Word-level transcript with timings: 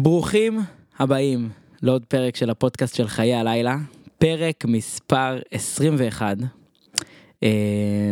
ברוכים 0.00 0.60
הבאים 0.98 1.48
לעוד 1.82 2.04
פרק 2.04 2.36
של 2.36 2.50
הפודקאסט 2.50 2.94
של 2.94 3.08
חיי 3.08 3.34
הלילה, 3.34 3.76
פרק 4.18 4.64
מספר 4.64 5.38
21. 5.50 6.36
אה, 7.42 7.48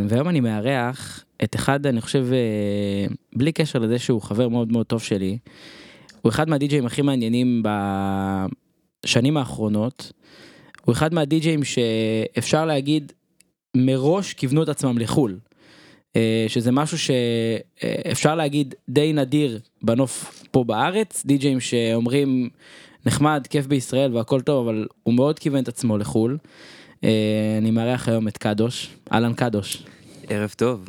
והיום 0.09 0.29
אני 0.29 0.41
מארח 0.41 1.25
את 1.45 1.55
אחד, 1.57 1.87
אני 1.87 2.01
חושב, 2.01 2.27
אה, 2.33 3.15
בלי 3.37 3.53
קשר 3.53 3.79
לזה 3.79 3.99
שהוא 3.99 4.23
חבר 4.23 4.49
מאוד 4.49 4.73
מאוד 4.73 4.87
טוב 4.87 5.03
שלי, 5.03 5.39
הוא 6.23 6.31
אחד 6.31 6.49
מהדי-ג'אים 6.49 6.87
הכי 6.87 7.03
מעניינים 7.03 7.63
בשנים 9.05 9.37
האחרונות. 9.37 10.13
הוא 10.85 10.93
אחד 10.93 11.15
מהדי-ג'אים 11.15 11.61
שאפשר 11.65 12.65
להגיד 12.65 13.13
מראש 13.77 14.33
כיוונו 14.33 14.63
את 14.63 14.69
עצמם 14.69 14.99
לחו"ל. 14.99 15.39
אה, 16.17 16.45
שזה 16.49 16.73
משהו 16.73 16.99
שאפשר 16.99 18.35
להגיד 18.35 18.75
די 18.89 19.13
נדיר 19.13 19.59
בנוף 19.83 20.45
פה 20.51 20.65
בארץ, 20.65 21.23
די-ג'אים 21.27 21.61
שאומרים 21.61 22.49
נחמד, 23.07 23.47
כיף 23.51 23.67
בישראל 23.67 24.17
והכל 24.17 24.41
טוב, 24.41 24.69
אבל 24.69 24.87
הוא 25.03 25.15
מאוד 25.15 25.39
כיוון 25.39 25.63
את 25.63 25.69
עצמו 25.69 25.99
לחו"ל. 25.99 26.39
אה, 27.05 27.11
אני 27.59 27.71
מארח 27.71 28.09
היום 28.09 28.29
את 28.29 28.39
קדוש, 28.39 28.89
אהלן 29.13 29.35
קדוש. 29.35 29.83
ערב 30.29 30.55
טוב. 30.57 30.85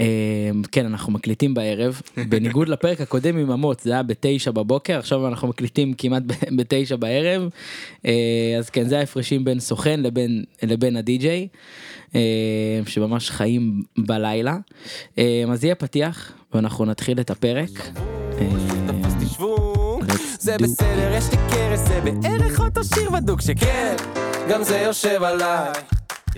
אה, 0.00 0.50
כן, 0.72 0.86
אנחנו 0.86 1.12
מקליטים 1.12 1.54
בערב, 1.54 2.00
בניגוד 2.30 2.68
לפרק 2.68 3.00
הקודם 3.00 3.38
עם 3.38 3.50
אמוץ, 3.50 3.84
זה 3.84 3.92
היה 3.92 4.02
בתשע 4.02 4.50
בבוקר, 4.50 4.98
עכשיו 4.98 5.28
אנחנו 5.28 5.48
מקליטים 5.48 5.94
כמעט 5.94 6.22
בתשע 6.56 6.96
בערב, 6.96 7.48
אה, 8.06 8.56
אז 8.58 8.70
כן, 8.70 8.88
זה 8.88 8.98
ההפרשים 8.98 9.44
בין 9.44 9.60
סוכן 9.60 10.00
לבין, 10.00 10.44
לבין 10.62 10.96
הדי-ג'יי, 10.96 11.48
אה, 12.14 12.80
שממש 12.86 13.30
חיים 13.30 13.82
בלילה. 13.98 14.56
אה, 15.18 15.44
אז 15.52 15.64
יהיה 15.64 15.74
פתיח, 15.74 16.32
ואנחנו 16.54 16.84
נתחיל 16.84 17.20
את 17.20 17.30
הפרק. 17.30 17.70
זה 20.38 20.56
בסדר, 20.58 21.14
יש 21.18 21.24
לי 21.30 21.36
קרס, 21.50 21.88
זה 21.88 22.00
בערך 22.00 22.60
אותו 22.60 22.84
שיר 22.84 23.10
בדוק 23.10 23.40
שכן, 23.40 23.96
גם 24.48 24.62
זה 24.62 24.78
יושב 24.78 25.22
עליי. 25.22 25.72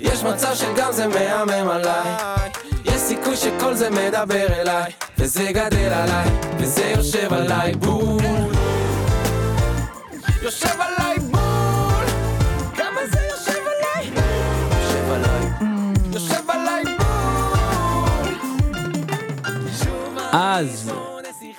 יש 0.00 0.22
מצב 0.22 0.54
שגם 0.54 0.92
זה 0.92 1.06
מהמם 1.06 1.68
עליי. 1.68 2.50
יש 2.84 2.94
סיכוי 2.94 3.36
שכל 3.36 3.74
זה 3.74 3.90
מדבר 3.90 4.46
אליי, 4.60 4.92
וזה 5.18 5.48
גדל 5.52 5.92
עליי, 5.92 6.28
וזה 6.58 6.92
יושב 6.96 7.32
עליי 7.32 7.74
בול. 7.74 8.22
יושב 10.42 10.80
עליי 10.80 11.18
בול, 11.18 12.06
כמה 12.76 13.00
זה 13.12 13.18
יושב 13.30 13.60
עליי. 13.60 14.10
יושב 14.70 15.10
עליי, 15.10 15.46
יושב 16.12 16.50
עליי 16.50 16.84
בול. 16.84 17.08
אז, 20.32 20.92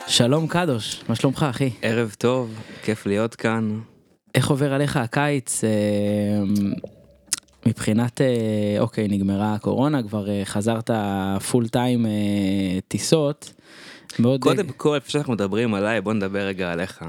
שלום 0.07 0.47
קדוש, 0.47 1.03
מה 1.09 1.15
שלומך 1.15 1.45
אחי? 1.49 1.69
ערב 1.81 2.15
טוב, 2.17 2.53
כיף 2.83 3.05
להיות 3.05 3.35
כאן. 3.35 3.79
איך 4.35 4.49
עובר 4.49 4.73
עליך 4.73 4.97
הקיץ? 4.97 5.61
מבחינת, 7.69 8.21
אה, 8.21 8.75
אוקיי, 8.79 9.07
נגמרה 9.07 9.53
הקורונה, 9.53 10.03
כבר 10.03 10.29
אה, 10.29 10.41
חזרת 10.45 10.89
פול 11.51 11.67
טיים 11.67 12.05
אה, 12.05 12.11
טיסות. 12.87 13.53
מאוד... 14.19 14.41
קודם 14.41 14.67
כל, 14.67 14.97
לפני 14.97 15.11
שאנחנו 15.11 15.33
מדברים 15.33 15.73
עליי, 15.73 16.01
בוא 16.01 16.13
נדבר 16.13 16.39
רגע 16.39 16.71
עליך. 16.71 17.03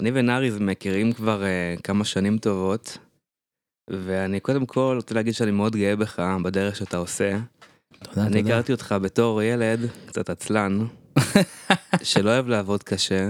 אני 0.00 0.10
ונאריז 0.14 0.58
מכירים 0.60 1.12
כבר 1.12 1.42
uh, 1.42 1.80
כמה 1.82 2.04
שנים 2.04 2.38
טובות, 2.38 2.98
ואני 3.90 4.40
קודם 4.40 4.66
כל 4.66 4.92
רוצה 4.96 5.14
להגיד 5.14 5.34
שאני 5.34 5.50
מאוד 5.50 5.76
גאה 5.76 5.96
בך 5.96 6.22
בדרך 6.42 6.76
שאתה 6.76 6.96
עושה. 6.96 7.38
תודה, 8.02 8.26
אני 8.26 8.42
תודה. 8.42 8.54
הכרתי 8.54 8.72
אותך 8.72 8.94
בתור 9.02 9.42
ילד, 9.42 9.80
קצת 10.06 10.30
עצלן, 10.30 10.78
שלא 12.02 12.30
אוהב 12.30 12.48
לעבוד 12.48 12.82
קשה, 12.82 13.28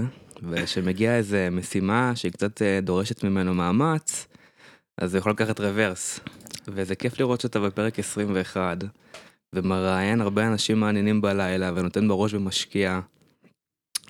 ושמגיעה 0.49 1.15
איזה 1.15 1.49
משימה 1.51 2.11
שהיא 2.15 2.31
קצת 2.31 2.61
דורשת 2.81 3.23
ממנו 3.23 3.53
מאמץ, 3.53 4.27
אז 5.01 5.11
זה 5.11 5.17
יכול 5.17 5.31
לקחת 5.31 5.59
רוורס. 5.59 6.19
וזה 6.67 6.95
כיף 6.95 7.19
לראות 7.19 7.41
שאתה 7.41 7.59
בפרק 7.59 7.99
21, 7.99 8.77
ומראיין 9.55 10.21
הרבה 10.21 10.47
אנשים 10.47 10.79
מעניינים 10.79 11.21
בלילה, 11.21 11.71
ונותן 11.75 12.07
בראש 12.07 12.33
ומשקיע. 12.33 12.99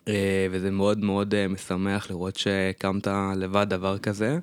אה, 0.08 0.48
וזה 0.52 0.72
מאוד 0.72 1.00
מאוד 1.00 1.36
אה, 1.36 1.48
משמח 1.48 2.10
לראות 2.10 2.36
שהקמת 2.36 3.08
לבד 3.36 3.66
דבר 3.70 3.98
כזה, 3.98 4.40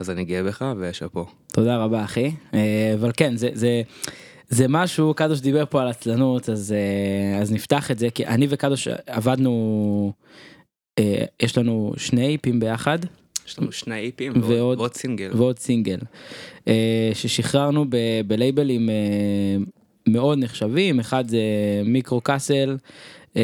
אז 0.00 0.10
אני 0.10 0.24
גאה 0.24 0.42
בך 0.42 0.64
ושאפו. 0.78 1.26
תודה 1.52 1.76
רבה 1.76 2.04
אחי. 2.04 2.30
אה, 2.54 2.94
אבל 2.94 3.10
כן, 3.16 3.36
זה, 3.36 3.50
זה, 3.52 3.82
זה 4.48 4.66
משהו, 4.68 5.14
קדוש 5.14 5.40
דיבר 5.40 5.64
פה 5.70 5.82
על 5.82 5.88
עצלנות, 5.88 6.48
אז, 6.48 6.74
אז 7.40 7.52
נפתח 7.52 7.90
את 7.90 7.98
זה, 7.98 8.10
כי 8.10 8.26
אני 8.26 8.46
וקדוש 8.50 8.88
עבדנו, 9.06 10.12
יש 11.42 11.58
לנו 11.58 11.92
שני 11.96 12.32
איפים 12.32 12.60
ביחד. 12.60 12.98
יש 13.48 13.58
לנו 13.58 13.72
שני 13.72 13.98
איפים 14.00 14.32
ועוד- 14.36 14.50
ועוד, 14.52 14.78
ועוד 14.78 14.94
סינגל. 14.94 15.30
ועוד 15.34 15.58
סינגל 15.58 15.98
אה, 16.68 17.10
ששחררנו 17.14 17.84
ב- 17.88 17.96
בלייבלים 18.26 18.90
אה, 18.90 18.94
מאוד 20.08 20.38
נחשבים 20.38 21.00
אחד 21.00 21.28
זה 21.28 21.38
מיקרו 21.84 22.20
קאסל 22.20 22.76
אה, 23.36 23.42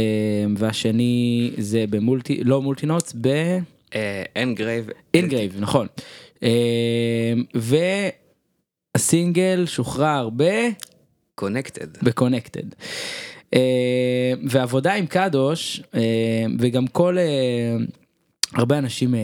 והשני 0.56 1.50
זה 1.58 1.84
במולטי 1.90 2.44
לא 2.44 2.62
מולטי 2.62 2.86
נוטס 2.86 3.14
Engrave. 4.36 4.90
ב 5.14 5.19
Engrave 5.19 5.54
נכון 5.58 5.86
והסינגל 8.96 9.64
שוחרר 9.66 10.28
ב... 10.36 10.42
Connected. 11.34 11.86
ב 12.02 12.08
Connected. 12.08 12.62
ועבודה 14.48 14.94
עם 14.94 15.06
קדוש 15.06 15.82
וגם 16.58 16.86
כל 16.86 17.16
הרבה 18.54 18.78
אנשים 18.78 19.14
uh, 19.14 19.16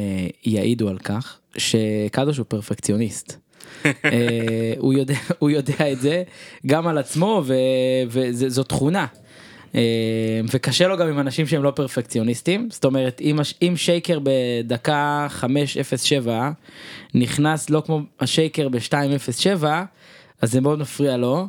יעידו 0.45 0.89
על 0.89 0.99
כך 0.99 1.39
שקדוש 1.57 2.39
הוא 2.39 2.47
פרפקציוניסט. 2.49 3.37
uh, 3.83 3.87
הוא 4.79 4.95
יודע 4.95 5.15
הוא 5.39 5.51
יודע 5.51 5.93
את 5.93 6.01
זה 6.01 6.23
גם 6.67 6.87
על 6.87 6.99
עצמו 6.99 7.43
וזו 8.09 8.65
תכונה. 8.65 9.07
Uh, 9.73 9.77
וקשה 10.53 10.89
לו 10.89 10.97
גם 10.97 11.09
עם 11.09 11.19
אנשים 11.19 11.47
שהם 11.47 11.63
לא 11.63 11.71
פרפקציוניסטים 11.71 12.69
זאת 12.71 12.85
אומרת 12.85 13.21
אם, 13.21 13.39
אם 13.63 13.73
שייקר 13.77 14.19
בדקה 14.23 15.27
5.07 16.27 16.29
נכנס 17.15 17.71
לא 17.71 17.83
כמו 17.87 18.01
השייקר 18.21 18.69
ב-2.07 18.69 19.65
אז 20.41 20.53
זה 20.53 20.61
מאוד 20.61 20.79
מפריע 20.79 21.17
לו 21.17 21.47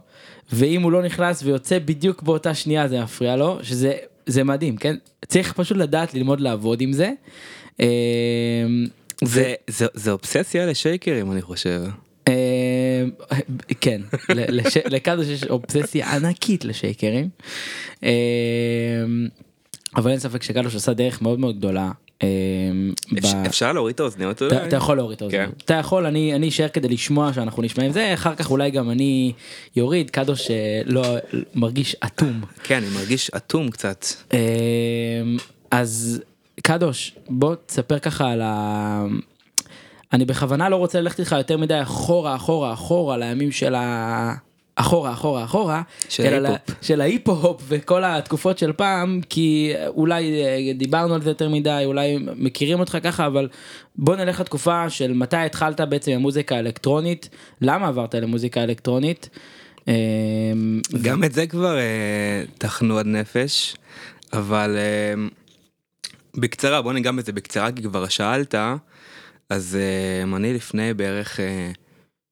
ואם 0.53 0.81
הוא 0.81 0.91
לא 0.91 1.03
נכנס 1.03 1.44
ויוצא 1.44 1.80
בדיוק 1.80 2.24
באותה 2.24 2.53
שנייה 2.53 2.88
זה 2.88 3.03
מפריע 3.03 3.36
לו 3.36 3.59
שזה 3.64 3.94
זה 4.25 4.44
מדהים 4.44 4.78
כן 4.78 4.96
צריך 5.28 5.53
פשוט 5.53 5.78
לדעת 5.78 6.14
ללמוד 6.14 6.41
לעבוד 6.41 6.81
עם 6.81 6.94
זה. 6.94 7.12
אה, 7.81 7.88
זה, 9.24 9.53
זה, 9.68 9.86
זה 9.94 10.12
אובססיה 10.12 10.66
לשייקרים 10.66 11.31
אני 11.31 11.42
חושב. 11.42 11.81
אה, 12.28 13.03
כן 13.81 14.02
ל- 14.30 14.59
לש- 14.62 14.78
לקדוש 14.86 15.28
יש 15.28 15.44
אובססיה 15.44 16.16
ענקית 16.16 16.66
לשייקרים. 16.66 17.30
אה, 18.03 18.09
אבל 19.96 20.12
אין 20.12 20.20
ספק 20.20 20.44
שקדוש 20.44 20.75
עשה 20.75 20.94
דרך 20.94 21.22
מאוד 21.22 21.40
מאוד 21.40 21.58
גדולה. 21.58 21.91
אפשר, 23.47 23.72
להוריד 23.74 23.94
את 23.94 24.00
האוזניות 24.00 24.41
אתה, 24.44 24.75
יכול 24.75 24.97
להוריד 24.97 25.16
את 25.16 25.22
האוזניות. 25.22 25.46
כן. 25.50 25.56
אתה 25.66 25.74
יכול, 25.74 26.06
אני 26.06 26.50
אשאר 26.50 26.68
כדי 26.68 26.88
לשמוע 26.88 27.34
שאנחנו 27.34 27.64
נשמעים 27.64 27.91
זה, 27.91 28.14
אחר 28.14 28.36
כך 28.36 28.52
אולי 28.52 28.72
גם 28.72 28.90
אני 28.90 29.34
יוריד, 29.75 30.09
קדוש 30.09 30.47
לא 30.86 31.16
מרגיש 31.56 31.96
אטום. 32.06 32.41
כן, 32.64 32.75
אני 32.84 32.94
מרגיש 32.96 33.30
אטום 33.30 33.70
קצת. 33.72 34.06
אז 35.72 36.22
קדוש, 36.64 37.16
בוא 37.30 37.56
תספר 37.66 38.00
ככה 38.00 38.32
על 38.32 38.42
ה... 38.44 39.06
אני 40.14 40.26
בכוונה 40.26 40.70
לא 40.70 40.76
רוצה 40.76 41.02
ללכת 41.02 41.20
איתך 41.20 41.36
יותר 41.38 41.58
מדי 41.58 41.82
אחורה, 41.82 42.36
אחורה, 42.36 42.74
אחורה 42.74 43.18
לימים 43.18 43.52
של 43.52 43.76
ה... 43.76 44.34
אחורה, 44.76 45.14
אחורה, 45.14 45.44
אחורה, 45.44 45.82
של 46.10 46.46
ההיפ-הופ. 46.46 46.78
של 46.82 47.02
ההיפ-הופ 47.02 47.62
וכל 47.68 48.04
התקופות 48.04 48.58
של 48.58 48.72
פעם, 48.74 49.22
כי 49.30 49.74
אולי 49.88 50.44
אה, 50.44 50.74
דיברנו 50.76 51.14
על 51.14 51.22
זה 51.22 51.30
יותר 51.30 51.50
מדי, 51.50 51.82
אולי 51.86 52.18
מכירים 52.36 52.80
אותך 52.80 52.98
ככה, 53.04 53.28
אבל 53.28 53.47
בוא 53.96 54.16
נלך 54.16 54.40
לתקופה 54.40 54.90
של 54.90 55.14
מתי 55.14 55.38
התחלת 55.38 55.82
בעצם 55.82 56.12
עם 56.12 56.22
מוזיקה 56.22 56.59
אלקטרונית, 56.59 57.30
למה 57.62 57.88
עברת 57.88 58.16
למוזיקה 58.16 58.64
אלקטרונית. 58.64 59.30
אה, 59.88 59.94
גם 61.02 61.24
את 61.24 61.34
זה 61.34 61.47
כבר 61.47 61.78
אה, 61.78 62.44
טחנו 62.58 62.97
עד 62.97 63.06
נפש, 63.06 63.76
אבל 64.34 64.78
בקצרה, 66.38 66.82
בוא 66.82 66.94
ניגע 66.94 67.12
בזה 67.12 67.32
בקצרה, 67.32 67.72
כי 67.72 67.82
כבר 67.82 68.08
שאלת, 68.08 68.56
אז 69.50 69.78
אה, 69.80 70.36
אני 70.38 70.54
לפני 70.54 70.94
בערך 70.94 71.40
אה, 71.40 71.72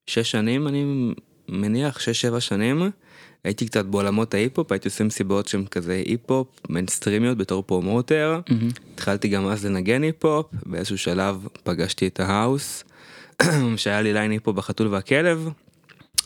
שש 0.09 0.31
שנים, 0.31 0.67
אני 0.67 1.13
מניח 1.49 1.99
שש-שבע 1.99 2.39
שנים, 2.39 2.91
הייתי 3.43 3.65
קצת 3.65 3.85
בעולמות 3.85 4.33
ההיפ-הופ, 4.33 4.71
הייתי 4.71 4.87
עושה 4.87 5.03
מסיבות 5.03 5.47
שהן 5.47 5.65
כזה 5.65 6.01
היפ-הופ, 6.05 6.47
מיינסטרימיות 6.69 7.37
בתור 7.37 7.63
promoter. 7.63 8.39
מהמם. 8.49 8.69
התחלתי 8.93 9.27
גם 9.27 9.47
אז 9.47 9.65
לנגן 9.65 10.03
היפ-הופ, 10.03 10.45
באיזשהו 10.65 10.97
שלב 10.97 11.47
פגשתי 11.63 12.07
את 12.07 12.19
ההאוס, 12.19 12.83
שהיה 13.77 14.01
לי 14.01 14.13
ליין 14.13 14.31
היפ-הופ 14.31 14.55
בחתול 14.55 14.87
והכלב. 14.87 15.49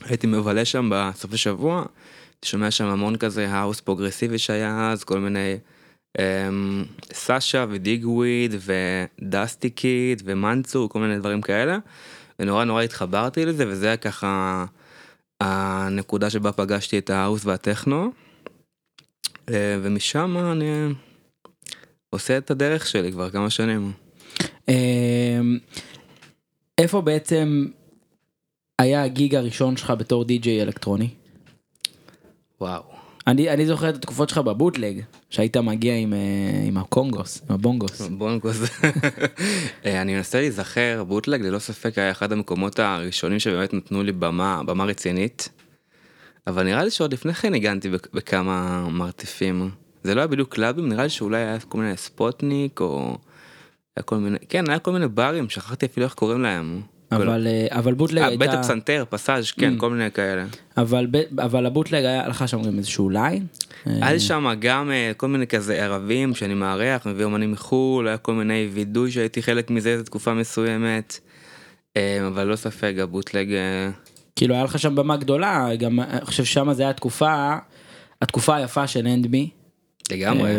הייתי 0.01 0.27
מבלה 0.27 0.65
שם 0.65 0.89
בסופי 0.93 1.37
שבוע, 1.37 1.85
שומע 2.45 2.71
שם 2.71 2.85
המון 2.85 3.15
כזה 3.15 3.49
האוס 3.49 3.81
פרוגרסיבי 3.81 4.37
שהיה 4.37 4.91
אז, 4.91 5.03
כל 5.03 5.19
מיני 5.19 5.57
סאשה 7.13 7.65
ודיגוויד 7.69 8.55
ודסטי 9.21 9.69
קיד 9.69 10.21
ומנצור 10.25 10.89
כל 10.89 10.99
מיני 10.99 11.19
דברים 11.19 11.41
כאלה. 11.41 11.77
ונורא 12.39 12.63
נורא 12.63 12.81
התחברתי 12.81 13.45
לזה 13.45 13.67
וזה 13.67 13.87
היה 13.87 13.97
ככה 13.97 14.65
הנקודה 15.41 16.29
שבה 16.29 16.51
פגשתי 16.51 16.97
את 16.97 17.09
האוס 17.09 17.45
והטכנו. 17.45 18.11
אה, 19.49 19.77
ומשם 19.81 20.37
אני 20.51 20.93
עושה 22.09 22.37
את 22.37 22.51
הדרך 22.51 22.87
שלי 22.87 23.11
כבר 23.11 23.29
כמה 23.29 23.49
שנים. 23.49 23.91
אמ, 24.67 25.59
איפה 26.77 27.01
בעצם 27.01 27.65
היה 28.79 29.03
הגיג 29.03 29.35
הראשון 29.35 29.77
שלך 29.77 29.93
בתור 29.97 30.25
די-ג'יי 30.25 30.61
אלקטרוני? 30.61 31.09
וואו. 32.61 32.92
אני, 33.27 33.49
אני 33.49 33.65
זוכר 33.65 33.89
את 33.89 33.95
התקופות 33.95 34.29
שלך 34.29 34.37
בבוטלג, 34.37 35.01
שהיית 35.29 35.57
מגיע 35.57 35.95
עם, 35.95 36.13
אה, 36.13 36.19
עם 36.67 36.77
הקונגוס, 36.77 37.41
עם 37.49 37.55
הבונגוס. 37.55 38.01
בונגוס. 38.01 38.57
אה, 39.85 40.01
אני 40.01 40.15
מנסה 40.15 40.39
להיזכר, 40.39 41.03
בוטלג 41.07 41.41
ללא 41.41 41.59
ספק 41.59 41.97
היה 41.97 42.11
אחד 42.11 42.31
המקומות 42.31 42.79
הראשונים 42.79 43.39
שבאמת 43.39 43.73
נתנו 43.73 44.03
לי 44.03 44.11
במה, 44.11 44.61
במה 44.65 44.83
רצינית. 44.85 45.49
אבל 46.47 46.63
נראה 46.63 46.83
לי 46.83 46.89
שעוד 46.91 47.13
לפני 47.13 47.33
כן 47.33 47.53
הגנתי 47.53 47.89
בכ- 47.89 48.07
בכמה 48.13 48.87
מרתפים. 48.89 49.69
זה 50.03 50.15
לא 50.15 50.21
היה 50.21 50.27
בדיוק 50.27 50.53
קלאבים, 50.55 50.89
נראה 50.89 51.03
לי 51.03 51.09
שאולי 51.09 51.37
היה 51.41 51.59
כל 51.59 51.77
מיני 51.77 51.97
ספוטניק 51.97 52.81
או... 52.81 53.17
היה 53.97 54.03
כל 54.03 54.17
מיני, 54.17 54.37
כן, 54.49 54.69
היה 54.69 54.79
כל 54.79 54.91
מיני 54.91 55.07
ברים, 55.07 55.49
שכחתי 55.49 55.85
אפילו 55.85 56.05
איך 56.05 56.13
קוראים 56.13 56.41
להם. 56.41 56.81
אבל, 57.15 57.47
אה, 57.47 57.67
אבל 57.71 57.93
בוטלג 57.93 58.17
אה, 58.21 58.27
הייתה... 58.27 58.45
בית 58.45 58.53
הפסנתר, 58.53 59.05
פסאז', 59.09 59.51
כן, 59.51 59.73
Mm. 59.77 59.79
כל 59.79 59.89
מיני 59.89 60.11
כאלה. 60.11 60.45
אבל, 60.77 61.07
אבל 61.43 61.65
הבוטלג 61.65 62.05
היה 62.05 62.27
לך 62.27 62.47
שם 62.47 62.63
גם 62.63 62.77
איזשהו 62.77 63.09
ליין? 63.09 63.45
היה 63.85 64.13
לי 64.13 64.19
שם 64.19 64.53
גם 64.59 64.91
אה, 64.91 65.11
כל 65.17 65.27
מיני 65.27 65.47
כזה 65.47 65.75
ערבים 65.75 66.35
שאני 66.35 66.53
מארח, 66.53 67.05
מביא 67.05 67.25
אומנים 67.25 67.51
מחו"ל, 67.51 68.07
היה 68.07 68.17
כל 68.17 68.33
מיני 68.33 68.69
וידוי 68.73 69.11
שהייתי 69.11 69.41
חלק 69.43 69.69
מזה 69.69 69.89
איזה 69.89 70.03
תקופה 70.03 70.33
מסוימת. 70.33 71.19
אה, 71.97 72.27
אבל 72.27 72.43
לא 72.43 72.55
ספק, 72.55 72.93
הבוטלג... 73.01 73.53
אה, 73.53 73.89
כאילו 74.35 74.55
היה 74.55 74.63
לך 74.63 74.79
שם 74.79 74.95
במה 74.95 75.17
גדולה, 75.17 75.69
גם 75.79 75.99
אני 75.99 76.25
חושב 76.25 76.43
ששם 76.43 76.73
זה 76.73 76.83
היה 76.83 76.93
תקופה, 76.93 77.55
התקופה 78.21 78.55
היפה 78.55 78.87
של 78.87 79.07
אנדמי. 79.07 79.49
לגמרי. 80.11 80.49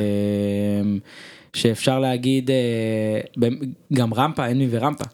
שאפשר 1.55 1.99
להגיד 1.99 2.51
אה, 2.51 3.49
גם 3.93 4.15
רמפה, 4.15 4.47
אנמי 4.51 4.67
ורמפה. 4.71 5.05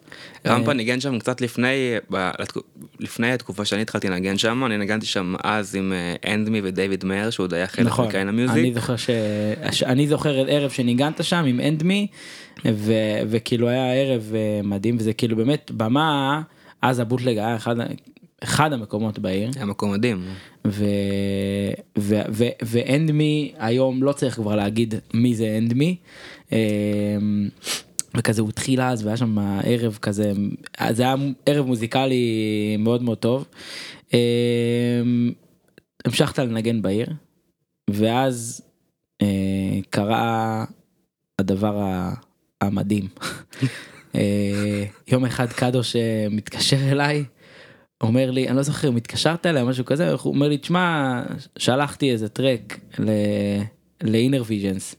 רמפה 0.46 0.68
אה, 0.70 0.76
ניגן 0.76 1.00
שם 1.00 1.18
קצת 1.18 1.40
לפני, 1.40 1.94
לפני 3.00 3.32
התקופה 3.32 3.64
שאני 3.64 3.82
התחלתי 3.82 4.08
לנגן 4.08 4.38
שם, 4.38 4.64
אני 4.66 4.76
נגנתי 4.78 5.06
שם 5.06 5.34
אז 5.44 5.76
עם 5.76 5.92
אנדמי 6.26 6.60
ודייוויד 6.64 7.04
מאיר, 7.04 7.30
שהוא 7.30 7.44
עוד 7.44 7.54
היה 7.54 7.66
חלק 7.66 7.86
נכון, 7.86 8.06
מקיין 8.06 8.28
אני 8.28 8.42
המיוזיק. 8.42 8.74
זוכר 8.74 8.96
ש... 8.96 9.10
ש- 9.70 9.82
אני 9.82 10.06
זוכר 10.06 10.44
ערב 10.48 10.70
שניגנת 10.70 11.24
שם 11.24 11.44
עם 11.46 11.60
אנדמי 11.60 12.06
ו... 12.64 12.92
וכאילו 13.28 13.68
היה 13.68 13.94
ערב 13.94 14.32
אה, 14.34 14.60
מדהים 14.62 14.96
וזה 14.98 15.12
כאילו 15.12 15.36
באמת 15.36 15.70
במה 15.76 16.42
אז 16.82 16.98
הבוטלג 17.00 17.38
היה 17.38 17.56
אחד, 17.56 17.76
אחד 18.40 18.72
המקומות 18.72 19.18
בעיר 19.18 19.50
היה 19.56 19.64
מקום 19.64 19.92
מדהים. 19.92 20.24
ו... 20.66 20.84
ו... 21.98 22.20
ו... 22.32 22.44
ואנדמי 22.62 23.52
היום 23.58 24.02
לא 24.02 24.12
צריך 24.12 24.34
כבר 24.34 24.56
להגיד 24.56 24.94
מי 25.14 25.34
זה 25.34 25.54
אנדמי. 25.58 25.96
אמ, 26.52 27.48
וכזה 28.16 28.42
הוא 28.42 28.48
התחיל 28.48 28.80
אז 28.80 29.04
והיה 29.04 29.16
שם 29.16 29.38
ערב 29.64 29.98
כזה 30.02 30.32
זה 30.90 31.02
היה 31.02 31.14
ערב 31.46 31.66
מוזיקלי 31.66 32.76
מאוד 32.78 33.02
מאוד 33.02 33.18
טוב. 33.18 33.44
אמ, 34.14 35.32
המשכת 36.04 36.38
לנגן 36.38 36.82
בעיר 36.82 37.08
ואז 37.90 38.62
אה, 39.22 39.78
קרה 39.90 40.64
הדבר 41.38 41.82
המדהים. 42.60 43.08
אה, 44.14 44.84
יום 45.08 45.24
אחד 45.24 45.52
קדוש 45.52 45.96
אה, 45.96 46.26
מתקשר 46.30 46.92
אליי 46.92 47.24
אומר 48.00 48.30
לי 48.30 48.48
אני 48.48 48.56
לא 48.56 48.62
זוכר 48.62 48.88
אם 48.88 48.96
התקשרת 48.96 49.46
אליי 49.46 49.62
או 49.62 49.66
משהו 49.68 49.84
כזה 49.84 50.10
הוא 50.12 50.34
אומר 50.34 50.48
לי 50.48 50.58
תשמע 50.58 51.22
שלחתי 51.58 52.10
איזה 52.12 52.28
טרק 52.28 52.78
ל 54.02 54.44
Innervisions. 54.48 54.94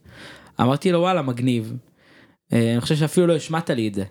אמרתי 0.60 0.92
לו 0.92 0.98
וואלה 1.00 1.22
מגניב. 1.22 1.72
אה, 2.52 2.72
אני 2.72 2.80
חושב 2.80 2.96
שאפילו 2.96 3.26
לא 3.26 3.36
השמעת 3.36 3.70
לי 3.70 3.88
את 3.88 3.94
זה. 3.94 4.04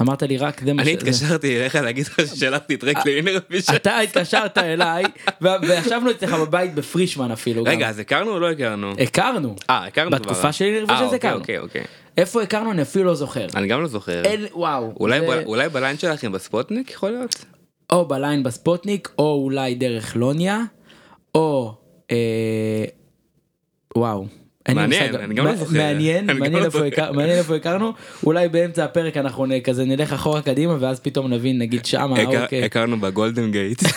אמרת 0.00 0.22
לי 0.22 0.36
רק 0.36 0.60
זה 0.64 0.72
מה 0.72 0.82
אני 0.82 0.90
ש- 0.90 0.94
התקשרתי 0.94 1.60
אליך 1.60 1.74
להגיד 1.74 2.06
לך 2.06 2.20
ששלחתי 2.26 2.76
טרק 2.76 3.06
ל 3.06 3.11
Inner 3.11 3.38
Vision. 3.50 3.74
אתה 3.74 3.98
התקשרת 3.98 4.58
אליי 4.58 5.04
וישבנו 5.40 6.10
אצלך 6.10 6.32
בבית 6.34 6.74
בפרישמן 6.74 7.30
אפילו. 7.30 7.62
רגע. 7.66 7.88
אז 7.88 7.98
הכרנו 7.98 8.30
או 8.30 8.40
לא 8.40 8.50
הכרנו? 8.50 8.92
הכרנו. 9.02 9.56
אה, 9.70 9.84
הכרנו 9.86 10.10
כבר. 10.10 10.18
בתקופה 10.18 10.52
של 10.52 10.64
Inner 10.64 10.78
אה, 10.78 10.94
Vision 10.94 10.98
זה 10.98 11.04
אוקיי, 11.04 11.16
הכרנו. 11.16 11.40
אוקיי, 11.40 11.58
אוקיי. 11.58 11.84
איפה 12.18 12.42
הכרנו 12.42 12.70
אני 12.72 12.82
אפילו 12.82 13.04
לא 13.04 13.14
זוכר. 13.14 13.46
אני 13.54 13.66
גם 13.66 13.82
לא 13.82 13.88
זוכר. 13.88 14.22
וואו. 14.52 14.92
אולי 15.00 15.20
זה- 15.20 15.26
ב- 15.26 15.46
אולי 15.46 15.68
בליין 15.68 15.98
שלכם 15.98 16.32
בספוטניק 16.32 16.90
יכול 16.90 17.10
להיות? 17.10 17.44
או 17.94 18.08
בליין 18.08 18.42
בספוטניק 18.42 19.08
או 19.18 19.40
אולי 19.44 19.74
דרך 19.74 20.16
לוניה 20.16 20.60
או 21.34 21.74
אה, 22.10 22.84
וואו. 23.96 24.26
מעניין. 24.68 25.14
אני 25.16 25.34
גם 25.34 25.44
לא 25.44 25.54
זוכר. 25.54 25.72
מעניין, 25.82 26.30
לא 26.30 26.64
איפה 26.64 26.78
מעניין 27.12 27.38
איפה 27.38 27.56
הכרנו, 27.56 27.92
אולי 28.26 28.48
באמצע 28.48 28.84
הפרק 28.84 29.16
אנחנו 29.16 29.46
כזה 29.64 29.84
נלך 29.84 30.12
אחורה 30.12 30.42
קדימה 30.42 30.76
ואז 30.80 31.00
פתאום 31.00 31.32
נבין 31.32 31.58
נגיד 31.58 31.86
שמה, 31.86 32.24
אוקיי, 32.24 32.64
הכרנו 32.64 33.00
בגולדן 33.00 33.50
גייט. 33.50 33.82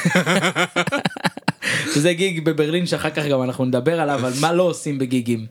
שזה 1.93 2.13
גיג 2.13 2.45
בברלין 2.45 2.85
שאחר 2.85 3.09
כך 3.09 3.25
גם 3.25 3.43
אנחנו 3.43 3.65
נדבר 3.65 3.99
עליו, 4.01 4.25
על 4.25 4.33
מה 4.41 4.53
לא 4.53 4.63
עושים 4.63 4.97
בגיגים, 4.97 5.45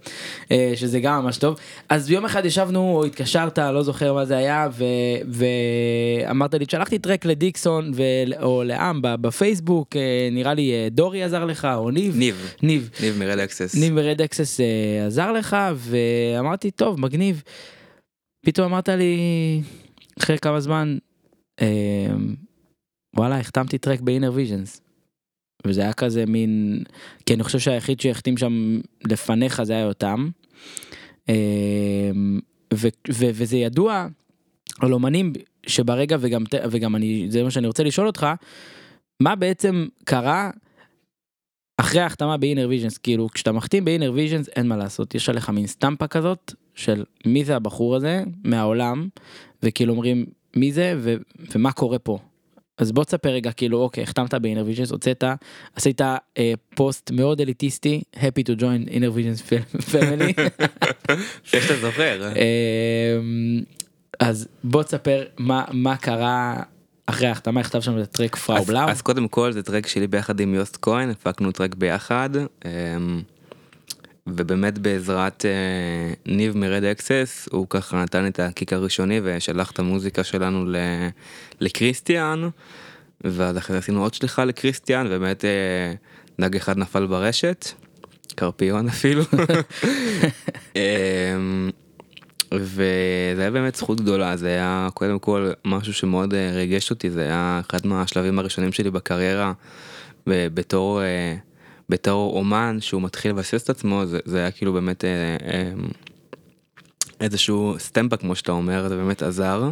אה, 0.51 0.73
שזה 0.77 1.01
גם 1.01 1.25
ממש 1.25 1.39
טוב. 1.39 1.59
אז 1.89 2.11
יום 2.11 2.25
אחד 2.25 2.45
ישבנו 2.45 2.97
או 2.97 3.05
התקשרת, 3.05 3.59
לא 3.59 3.83
זוכר 3.83 4.13
מה 4.13 4.25
זה 4.25 4.37
היה, 4.37 4.69
ו- 4.73 4.85
ואמרת 6.27 6.55
לי, 6.55 6.65
שלחתי 6.71 6.99
טרק 6.99 7.25
ל 7.25 7.36
Dixon 7.36 7.93
ו- 7.95 8.43
או 8.43 8.63
ל 8.65 8.74
Âme 8.74 9.01
בפייסבוק, 9.03 9.97
אה, 9.97 10.29
נראה 10.33 10.55
לי 10.55 10.73
אה, 10.73 10.89
דורי 10.91 11.23
עזר 11.23 11.45
לך, 11.45 11.69
או 11.75 11.91
ניב. 11.91 12.17
ניב. 12.17 12.55
ניב. 12.63 12.91
ניב 13.03 13.19
מ 13.19 13.24
Red 13.24 13.39
Axes. 13.39 13.75
ניב 13.75 13.93
מ 13.97 14.03
Red 14.03 14.23
Axes 14.23 14.61
עזר 15.07 15.33
לך, 15.33 15.57
ואמרתי, 15.77 16.71
טוב, 16.71 17.01
מגניב. 17.01 17.43
פתאום 18.47 18.67
אמרת 18.73 18.89
לי, 18.89 19.17
אחרי 20.19 20.39
כמה 20.39 20.61
זמן, 20.61 20.99
וואלה, 23.17 23.41
החתמתי 23.41 23.79
טרק 23.79 24.01
ב 24.01 24.31
Innervisions. 24.35 24.86
וזה 25.69 25.81
היה 25.81 25.93
כזה 25.93 26.27
מין, 26.27 26.83
כי 27.27 27.35
אני 27.35 27.43
חושב 27.43 27.59
שהיחיד 27.59 28.01
שהחתים 28.01 28.37
שם 28.37 28.81
לפניך 29.05 29.63
זה 29.63 29.73
היה 29.73 29.83
יותם. 29.83 30.29
אה, 31.29 32.11
ו- 32.75 32.89
ו- 33.09 33.31
וזה 33.35 33.57
ידוע 33.57 34.07
על 34.81 34.93
אומנים 34.93 35.33
שברגע 35.67 36.17
וגם, 36.21 36.45
וגם 36.71 36.97
אני, 36.97 37.27
זה 37.31 37.43
מה 37.43 37.51
שאני 37.51 37.67
רוצה 37.67 37.83
לשאול 37.83 38.07
אותך, 38.07 38.27
מה 39.21 39.35
בעצם 39.35 39.87
קרה 40.05 40.51
אחרי 41.81 42.01
ההחתמה 42.01 42.37
ב 42.37 42.67
Innervisions, 42.69 42.99
כאילו 42.99 43.29
כשאתה 43.29 43.53
מחתים 43.53 43.85
ב 43.85 44.13
Innervisions 44.15 44.49
אין 44.49 44.69
מה 44.69 44.77
לעשות, 44.77 45.15
יש 45.15 45.29
עליך 45.29 45.51
מין 45.51 45.67
סטמפה 45.67 46.07
כזאת 46.07 46.55
של 46.75 47.05
מי 47.27 47.45
זה 47.45 47.57
הבחור 47.57 47.97
הזה 47.97 48.25
מהעולם, 48.45 49.09
וכאילו 49.63 49.93
אומרים 49.93 50.27
מי 50.57 50.73
זה 50.73 50.95
ו- 50.99 51.17
ומה 51.55 51.73
קורה 51.73 51.99
פה. 51.99 52.19
אז 52.79 52.93
בוא 52.93 53.05
תספר 53.05 53.29
רגע 53.29 53.53
כאילו 53.53 53.79
אוקיי 53.79 54.03
החתמת 54.03 54.35
ב 54.35 54.65
Innervisions 54.67 54.91
הוצאת 54.91 55.25
עשית 55.75 56.01
אה, 56.01 56.19
פוסט 56.75 57.11
מאוד 57.11 57.41
אליטיסטי 57.41 58.03
happy 58.15 58.43
to 58.51 58.61
join 58.61 58.91
visions 58.91 59.51
family 59.93 60.41
איך 61.53 61.65
שאתה 61.67 61.81
זוכר. 61.81 62.33
אמ, 62.33 63.63
אז 64.21 64.49
בוא 64.65 64.83
תספר 64.83 65.25
מה 65.39 65.65
מה 65.73 65.97
קרה 65.97 66.63
אחרי 67.07 67.29
ההחתמה 67.29 67.61
נכתב 67.61 67.81
שם 67.81 67.99
את 67.99 68.03
הטרק 68.03 68.37
Frau 68.37 68.65
Blau. 68.65 68.89
אז 68.89 69.03
קודם 69.03 69.29
כל 69.29 69.53
זה 69.53 69.63
טרק 69.63 69.87
שלי 69.87 70.07
ביחד 70.07 70.41
עם 70.41 70.55
Yost 70.55 70.79
Koen, 70.83 71.11
הפקנו 71.11 71.53
טרק 71.53 71.75
ביחד. 71.75 72.31
אמ, 74.27 74.33
ובאמת 74.37 74.79
בעזרת 74.79 75.45
אה, 75.45 76.33
ניב 76.33 76.57
מ 76.57 76.64
Red 76.64 76.85
Axes 76.85 77.49
הוא 77.53 77.67
ככה 77.71 78.03
נתן 78.03 78.27
את 78.27 78.41
הקיק 78.41 78.73
הראשוני 78.73 79.21
ושלח 79.23 79.71
את 79.71 79.79
המוזיקה 79.79 80.25
שלנו 80.25 80.67
ל- 80.67 80.77
לקריסטיאן. 81.61 82.49
ואז 83.25 83.59
אחרי 83.59 83.77
עשינו 83.77 84.03
עוד 84.03 84.15
שליחה 84.15 84.45
לקריסטיאן 84.45 85.07
ובאמת 85.11 85.45
אה, 85.45 85.93
נהג 86.39 86.57
אחד 86.57 86.79
נפל 86.79 87.07
ברשת. 87.07 87.67
קרפיון 88.35 88.89
אפילו. 88.89 89.23
אמ, 90.77 91.71
וזה 92.53 93.37
היה 93.39 93.51
באמת 93.51 93.75
זכות 93.75 94.01
גדולה 94.01 94.37
זה 94.37 94.49
היה 94.49 94.89
קודם 94.95 95.19
כל 95.19 95.51
משהו 95.65 95.93
שמאוד 95.95 96.35
אה, 96.35 96.51
ריגש 96.55 96.91
אותי 96.91 97.11
זה 97.11 97.23
היה 97.23 97.61
אחד 97.71 97.87
מהשלבים 97.87 98.39
הראשונים 98.39 98.73
שלי 98.73 98.91
בקריירה 98.91 99.53
בתור 100.27 101.03
אה, 101.03 101.37
בתור 101.89 102.37
אומן 102.37 102.77
שהוא 102.81 103.03
מתחיל 103.03 103.31
לבסס 103.31 103.65
את 103.65 103.71
עצמו 103.71 104.07
זה, 104.07 104.19
זה 104.25 104.39
היה 104.39 104.51
כאילו 104.51 104.73
באמת 104.73 105.05
אה, 105.05 105.37
אה, 105.53 105.73
איזשהו 107.21 107.75
סטמפה 107.79 108.17
כמו 108.17 108.35
שאתה 108.35 108.53
אומר 108.53 108.89
זה 108.89 108.97
באמת 108.97 109.23
עזר. 109.23 109.71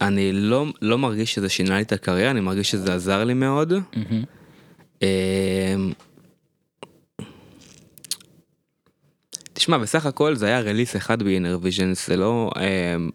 אני 0.00 0.32
לא 0.32 0.66
לא 0.82 0.98
מרגיש 0.98 1.34
שזה 1.34 1.48
שינה 1.48 1.76
לי 1.76 1.82
את 1.82 1.92
הקריירה 1.92 2.30
אני 2.30 2.40
מרגיש 2.40 2.70
שזה 2.70 2.94
עזר 2.94 3.24
לי 3.24 3.34
מאוד. 3.34 3.72
מהמם. 3.72 4.24
אמ, 5.02 5.92
תשמע 9.70 9.78
שמע, 9.78 9.84
בסך 9.84 10.06
הכל 10.06 10.34
זה 10.34 10.46
היה 10.46 10.60
release 10.60 10.96
אחד 10.96 11.22
ב 11.22 11.58
Innervisions, 11.62 12.06
זה 12.06 12.16
לא, 12.16 12.50
אה, 12.56 12.62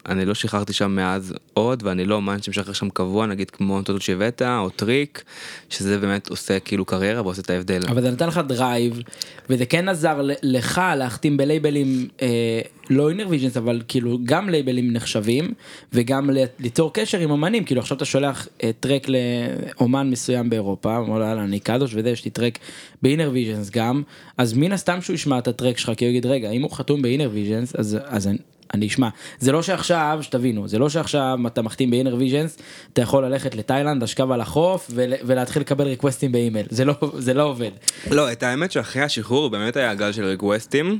אני 0.06 0.24
לא 0.24 0.34
שחררתי 0.34 0.72
שם 0.72 0.90
מאז 0.90 1.34
עוד, 1.54 1.82
ואני 1.86 2.04
לא 2.04 2.14
אומן 2.14 2.42
שמשחרר 2.42 2.72
שם 2.72 2.90
קבוע, 2.90 3.26
נגיד 3.26 3.50
כמו 3.50 3.82
Toto 3.82 3.98
Chiavetta 3.98 4.58
או 4.58 4.70
Trikk, 4.70 5.22
שזה 5.70 5.98
באמת 5.98 6.28
עושה 6.28 6.60
כאילו 6.60 6.84
קריירה 6.84 7.22
ועושה 7.22 7.42
את 7.42 7.50
ההבדל. 7.50 7.80
אבל 7.88 8.02
זה 8.02 8.10
נתן 8.10 8.28
לך 8.28 8.40
דרייב, 8.48 9.02
וזה 9.50 9.66
כן 9.66 9.88
עזר 9.88 10.20
לך 10.42 10.80
להחתים 10.96 11.36
בלייבלים, 11.36 12.08
אה, 12.22 12.60
לא 12.90 13.10
Innervisions, 13.10 13.56
אבל 13.56 13.82
כאילו 13.88 14.18
גם 14.24 14.48
לייבלים 14.48 14.92
נחשבים, 14.92 15.52
וגם 15.92 16.30
ליצור 16.60 16.92
קשר 16.92 17.18
עם 17.18 17.30
אמנים, 17.30 17.64
כאילו 17.64 17.80
עכשיו 17.80 17.96
אתה 17.96 18.04
שולח 18.04 18.48
אה, 18.62 18.70
טרק 18.80 19.06
לאומן 19.08 20.10
מסוים 20.10 20.50
באירופה, 20.50 20.96
אומר 20.96 21.18
לו 21.18 21.42
אני 21.42 21.60
קדוש 21.60 21.94
וזה, 21.94 22.10
יש 22.10 22.24
לי 22.24 22.30
טרק 22.30 22.58
ב 23.02 23.30
Innervisions 23.32 23.70
גם, 23.70 24.02
אז 24.38 24.52
מן 24.52 24.72
הסתם 24.72 25.00
שהוא 25.02 25.14
ישמע 25.14 25.38
את 25.38 25.48
הטרק 25.48 25.78
שלך, 25.78 25.90
כי 25.96 26.04
הוא 26.04 26.10
יגיד 26.10 26.26
רגע, 26.26 26.50
אם 26.50 26.62
הוא 26.62 26.70
חתום 26.70 27.02
ב 27.02 27.30
Innervisions, 27.32 27.76
אז, 27.76 27.98
אז 28.04 28.26
אני, 28.26 28.38
אני 28.74 28.86
אשמע. 28.86 29.08
זה 29.38 29.52
לא 29.52 29.62
שעכשיו, 29.62 30.18
שתבינו, 30.22 30.68
זה 30.68 30.78
לא 30.78 30.88
שעכשיו 30.88 31.38
אתה 31.46 31.62
מחתים 31.62 31.90
ב 31.90 32.16
Innervisions, 32.18 32.58
אתה 32.92 33.02
יכול 33.02 33.24
ללכת 33.24 33.54
לתאילנד, 33.54 34.02
לשכב 34.02 34.30
על 34.30 34.40
החוף 34.40 34.90
ול, 34.94 35.12
ולהתחיל 35.24 35.62
לקבל 35.62 35.84
ריקווסטים 35.84 36.32
באימייל, 36.32 36.66
זה 36.70 36.84
לא, 36.84 36.94
זה 37.18 37.34
לא 37.34 37.42
עובד. 37.42 37.70
לא, 38.10 38.32
את 38.32 38.42
האמת 38.42 38.72
שאחרי 38.72 39.02
השחרור 39.02 39.50
באמת 39.50 39.76
היה 39.76 39.94
גל 39.94 40.12
של 40.12 40.24
ריקווסטים, 40.24 40.98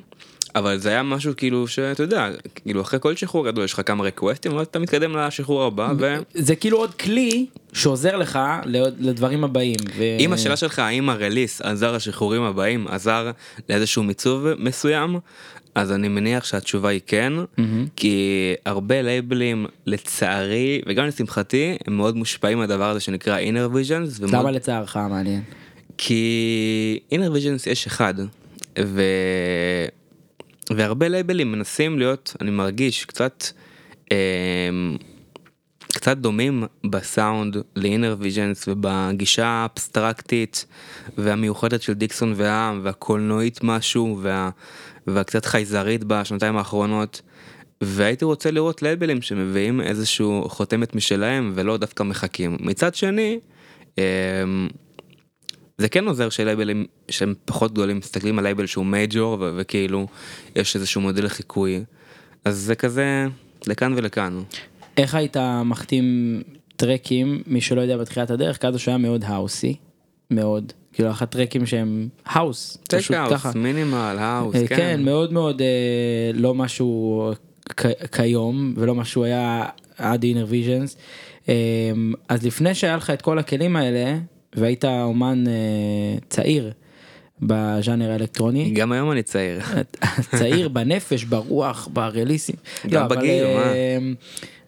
אבל 0.56 0.78
זה 0.78 0.88
היה 0.88 1.02
משהו 1.02 1.32
כאילו 1.36 1.68
שאתה 1.68 2.02
יודע, 2.02 2.28
כאילו 2.54 2.80
אחרי 2.80 3.00
כל 3.02 3.16
שחרור 3.16 3.46
גדול 3.46 3.64
יש 3.64 3.72
לך 3.72 3.80
כמה 3.86 4.04
ריקווסטים, 4.04 4.52
אבל 4.52 4.62
אתה 4.62 4.78
מתקדם 4.78 5.16
לשחרור 5.16 5.64
הבא, 5.64 5.92
ואם 5.98 6.20
זה 6.34 6.56
כאילו 6.56 6.78
עוד 6.78 6.94
כלי 6.94 7.46
שעוזר 7.72 8.16
לך 8.16 8.38
לדברים 9.00 9.44
הבאים. 9.44 9.76
ו... 9.96 10.02
השאלה 10.32 10.56
שלך 10.56 10.78
האם 10.78 11.08
הרליס 11.08 11.60
עזר 11.60 11.92
לשחרורים 11.92 12.42
הבאים, 12.42 12.88
עזר 12.88 13.30
לאיזשהו 13.68 14.02
מיצוב 14.02 14.46
מסוים, 14.58 15.18
אז 15.74 15.92
אני 15.92 16.08
מניח 16.08 16.44
שהתשובה 16.44 16.88
היא 16.88 17.00
כן, 17.06 17.32
כי 17.96 18.26
הרבה 18.66 19.02
לייבלים 19.02 19.66
לצערי 19.86 20.80
וגם 20.86 21.06
לשמחתי 21.06 21.76
הם 21.86 21.96
מאוד 21.96 22.16
מושפעים 22.16 22.58
מהדבר 22.58 22.90
הזה 22.90 23.00
שנקרא 23.00 23.38
inner 23.40 23.74
visions. 23.74 24.20
ומאוד- 24.20 24.34
למה 24.34 24.50
לצערך 24.50 24.96
מעניין? 24.96 25.42
כי 25.98 27.00
inner 27.14 27.36
visions 27.36 27.70
יש 27.70 27.86
אחד 27.86 28.14
ו... 28.78 29.02
והרבה 30.70 31.08
לייבלים 31.08 31.52
מנסים 31.52 31.98
להיות 31.98 32.36
אני 32.40 32.50
מרגיש 32.50 33.04
קצת 33.04 33.44
אה, 34.12 34.16
קצת 35.96 36.16
דומים 36.16 36.64
בסאונד 36.90 37.56
ל-inner 37.76 38.22
visions 38.22 38.64
ובגישה 38.68 39.46
האבסטרקטית 39.46 40.66
והמיוחדת 41.18 41.82
של 41.82 41.92
דיקסון 41.92 42.32
והעם 42.36 42.80
והקולנועית 42.82 43.60
משהו 43.62 44.18
וה... 44.22 44.50
והקצת 45.06 45.44
חייזרית 45.44 46.04
בשנתיים 46.04 46.56
האחרונות. 46.56 47.22
והייתי 47.80 48.24
רוצה 48.24 48.50
לראות 48.50 48.82
לייבלים 48.82 49.22
שמביאים 49.22 49.80
איזשהו 49.80 50.48
חותמת 50.48 50.94
משלהם 50.94 51.52
ולא 51.54 51.76
דווקא 51.76 52.02
מחכים. 52.02 52.56
מצד 52.60 52.94
שני, 52.94 53.38
אמ, 53.98 54.02
זה 55.78 55.88
כן 55.88 56.04
עוזר 56.08 56.28
שלייבלים 56.28 56.86
שהם 57.08 57.34
פחות 57.44 57.72
גדולים 57.72 57.98
מסתכלים 57.98 58.38
על 58.38 58.44
לייבל 58.44 58.66
שהוא 58.66 58.86
major 58.86 59.36
וכאילו 59.56 60.06
יש 60.56 60.76
איזשהו 60.76 61.00
מודל 61.00 61.24
לחיקוי. 61.24 61.84
אז 62.44 62.56
זה 62.58 62.74
כזה 62.74 63.26
לכאן 63.66 63.92
ולכאן. 63.96 64.40
איך 64.96 65.14
היית 65.14 65.36
מחתים 65.64 66.42
טרקים, 66.76 67.42
מי 67.46 67.60
שלא 67.60 67.80
יודע 67.80 67.96
בתחילת 67.96 68.30
הדרך, 68.30 68.58
קדוש 68.58 68.88
היה 68.88 68.98
מאוד 68.98 69.24
האוסי, 69.26 69.76
מאוד. 70.30 70.72
כאילו 70.92 71.10
החתמת 71.10 71.30
טרקים 71.30 71.66
שהם 71.66 72.08
האוס, 72.26 72.78
פשוט 72.88 73.16
ככה. 73.16 73.48
האוס, 73.48 73.56
מינימל, 73.56 74.16
האוס, 74.18 74.54
אה, 74.56 74.66
כן. 74.66 74.76
כן, 74.76 75.02
מאוד 75.04 75.32
מאוד 75.32 75.60
אה, 75.62 75.66
לא 76.34 76.54
משהו 76.54 77.32
כ- 77.76 78.14
כיום 78.16 78.74
ולא 78.76 78.94
משהו 78.94 79.24
היה 79.24 79.64
עד 79.98 80.22
אינר 80.22 80.46
ויז'נס. 80.48 80.96
אז 82.28 82.46
לפני 82.46 82.74
שהיה 82.74 82.96
לך 82.96 83.10
את 83.10 83.22
כל 83.22 83.38
הכלים 83.38 83.76
האלה 83.76 84.18
והיית 84.56 84.84
אומן 84.84 85.44
אה, 85.46 86.18
צעיר 86.28 86.72
בז'אנר 87.40 88.10
האלקטרוני, 88.10 88.70
גם 88.70 88.92
היום 88.92 89.10
אני 89.10 89.22
צעיר. 89.22 89.60
צעיר 90.38 90.68
בנפש, 90.68 91.24
ברוח, 91.24 91.88
ברליסים. 91.92 92.56
גם 92.86 93.00
לא, 93.00 93.06
אבל, 93.06 93.16
בגיל, 93.16 93.44
מה? 93.44 93.72
אה, 93.72 93.98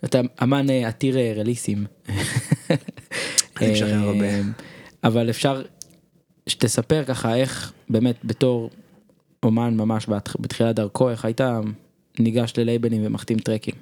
אתה 0.05 0.21
אמן 0.43 0.71
אה, 0.71 0.89
עתיר 0.89 1.19
אה, 1.19 1.33
רליסים. 1.37 1.85
אני 3.61 3.73
משחרר 3.73 3.93
אה, 3.93 4.01
הרבה. 4.01 4.27
אבל 5.05 5.31
אפשר 5.31 5.63
שתספר 6.47 7.05
ככה 7.05 7.37
איך 7.37 7.73
באמת 7.91 8.17
בתור 8.25 8.71
אומן 9.43 9.77
ממש 9.77 10.07
בתחילת 10.41 10.77
דרכו, 10.77 11.11
איך 11.11 11.25
היית 11.25 11.41
ניגש 12.19 12.53
ללייבלים 12.59 13.07
ומחתים 13.07 13.39
טרקים. 13.39 13.75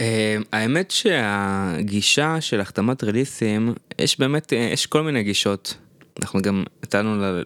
אה, 0.00 0.36
האמת 0.52 0.90
שהגישה 0.90 2.40
של 2.40 2.60
החתמת 2.60 3.04
רליסים, 3.04 3.74
יש 3.98 4.18
באמת, 4.18 4.52
אה, 4.52 4.58
יש 4.72 4.86
כל 4.86 5.02
מיני 5.02 5.22
גישות. 5.22 5.74
אנחנו 6.22 6.42
גם 6.42 6.64
נתנו 6.82 7.40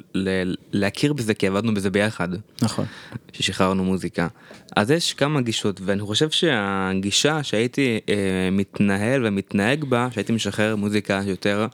להכיר 0.72 1.12
בזה 1.12 1.34
כי 1.34 1.46
עבדנו 1.46 1.74
בזה 1.74 1.90
ביחד. 1.90 2.28
נכון. 2.62 2.84
ששחררנו 3.32 3.84
מוזיקה. 3.84 4.28
אז 4.76 4.90
יש 4.90 5.14
כמה 5.14 5.40
גישות 5.40 5.80
ואני 5.84 6.00
חושב 6.00 6.30
שהגישה 6.30 7.42
שהייתי 7.42 8.00
אה, 8.08 8.48
מתנהל 8.52 9.26
ומתנהג 9.26 9.84
בה, 9.84 10.08
שהייתי 10.12 10.32
משחרר 10.32 10.76
מוזיקה 10.76 11.20
יותר 11.24 11.66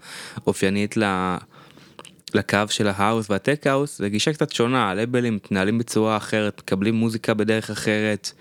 אופיינית 0.47 0.97
ל... 0.97 1.05
לקו 2.35 2.59
של 2.69 2.89
ההאוס 2.89 3.31
והטק 3.31 3.67
האוס, 3.67 3.99
זה 3.99 4.09
גישה 4.09 4.33
קצת 4.33 4.53
שונה, 4.53 4.91
הלייבלים 4.91 5.37
מתנהלים 5.37 5.79
בצורה 5.79 6.17
אחרת, 6.17 6.61
מקבלים 6.65 6.95
מוזיקה 6.95 7.35
בדרך 7.35 7.71
אחרת, 7.71 8.33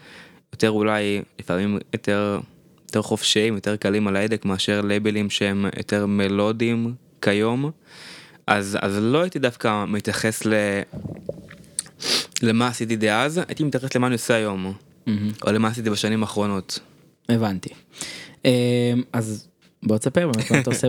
יותר 0.54 0.72
אולי 0.72 1.22
לפעמים 1.40 1.80
יותר, 1.94 2.40
יותר 2.86 3.02
חופשיים, 3.02 3.56
יותר 3.56 3.76
קלים 3.76 4.08
על 4.08 4.16
ההדק 4.16 4.46
מאשר 4.46 4.82
לייבלים 4.82 5.30
שהם 5.30 5.66
יותר 5.78 6.06
מלודיים 6.06 6.94
כיום. 7.22 7.72
אז, 8.48 8.78
אז 8.82 8.98
לא 9.02 9.22
הייתי 9.22 9.40
דווקא 9.40 9.86
מתייחס 9.88 10.46
ל... 10.46 10.54
למה 12.42 12.68
עשיתי 12.68 12.96
דאז, 12.96 13.38
הייתי 13.48 13.64
מתייחס 13.64 13.96
למה 13.96 14.08
אני 14.08 14.14
עושה 14.14 14.34
היום, 14.36 14.74
או 15.48 15.52
למה 15.52 15.68
עשיתי 15.68 15.90
בשנים 15.90 16.24
האחרונות. 16.24 16.80
הבנתי. 17.30 17.70
אה, 18.46 18.94
אז 19.14 19.48
בוא 19.84 19.98
תספר 19.98 20.32
באמת 20.32 20.52
מה 20.52 20.60
אתה 20.60 20.70
עושה 20.70 20.88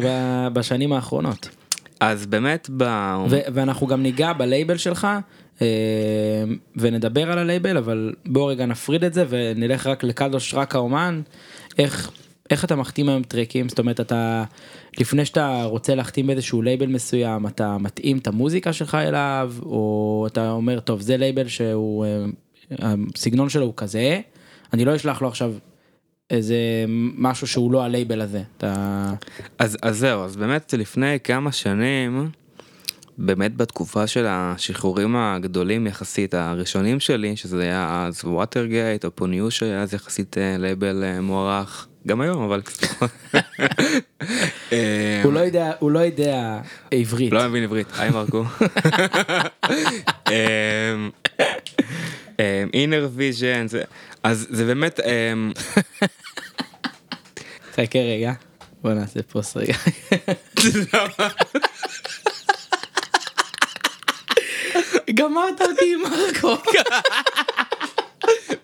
בשנים 0.52 0.92
האחרונות. 0.92 1.49
אז 2.00 2.26
באמת, 2.26 2.71
ב... 2.76 2.85
ואנחנו 3.28 3.87
גם 3.87 4.02
ניגע 4.02 4.33
בלייבל 4.33 4.76
שלך 4.76 5.09
ונדבר 6.76 7.32
על 7.32 7.38
הלייבל 7.38 7.76
אבל 7.76 8.12
בוא 8.26 8.50
רגע 8.50 8.66
נפריד 8.66 9.04
את 9.04 9.14
זה 9.14 9.25
ונלך 9.28 9.87
רק 9.87 10.04
לקדוש 10.04 10.54
רק 10.54 10.75
האומן. 10.75 11.23
איך 11.78 12.11
איך 12.50 12.64
אתה 12.64 12.76
מחתים 12.76 13.08
היום 13.08 13.23
טרקים 13.23 13.68
זאת 13.68 13.78
אומרת 13.78 14.00
אתה 14.00 14.44
לפני 14.99 15.25
שאתה 15.25 15.64
רוצה 15.64 15.94
להחתים 15.94 16.26
באיזשהו 16.26 16.62
לייבל 16.62 16.87
מסוים 16.87 17.46
אתה 17.46 17.78
מתאים 17.78 18.18
את 18.18 18.26
המוזיקה 18.26 18.73
שלך 18.73 18.94
אליו 18.94 19.54
או 19.62 20.25
אתה 20.30 20.50
אומר 20.50 20.80
טוב 20.80 21.00
זה 21.00 21.16
לייבל 21.16 21.49
שהוא 21.49 22.04
אה, 22.04 22.94
הסגנון 23.14 23.49
שלו 23.49 23.66
הוא 23.66 23.75
כזה 23.76 24.20
אני 24.73 24.84
לא 24.84 24.96
אשלח 24.96 25.23
לו 25.23 25.28
עכשיו 25.28 25.54
איזה 26.30 26.56
משהו 27.18 27.46
שהוא 27.46 27.73
לא 27.73 27.82
הלייבל 27.82 28.20
הזה. 28.20 28.42
אתה 28.56 29.12
אז, 29.58 29.78
אז 29.82 29.99
זהו, 29.99 30.25
אז 30.25 30.37
באמת 30.37 30.75
לפני 30.78 31.20
כמה 31.25 31.52
שנים, 31.52 32.30
באמת 33.18 33.56
בתקופה 33.56 34.06
של 34.06 34.26
השחרורים 34.28 35.16
הגדולים 35.16 35.87
יחסית, 35.87 36.35
הראשונים 36.35 37.00
שלי, 37.00 37.37
שזה 37.37 37.62
היה 37.62 38.04
אז 38.06 38.25
Watergate 38.25 39.04
או 39.04 39.11
פוניוש 39.14 39.59
שהיה 39.59 39.83
אז 39.83 39.94
יחסית 39.94 40.38
אה, 40.38 40.56
לייבל 40.59 41.04
אה, 41.04 41.21
מוערך, 41.21 41.87
גם 42.06 42.21
היום, 42.21 42.42
אבל 42.42 42.61
קצת. 42.61 42.87
אה, 44.73 45.21
הוא 45.25 45.33
לא 45.33 45.40
יודע 45.40 45.73
הוא 45.78 45.90
לא 45.90 45.99
יודע 45.99 46.61
עברית. 46.90 47.33
לא 47.33 47.49
מבין 47.49 47.64
עברית, 47.64 47.87
היי 47.99 48.11
מרקו. 48.11 48.44
Inner 52.73 53.09
Vision, 53.14 53.66
אז 54.23 54.47
זה 54.50 54.64
באמת, 54.64 55.00
אמ, 55.00 55.52
חכה 57.76 57.99
רגע. 57.99 58.33
בוא 58.83 58.92
נעשה 58.92 59.23
pause 59.23 59.56
רגע. 59.56 59.75
גמרת 65.14 65.62
אותי 65.62 65.94
עם 65.94 66.02
מרקו. 66.02 66.56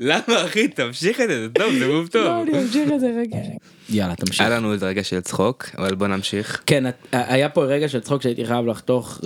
למה 0.00 0.44
אחי 0.44 0.68
תמשיך 0.68 1.20
את 1.20 1.28
זה, 1.28 1.42
זה 1.42 1.48
טוב, 1.48 1.72
זה 1.78 1.88
move 1.88 2.08
טוב. 2.08 2.22
לא, 2.22 2.42
אני 2.42 2.62
אמשיך 2.62 2.92
את 2.94 3.00
זה 3.00 3.10
רגע. 3.16 3.36
יאללה 3.88 4.16
תמשיך. 4.16 4.40
היה 4.40 4.50
לנו 4.50 4.72
איזה 4.72 4.86
רגע 4.86 5.04
של 5.04 5.20
צחוק, 5.20 5.66
אבל 5.78 5.94
בוא 5.94 6.06
נמשיך. 6.06 6.62
כן, 6.66 6.84
היה 7.12 7.48
פה 7.48 7.64
רגע 7.64 7.88
של 7.88 8.00
צחוק 8.00 8.22
שהייתי 8.22 8.46
חייב 8.46 8.66
לחתוך, 8.66 9.20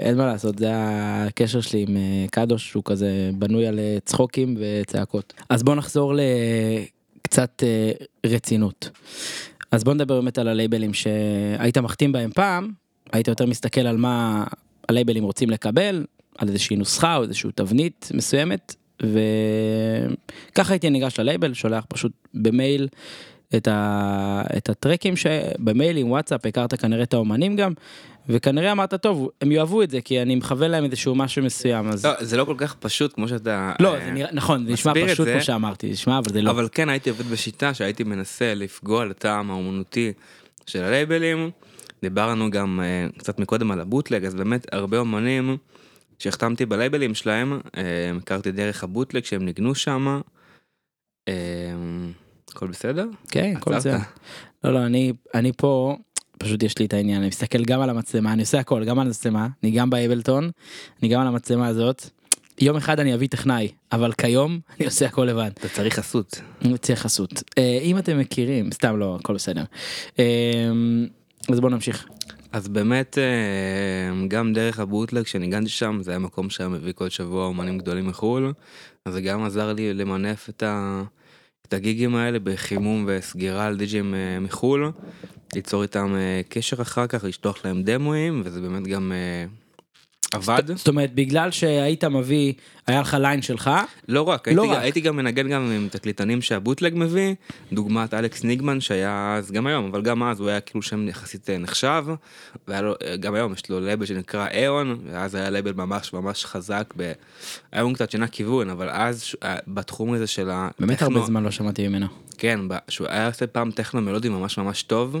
אין 0.00 0.16
מה 0.16 0.26
לעשות, 0.26 0.58
זה 0.58 0.68
הקשר 0.74 1.60
שלי 1.60 1.84
עם 1.88 1.96
אה, 1.96 2.26
קדוש, 2.30 2.68
שהוא 2.68 2.82
כזה 2.86 3.30
בנוי 3.34 3.66
על 3.66 3.78
אה, 3.78 3.96
צחוקים 4.04 4.56
וצעקות. 4.60 5.34
אז 5.50 5.62
בוא 5.62 5.74
נחזור 5.74 6.14
לקצת 6.14 7.62
אה, 7.62 7.90
רצינות. 8.26 8.90
אז 9.70 9.84
בוא 9.84 9.94
נדבר 9.94 10.20
באמת 10.20 10.38
על 10.38 10.48
הלייבלים 10.48 10.94
שהיית 10.94 11.78
מחתים 11.78 12.12
בהם 12.12 12.30
פעם, 12.30 12.72
היית 13.12 13.28
יותר 13.28 13.46
מסתכל 13.46 13.80
על 13.80 13.96
מה 13.96 14.44
הלייבלים 14.88 15.24
רוצים 15.24 15.50
לקבל, 15.50 16.04
על 16.38 16.48
איזושהי 16.48 16.76
נוסחה 16.76 17.16
או 17.16 17.22
איזושהי 17.22 17.50
תבנית 17.54 18.10
מסוימת, 18.14 18.74
וככה 19.02 20.74
הייתי 20.74 20.90
ניגש 20.90 21.20
ללייבל, 21.20 21.54
שולח 21.54 21.84
פשוט 21.88 22.12
במייל 22.34 22.88
את, 23.56 23.68
ה... 23.68 24.42
את 24.56 24.68
הטרקים 24.68 25.16
שבמייל 25.16 25.96
עם 25.96 26.10
וואטסאפ 26.10 26.46
הכרת 26.46 26.74
כנראה 26.74 27.02
את 27.02 27.14
האומנים 27.14 27.56
גם, 27.56 27.72
וכנראה 28.28 28.72
אמרת 28.72 28.94
טוב 28.94 29.28
הם 29.40 29.52
יאהבו 29.52 29.82
את 29.82 29.90
זה 29.90 30.00
כי 30.00 30.22
אני 30.22 30.34
מכוון 30.34 30.70
להם 30.70 30.84
איזשהו 30.84 31.14
משהו 31.14 31.42
מסוים 31.42 31.88
אז 31.88 32.06
לא, 32.06 32.12
זה 32.20 32.36
לא 32.36 32.44
כל 32.44 32.54
כך 32.58 32.74
פשוט 32.74 33.14
כמו 33.14 33.28
שאתה... 33.28 33.72
לא 33.80 33.94
אה, 33.94 34.04
זה 34.04 34.10
נראה 34.10 34.30
נכון 34.32 34.66
זה 34.66 34.72
נשמע 34.72 34.92
פשוט 35.06 35.26
זה. 35.26 35.32
כמו 35.32 35.42
שאמרתי 35.42 35.90
נשמע 35.90 36.18
אבל 36.18 36.32
זה 36.32 36.42
לא 36.42 36.50
אבל 36.50 36.68
כן 36.72 36.88
הייתי 36.88 37.10
עובד 37.10 37.26
בשיטה 37.26 37.74
שהייתי 37.74 38.04
מנסה 38.04 38.54
לפגוע 38.54 39.04
לטעם 39.04 39.50
האומנותי 39.50 40.12
של 40.66 40.82
הלייבלים. 40.82 41.50
דיברנו 42.02 42.50
גם 42.50 42.80
אה, 42.82 43.06
קצת 43.18 43.38
מקודם 43.38 43.70
על 43.70 43.80
הבוטלג 43.80 44.24
אז 44.24 44.34
באמת 44.34 44.66
הרבה 44.72 44.98
אומנים 44.98 45.56
שהחתמתי 46.18 46.66
בלייבלים 46.66 47.14
שלהם 47.14 47.60
אה, 47.76 47.82
הכרתי 48.16 48.52
דרך 48.52 48.84
הבוטלג 48.84 49.24
שהם 49.24 49.44
ניגנו 49.44 49.74
שם. 49.74 50.20
אה, 51.28 51.34
הכל 52.50 52.66
בסדר? 52.66 53.06
כן 53.30 53.54
הכל. 53.56 53.80
זה 53.80 53.96
לא 54.64 54.74
לא 54.74 54.86
אני 54.86 55.12
אני 55.34 55.52
פה 55.56 55.96
פשוט 56.38 56.62
יש 56.62 56.78
לי 56.78 56.84
את 56.84 56.92
העניין 56.92 57.18
אני 57.18 57.28
מסתכל 57.28 57.64
גם 57.64 57.80
על 57.80 57.90
המצלמה 57.90 58.32
אני 58.32 58.42
עושה 58.42 58.58
הכל 58.58 58.84
גם 58.84 58.98
על 58.98 59.06
המצלמה 59.06 59.48
אני 59.62 59.70
גם 59.70 59.90
באבלטון 59.90 60.50
אני 61.02 61.08
גם 61.08 61.20
על 61.20 61.26
המצלמה 61.26 61.66
הזאת. 61.66 62.04
יום 62.60 62.76
אחד 62.76 63.00
אני 63.00 63.14
אביא 63.14 63.28
טכנאי 63.28 63.68
אבל 63.92 64.12
כיום 64.12 64.60
אני 64.76 64.86
עושה 64.86 65.06
הכל 65.06 65.24
לבד. 65.24 65.50
אתה 65.54 65.68
צריך 65.68 65.94
חסות. 65.94 66.40
צריך 66.80 67.00
חסות 67.00 67.42
אה, 67.58 67.78
אם 67.82 67.98
אתם 67.98 68.18
מכירים 68.18 68.72
סתם 68.72 68.98
לא 68.98 69.16
הכל 69.20 69.34
בסדר. 69.34 69.64
אז 71.48 71.60
בוא 71.60 71.70
נמשיך. 71.70 72.06
אז 72.58 72.68
באמת 72.68 73.18
אה, 73.18 74.26
גם 74.28 74.52
דרך 74.52 74.78
הבוטלג 74.78 75.26
שניגנתי 75.26 75.68
שם 75.68 75.98
זה 76.02 76.10
היה 76.10 76.18
מקום 76.18 76.50
שהיה 76.50 76.68
מביא 76.68 76.92
כל 76.92 77.08
שבוע 77.08 77.46
אומנים 77.46 77.78
גדולים 77.78 78.06
מחו"ל 78.06 78.52
אז 79.04 79.12
זה 79.12 79.20
גם 79.20 79.44
עזר 79.44 79.72
לי 79.72 79.94
למנף 79.94 80.48
את, 80.48 80.62
ה, 80.62 81.02
את 81.68 81.74
הגיגים 81.74 82.16
האלה 82.16 82.38
בחימום 82.38 83.04
וסגירה 83.08 83.66
על 83.66 83.76
דיג'ים 83.76 84.14
אה, 84.14 84.40
מחו"ל 84.40 84.92
ליצור 85.54 85.82
איתם 85.82 86.14
אה, 86.16 86.40
קשר 86.48 86.82
אחר 86.82 87.06
כך 87.06 87.24
לשלוח 87.24 87.64
להם 87.64 87.82
דמואים 87.82 88.42
וזה 88.44 88.60
באמת 88.60 88.86
גם 88.86 89.12
עבד 90.34 90.76
זאת 90.76 90.88
אומרת 90.88 91.14
בגלל 91.14 91.50
שהיית 91.50 92.04
מביא 92.04 92.52
היה 92.86 93.00
לך 93.00 93.16
ליין 93.20 93.42
שלך 93.42 93.70
לא 94.08 94.22
רק 94.22 94.48
לא 94.48 94.62
הייתי, 94.62 94.76
רק. 94.76 94.82
הייתי 94.82 95.00
גם 95.00 95.16
מנגן 95.16 95.48
גם 95.48 95.70
עם 95.70 95.88
תקליטנים 95.90 96.42
שה 96.42 96.57
Bootleg 96.57 96.92
מביא 96.96 97.34
דוגמת 97.72 98.14
אלכס 98.14 98.44
ניגמן 98.44 98.80
שהיה 98.80 99.34
אז 99.38 99.52
גם 99.52 99.66
היום 99.66 99.84
אבל 99.84 100.02
גם 100.02 100.22
אז 100.22 100.40
הוא 100.40 100.48
היה 100.48 100.60
כאילו 100.60 100.82
שם 100.82 101.08
יחסית 101.08 101.50
אה, 101.50 101.58
נחשב 101.58 102.04
והיה 102.68 102.82
לו 102.82 102.94
אה, 103.04 103.16
גם 103.16 103.34
היום 103.34 103.52
יש 103.52 103.70
לו 103.70 103.80
לייבל 103.80 104.06
שנקרא 104.06 104.46
Aeon 104.48 104.98
ואז 105.12 105.34
היה 105.34 105.50
לייבל 105.50 105.72
ממש 105.72 106.12
ממש 106.12 106.44
חזק 106.44 106.94
ב... 106.96 107.12
היום 107.72 107.94
קצת 107.94 108.10
שינה 108.10 108.26
כיוון 108.26 108.70
אבל 108.70 108.88
אז 108.90 109.24
אה, 109.42 109.56
בתחום 109.68 110.12
הזה 110.12 110.26
של 110.26 110.48
הטכנו 110.50 110.86
באמת 110.86 111.02
הרבה 111.02 111.20
זמן 111.20 111.42
לא 111.42 111.50
שמעתי 111.50 111.88
ממנו. 111.88 112.06
כן 112.38 112.60
שהוא 112.88 113.06
היה 113.10 113.26
עושה 113.26 113.46
פעם 113.46 113.70
טכנו 113.70 114.00
מלודי 114.00 114.28
ממש 114.28 114.58
ממש 114.58 114.82
טוב 114.82 115.16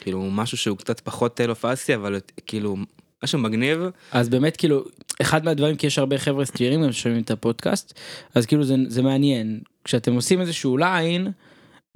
כאילו 0.00 0.30
משהו 0.30 0.56
שהוא 0.56 0.78
קצת 0.78 1.00
פחות 1.00 1.36
טלו 1.36 1.54
פאסי 1.54 1.94
אבל 1.94 2.20
כאילו 2.46 2.76
משהו 3.24 3.38
מגניב. 3.38 3.78
אז 4.12 4.28
באמת 4.28 4.56
כאילו 4.56 4.84
אחד 5.20 5.44
מהדברים 5.44 5.76
כי 5.76 5.86
יש 5.86 5.98
הרבה 5.98 6.18
חבר'ה 6.18 6.44
צעירים 6.44 6.82
גם 6.82 6.92
ששומעים 6.92 7.22
את 7.22 7.30
הפודקאסט 7.30 7.98
אז 8.34 8.46
כאילו 8.46 8.64
זה, 8.64 8.74
זה 8.88 9.02
מעניין. 9.02 9.60
כשאתם 9.84 10.14
עושים 10.14 10.40
איזשהו 10.40 10.76
ליין 10.76 11.30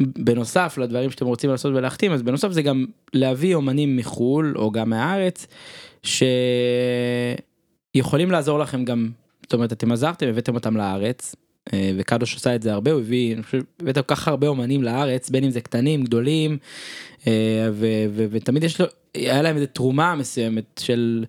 בנוסף 0.00 0.78
לדברים 0.78 1.10
שאתם 1.10 1.26
רוצים 1.26 1.50
לעשות 1.50 1.74
ולהחתים 1.74 2.12
אז 2.12 2.22
בנוסף 2.22 2.50
זה 2.50 2.62
גם 2.62 2.86
להביא 3.14 3.54
אומנים 3.54 3.96
מחול 3.96 4.54
או 4.56 4.70
גם 4.70 4.90
מהארץ 4.90 5.46
שיכולים 7.96 8.30
לעזור 8.30 8.58
לכם 8.58 8.84
גם 8.84 9.08
זאת 9.42 9.54
אומרת 9.54 9.72
אתם 9.72 9.92
עזרתם 9.92 10.28
הבאתם 10.28 10.54
אותם 10.54 10.76
לארץ 10.76 11.34
וקדוש 11.74 12.36
עשה 12.36 12.54
את 12.54 12.62
זה 12.62 12.72
הרבה 12.72 12.92
הוא 12.92 13.00
הביא 13.00 13.34
אני 13.34 13.42
חושב 13.42 13.60
הבאת 13.80 13.94
כל 13.94 14.14
כך 14.14 14.28
הרבה 14.28 14.48
אומנים 14.48 14.82
לארץ 14.82 15.30
בין 15.30 15.44
אם 15.44 15.50
זה 15.50 15.60
קטנים 15.60 16.04
גדולים 16.04 16.58
אה, 17.26 17.68
ותמיד 18.30 18.64
יש 18.64 18.80
לו 18.80 18.86
היה 19.14 19.42
להם 19.42 19.56
איזה 19.56 19.66
תרומה 19.66 20.14
מסוימת 20.14 20.80
של 20.84 21.24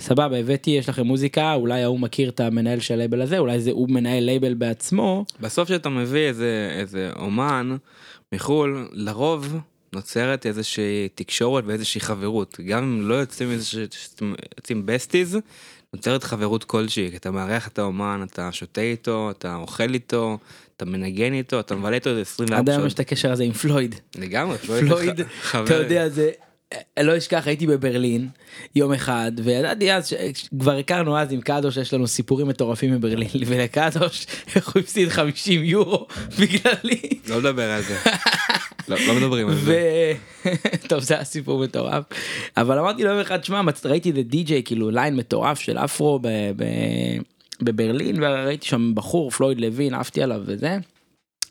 סבבה 0.00 0.36
הבאתי 0.36 0.70
יש 0.70 0.88
לכם 0.88 1.06
מוזיקה 1.06 1.54
אולי 1.54 1.82
ההוא 1.82 2.00
מכיר 2.00 2.28
את 2.28 2.40
המנהל 2.40 2.80
של 2.80 2.94
הלייבל 2.94 3.22
הזה 3.22 3.38
אולי 3.38 3.60
זה 3.60 3.70
הוא 3.70 3.90
מנהל 3.90 4.24
לייבל 4.24 4.54
בעצמו. 4.54 5.24
בסוף 5.40 5.68
שאתה 5.68 5.88
מביא 5.88 6.28
איזה 6.28 6.76
איזה 6.78 7.10
אומן 7.16 7.76
מחול 8.32 8.88
לרוב 8.92 9.58
נוצרת 9.92 10.46
איזושהי 10.46 11.08
תקשורת 11.14 11.64
ואיזושהי 11.66 12.00
חברות. 12.00 12.60
גם 12.66 12.82
אם 12.82 13.08
לא 13.08 13.14
יוצאים 13.14 13.50
איזה 13.50 13.80
יוצאים 14.58 14.86
besties 14.86 15.38
נוצרת 15.94 16.24
חברות 16.24 16.64
כלשהי 16.64 17.10
כי 17.10 17.16
אתה 17.16 17.30
מארח 17.30 17.68
את 17.68 17.78
האומן 17.78 18.26
אתה 18.32 18.52
שותה 18.52 18.80
איתו 18.80 19.30
אתה 19.30 19.54
אוכל 19.54 19.94
איתו 19.94 20.38
אתה 20.76 20.84
מנגן 20.84 21.32
איתו 21.32 21.60
אתה 21.60 21.74
מבלה 21.76 21.94
איתו 21.94 22.10
איזה 22.10 22.20
24 22.20 22.60
עד 22.60 22.68
היום 22.68 22.86
יש 22.86 22.92
שעות 22.92 22.94
את 22.94 23.00
הקשר 23.00 23.32
הזה 23.32 23.44
עם 23.44 23.52
פלויד 23.52 23.94
לגמרי 24.16 24.58
פלויד 24.58 25.20
חבר. 25.42 25.64
אתה 25.64 25.74
יודע 25.74 26.08
זה 26.08 26.30
לא 27.00 27.16
אשכח 27.16 27.46
הייתי 27.46 27.66
בברלין 27.66 28.28
יום 28.74 28.92
אחד 28.92 29.32
וידעתי 29.44 29.92
אז 29.92 30.06
שכבר 30.06 30.76
הכרנו 30.76 31.18
אז 31.18 31.32
עם 31.32 31.40
קדוש 31.40 31.76
יש 31.76 31.94
לנו 31.94 32.06
סיפורים 32.06 32.48
מטורפים 32.48 32.94
מברלין 32.94 33.28
ולקדוש 33.46 34.26
איך 34.56 34.68
הוא 34.68 34.80
הפסיד 34.80 35.08
50 35.08 35.64
יורו 35.64 36.06
בגללי. 36.38 37.00
לא 37.28 37.38
מדבר 37.38 37.70
על 37.70 37.82
זה 37.82 37.98
לא 38.88 38.96
לא 39.06 39.14
מדברים 39.14 39.48
על. 39.48 39.54
זה 39.54 40.12
טוב 40.88 41.00
זה 41.00 41.14
היה 41.14 41.24
סיפור 41.24 41.64
מטורף 41.64 42.04
אבל 42.56 42.78
אמרתי 42.78 43.04
לו 43.04 43.10
יום 43.10 43.20
אחד 43.20 43.44
שמע 43.44 43.60
ראיתי 43.84 44.10
את 44.10 44.14
די.ג'יי 44.14 44.62
כאילו 44.64 44.90
ליין 44.90 45.16
מטורף 45.16 45.60
של 45.60 45.78
אפרו. 45.78 46.20
בברלין 47.62 48.22
וראיתי 48.22 48.66
שם 48.66 48.92
בחור 48.94 49.30
פלויד 49.30 49.60
לוין 49.60 49.94
עפתי 49.94 50.22
עליו 50.22 50.40
וזה. 50.46 50.78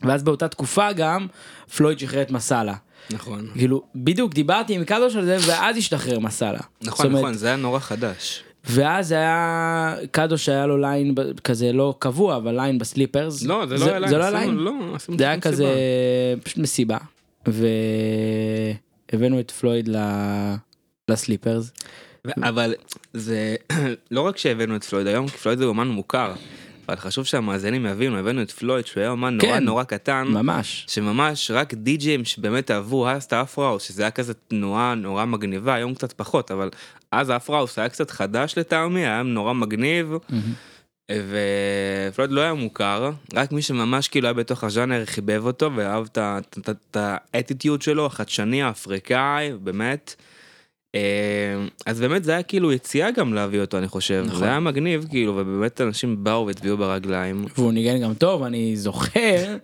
ואז 0.01 0.23
באותה 0.23 0.47
תקופה 0.47 0.91
גם 0.91 1.27
פלויד 1.77 1.99
שחרר 1.99 2.21
את 2.21 2.31
מסאלה 2.31 2.73
נכון 3.11 3.47
כאילו 3.53 3.81
בדיוק 3.95 4.33
דיברתי 4.33 4.73
עם 4.75 4.83
קדוש 4.83 5.15
על 5.15 5.25
זה 5.25 5.37
ואז 5.47 5.77
השתחרר 5.77 6.19
מסאלה. 6.19 6.59
נכון 6.81 7.05
אומרת, 7.05 7.19
נכון 7.21 7.33
זה 7.33 7.47
היה 7.47 7.55
נורא 7.55 7.79
חדש 7.79 8.43
ואז 8.69 9.11
היה 9.11 9.95
קדוש 10.11 10.49
היה 10.49 10.65
לו 10.67 10.77
ליין 10.77 11.15
כזה 11.43 11.71
לא 11.73 11.95
קבוע 11.99 12.37
אבל 12.37 12.55
ליין 12.55 12.77
בסליפרס 12.77 13.43
לא 13.43 13.65
זה 13.65 13.75
לא 13.77 13.85
היה 13.85 14.07
זה 14.09 14.17
לא 14.17 14.29
ליין, 14.29 14.33
היה 14.33 14.45
ליין 14.45 14.55
לא, 14.55 14.71
עשינו 14.95 15.17
זה 15.17 15.23
היה 15.23 15.37
מסיבה. 15.37 15.51
כזה 15.51 15.65
פשוט 16.43 16.57
מסיבה 16.57 16.97
והבאנו 19.13 19.39
את 19.39 19.51
פלויד 19.51 19.87
ל- 19.87 20.55
לסליפרס 21.09 21.71
ו- 22.27 22.31
אבל 22.43 22.75
זה 23.13 23.55
לא 24.11 24.21
רק 24.21 24.37
שהבאנו 24.37 24.75
את 24.75 24.83
פלויד 24.83 25.07
היום 25.07 25.27
כי 25.27 25.37
פלויד 25.37 25.59
זה 25.59 25.65
אומן 25.65 25.87
מוכר. 25.87 26.33
אבל 26.88 26.96
חשוב 26.96 27.26
שהמאזינים 27.26 27.86
יבינו 27.86 28.17
הבאנו 28.17 28.41
את 28.41 28.52
פלויד 28.52 28.86
שהוא 28.86 29.02
היה 29.02 29.10
אומן 29.10 29.38
נורא 29.38 29.54
כן. 29.54 29.63
נורא 29.63 29.84
קטן 29.84 30.28
ממש 30.28 30.86
שממש 30.89 31.52
רק 31.52 31.74
די.ג'ים 31.74 32.26
שבאמת 32.26 32.72
אהבו 32.72 33.10
אז 33.10 33.24
את 33.24 33.34
ה-Afro 33.34 33.61
house 33.61 33.84
שזה 33.84 34.02
היה 34.02 34.12
כזה 34.12 34.34
תנועה 34.34 34.96
נורא 34.96 35.26
מגניבה 35.26 35.74
היום 35.74 35.96
קצת 35.96 36.13
פחות 36.13 36.52
אבל 36.52 36.69
אז 37.12 37.30
ה-Afro 37.29 37.57
house 37.57 37.79
היה 37.80 37.89
קצת 37.89 38.12
חדש 38.12 38.58
לטעמי 38.58 39.00
היה 39.00 39.24
נורא 39.24 39.54
מגניב 39.54 40.13
ופלויד 41.12 42.32
לא 42.32 42.41
היה 42.41 42.54
מוכר 42.54 43.12
רק 43.34 43.52
מי 43.52 43.62
שממש 43.62 44.08
כאילו 44.08 44.28
היה 44.28 44.34
בתוך 44.34 44.63
הז'אנר 44.63 45.06
חיבב 45.06 45.46
אותו 45.46 45.72
ואהב 45.76 46.06
את 46.60 46.98
האטיטיוד 46.98 47.82
שלו 47.82 48.06
החדשני 48.06 48.63
האפריקאי 48.63 49.54
באמת. 49.62 50.15
אה, 50.95 51.01
אז 51.86 51.99
באמת 51.99 52.23
זה 52.23 52.32
היה 52.32 52.43
כאילו 52.43 52.71
יציאה 52.71 53.12
גם 53.12 53.34
להביא 53.34 53.62
אותו 53.62 53.77
אני 53.77 53.88
חושב 53.88 54.23
נכון. 54.27 54.39
זה 54.39 54.45
היה 54.45 54.60
מגניב 54.60 55.06
כאילו 55.10 55.34
ובאמת 55.36 55.82
אנשים 55.82 56.23
באו 56.23 56.47
והצביעו 56.47 56.77
ברגליים. 56.77 57.45
והוא 57.58 57.73
ניגן 57.73 58.01
גם 58.01 58.13
טוב 58.13 58.43
אני 58.43 58.75
זוכר 58.75 59.58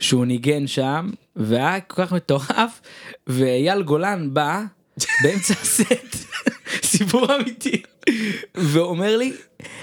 שהוא 0.00 0.26
ניגן 0.26 0.66
שם 0.66 1.10
והיה 1.36 1.80
כל 1.80 2.02
כך 2.02 2.12
מטורף 2.12 2.80
ואייל 3.26 3.82
גולן 3.82 4.34
בא 4.34 4.62
באמצע 5.22 5.54
הסט 5.62 6.26
סיפור 6.82 7.36
אמיתי. 7.36 7.82
ואומר 8.54 9.16
לי 9.16 9.32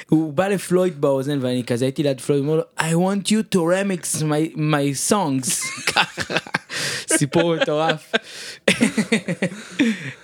הוא 0.09 0.33
בא 0.33 0.47
לפלויד 0.47 1.01
באוזן 1.01 1.39
ואני 1.41 1.63
כזה 1.63 1.85
הייתי 1.85 2.03
ליד 2.03 2.21
פלויד 2.21 2.43
אומר 2.43 2.55
לו 2.55 2.63
I 2.79 2.93
want 2.93 3.27
you 3.27 3.55
to 3.55 3.59
remix 3.59 4.21
my, 4.21 4.57
my 4.57 5.11
songs. 5.11 5.49
ככה. 5.93 6.33
סיפור 7.17 7.55
מטורף. 7.55 8.11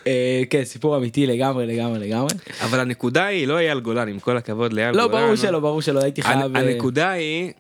אה, 0.07 0.41
כן 0.49 0.63
סיפור 0.63 0.97
אמיתי 0.97 1.27
לגמרי 1.27 1.65
לגמרי 1.65 1.99
לגמרי. 1.99 2.33
אבל 2.61 2.79
הנקודה 2.79 3.25
היא 3.25 3.47
לא 3.47 3.57
אייל 3.57 3.79
גולן 3.79 4.07
עם 4.07 4.19
כל 4.19 4.37
הכבוד 4.37 4.73
לאייל 4.73 4.95
לא 4.95 5.07
גולן. 5.07 5.23
ברור 5.23 5.35
שלא 5.35 5.59
ברור 5.59 5.81
שלא 5.81 6.03
הייתי 6.03 6.21
חייב 6.21 6.55
אה, 6.55 6.61
הנקודה 6.61 7.09
היא 7.09 7.51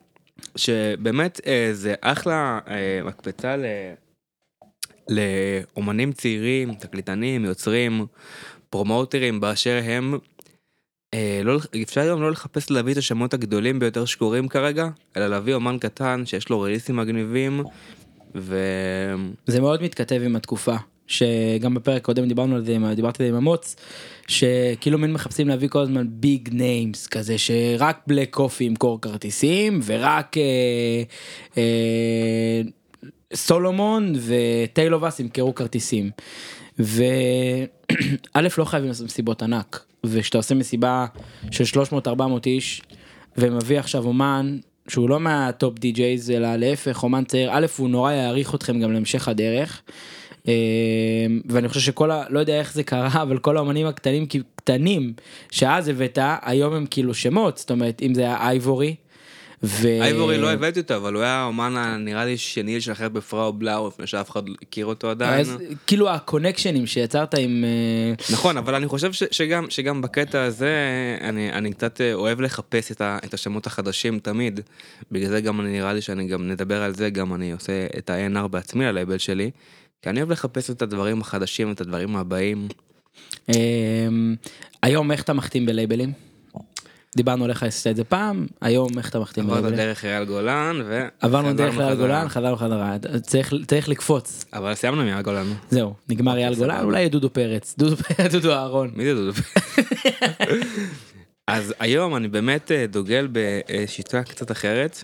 שבאמת 0.55 1.41
אה, 1.47 1.69
זה 1.73 1.95
אחלה 2.01 2.59
מקפצה 3.03 3.55
ל... 3.55 3.65
לאומנים 5.09 6.11
צעירים, 6.11 6.73
תקליטנים, 6.73 7.45
יוצרים, 7.45 8.05
פרומוטרים 8.69 9.39
באשר 9.39 9.81
הם. 9.83 10.17
אה, 11.13 11.41
לא, 11.43 11.59
אפשר 11.83 12.09
גם 12.09 12.21
לא 12.21 12.31
לחפש 12.31 12.71
להביא 12.71 12.93
את 12.93 12.97
השמות 12.97 13.33
הגדולים 13.33 13.79
ביותר 13.79 14.05
שקורים 14.05 14.47
כרגע, 14.47 14.87
אלא 15.17 15.27
להביא 15.27 15.53
אומן 15.53 15.77
קטן 15.79 16.25
שיש 16.25 16.49
לו 16.49 16.61
רליסים 16.61 16.95
מגניבים. 16.95 17.63
ו... 18.35 18.57
זה 19.47 19.61
מאוד 19.61 19.83
מתכתב 19.83 20.21
עם 20.25 20.35
התקופה 20.35 20.75
שגם 21.07 21.73
בפרק 21.73 21.97
הקודם 22.01 22.27
דיברנו 22.27 22.55
על 22.55 22.65
זה, 22.65 22.77
דיברתי 22.95 23.23
על 23.23 23.29
זה 23.29 23.35
עם 23.35 23.35
אמוץ, 23.35 23.75
שכאילו 24.27 24.97
מין 24.97 25.13
מחפשים 25.13 25.47
להביא 25.47 25.69
כל 25.69 25.79
הזמן 25.79 26.07
big 26.09 26.49
names 26.51 27.07
כזה 27.07 27.37
שרק 27.37 27.99
Black 28.07 28.33
Coffee 28.33 28.63
ימכור 28.63 29.01
כרטיסים 29.01 29.79
ורק 29.85 30.37
אה, 30.37 30.43
אה, 31.57 32.61
Solomun 33.33 34.13
ו-Tale 34.15 35.01
Of 35.01 35.10
Us 35.10 35.19
ימכרו 35.19 35.55
כרטיסים. 35.55 36.11
וא' 36.79 38.41
לא 38.57 38.65
חייבים 38.65 38.89
לעשות 38.89 39.05
מסיבות 39.05 39.43
ענק 39.43 39.85
וכשאתה 40.03 40.37
עושה 40.37 40.55
מסיבה 40.55 41.05
של 41.51 41.81
300-400 42.07 42.09
איש 42.45 42.81
ומביא 43.37 43.79
עכשיו 43.79 44.05
אומן 44.05 44.57
שהוא 44.87 45.09
לא 45.09 45.19
מה-top 45.19 45.79
DJs 45.79 46.31
אלא 46.31 46.55
להפך 46.55 47.03
אומן 47.03 47.23
צעיר 47.23 47.49
א' 47.51 47.65
הוא 47.77 47.89
נורא 47.89 48.11
יעריך 48.11 48.55
אתכם 48.55 48.79
גם 48.79 48.91
להמשך 48.93 49.27
הדרך. 49.27 49.81
אה, 50.47 50.53
ואני 51.49 51.67
חושב 51.67 51.81
שכל 51.81 52.11
ה... 52.11 52.23
לא 52.29 52.39
יודע 52.39 52.59
איך 52.59 52.73
זה 52.73 52.83
קרה 52.83 53.21
אבל 53.21 53.37
כל 53.37 53.57
האומנים 53.57 53.87
הקטנים 53.87 54.25
קטנים 54.55 55.13
שאז 55.51 55.87
הבאת 55.87 56.19
היום 56.41 56.73
הם 56.73 56.85
כאילו 56.91 57.13
שמות 57.13 57.57
זאת 57.57 57.71
אומרת 57.71 58.01
אם 58.01 58.13
זה 58.13 58.21
היה 58.21 58.37
אייבורי. 58.41 58.95
ו... 59.63 59.87
אייבורי 59.87 60.37
לא 60.37 60.51
הבאתי 60.51 60.79
אותו, 60.79 60.95
אבל 60.95 61.13
הוא 61.13 61.21
היה 61.21 61.35
האומן 61.35 61.77
הנראה 61.77 62.25
לי 62.25 62.37
שני 62.37 62.77
לשחרר 62.77 63.09
ב-Frau 63.09 63.53
Blau, 63.53 63.87
לפני 63.87 64.07
שאף 64.07 64.29
אחד 64.29 64.49
לא 64.49 64.55
הכיר 64.61 64.85
אותו 64.85 65.09
עדיין. 65.09 65.39
אז 65.39 65.57
כאילו 65.87 66.09
הקונקשנים 66.09 66.87
שיצרת 66.87 67.33
עם 67.33 67.63
אה, 67.63 68.33
נכון, 68.33 68.57
אבל 68.57 68.75
אני 68.75 68.87
חושב 68.87 69.13
ש, 69.13 69.23
שגם, 69.31 69.65
שגם 69.69 70.01
בקטע 70.01 70.43
הזה, 70.43 70.75
אני, 71.21 71.51
אני 71.51 71.73
קצת 71.73 72.01
אה, 72.01 72.13
אוהב 72.13 72.41
לחפש 72.41 72.91
את, 72.91 73.01
ה, 73.01 73.17
את 73.25 73.33
השמות 73.33 73.67
החדשים 73.67 74.19
תמיד. 74.19 74.59
בגלל 75.11 75.29
זה 75.29 75.41
גם 75.41 75.61
אני 75.61 75.71
נראה 75.71 75.93
לי 75.93 76.01
שאני 76.01 76.27
גם 76.27 76.47
נדבר 76.47 76.81
על 76.81 76.95
זה, 76.95 77.09
גם 77.09 77.33
אני 77.33 77.51
עושה 77.51 77.87
את 77.97 78.09
ה-NR 78.09 78.47
בעצמי 78.47 78.85
ללייבל 78.85 79.17
שלי. 79.17 79.51
כי 80.01 80.09
אני 80.09 80.19
אוהב 80.19 80.31
לחפש 80.31 80.69
את 80.69 80.81
הדברים 80.81 81.21
החדשים, 81.21 81.71
את 81.71 81.81
הדברים 81.81 82.15
הבאים. 82.15 82.67
אה, 83.49 83.55
היום 84.83 85.11
איך 85.11 85.23
אתה 85.23 85.33
מחתים 85.33 85.65
בלייבלים? 85.65 86.29
דיברנו 87.15 87.45
עליך 87.45 87.63
עשית 87.63 87.87
את 87.87 87.95
זה 87.95 88.03
פעם 88.03 88.47
היום 88.61 88.97
איך 88.97 89.09
אתה 89.09 89.19
מחתים 89.19 89.47
בלייבלים? 89.47 89.75
דרך 89.75 90.05
אייל 90.05 90.25
גולן, 90.25 90.81
ו... 90.85 91.07
עברנו 91.19 91.53
דרך 91.53 91.79
אייל. 91.79 91.95
גולן 91.95 92.29
חזרנו 92.29 92.55
חזרה 92.55 92.97
צריך 93.21 93.53
צריך 93.67 93.89
לקפוץ 93.89 94.45
אבל 94.53 94.75
סיימנו 94.75 95.03
מאייל 95.03 95.21
גולן. 95.21 95.53
זהו 95.69 95.93
נגמר 96.09 96.37
אייל 96.37 96.55
סבבה. 96.55 96.67
גולן 96.67 96.83
אולי 96.83 97.09
דודו 97.09 97.33
פרץ 97.33 97.75
דודו 97.77 97.95
פרץ 98.03 98.45
אהרון 98.45 98.91
מי 98.95 99.05
זה 99.05 99.13
דודו? 99.13 99.31
אז 101.47 101.73
היום 101.79 102.15
אני 102.15 102.27
באמת 102.27 102.71
אה, 102.71 102.85
דוגל 102.87 103.27
בשיטה 103.31 104.23
קצת 104.23 104.51
אחרת. 104.51 105.03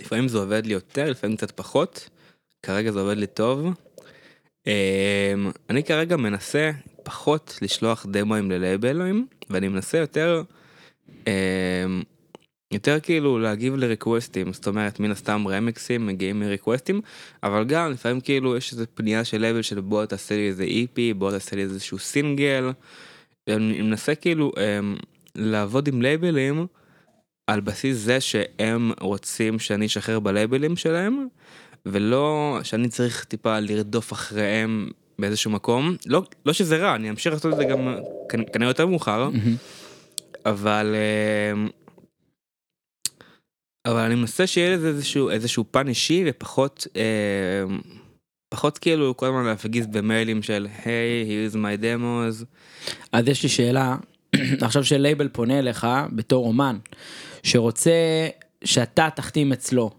לפעמים 0.00 0.28
זה 0.28 0.38
עובד 0.38 0.66
לי 0.66 0.72
יותר, 0.72 1.10
לפעמים 1.10 1.36
קצת 1.36 1.50
פחות. 1.50 2.08
כרגע 2.62 2.92
זה 2.92 3.00
עובד 3.00 3.16
לי 3.16 3.26
טוב. 3.26 3.66
אה, 4.66 5.34
אני 5.70 5.84
כרגע 5.84 6.16
מנסה 6.16 6.70
פחות 7.02 7.58
לשלוח 7.62 8.06
דמוים 8.10 8.50
ללייבלים, 8.50 9.26
ואני 9.50 9.68
מנסה 9.68 9.98
יותר, 9.98 10.42
יותר 12.72 13.00
כאילו 13.00 13.38
להגיב 13.38 13.76
לריקווסטים, 13.76 14.52
זאת 14.52 14.66
אומרת 14.66 15.00
מן 15.00 15.10
הסתם 15.10 15.44
רמקסים 15.48 16.06
מגיעים 16.06 16.40
מריקווסטים, 16.40 17.00
אבל 17.42 17.64
גם 17.64 17.90
לפעמים 17.90 18.20
כאילו 18.20 18.56
יש 18.56 18.72
איזה 18.72 18.86
פנייה 18.86 19.24
של 19.24 19.40
לייבל 19.40 19.62
של 19.62 19.80
בוא 19.80 20.04
תעשה 20.04 20.36
לי 20.36 20.48
איזה 20.48 20.64
EP, 20.64 21.14
בוא 21.14 21.30
תעשה 21.30 21.56
לי 21.56 21.62
איזשהו 21.62 21.98
סינגל. 21.98 22.70
אני 23.48 23.82
מנסה 23.82 24.14
כאילו 24.14 24.52
אמ, 24.54 25.02
לעבוד 25.34 25.88
עם 25.88 26.02
לייבלים 26.02 26.66
על 27.46 27.60
בסיס 27.60 27.96
זה 27.96 28.20
שהם 28.20 28.92
רוצים 29.00 29.58
שאני 29.58 29.86
אשחרר 29.86 30.20
בלייבלים 30.20 30.76
שלהם 30.76 31.26
ולא 31.86 32.58
שאני 32.62 32.88
צריך 32.88 33.24
טיפה 33.24 33.60
לרדוף 33.60 34.12
אחריהם 34.12 34.90
באיזשהו 35.18 35.50
מקום 35.50 35.96
לא 36.06 36.22
לא 36.46 36.52
שזה 36.52 36.76
רע 36.76 36.94
אני 36.94 37.10
אמשיך 37.10 37.32
לעשות 37.32 37.52
את 37.52 37.58
זה 37.58 37.64
גם 37.64 37.96
כנ- 38.32 38.52
כנראה 38.52 38.70
יותר 38.70 38.86
מאוחר 38.86 39.28
מהמם. 39.30 39.56
אבל 40.46 40.94
אמ, 41.54 41.68
אבל 43.86 44.00
אני 44.00 44.14
מנסה 44.14 44.46
שיהיה 44.46 44.76
לזה 44.76 44.88
איזשהו 44.88 45.30
איזשהו 45.30 45.64
פן 45.70 45.88
אישי 45.88 46.24
ופחות 46.26 46.86
אמ, 46.96 47.80
פחות 48.54 48.78
כאילו 48.78 49.16
כל 49.16 49.26
הזמן 49.26 49.44
להפגיז 49.44 49.86
במיילים 49.86 50.42
של 50.42 50.66
היי 50.84 51.26
here's 51.48 51.54
my 51.54 51.82
demos 51.82 52.44
אז 53.12 53.28
יש 53.28 53.42
לי 53.42 53.48
שאלה 53.48 53.96
עכשיו 54.66 54.84
שלייבל 54.84 55.28
פונה 55.28 55.58
אליך 55.58 55.86
בתור 56.16 56.46
אומן 56.46 56.78
שרוצה 57.42 58.28
שאתה 58.64 59.08
תחתים 59.16 59.52
אצלו. 59.52 59.90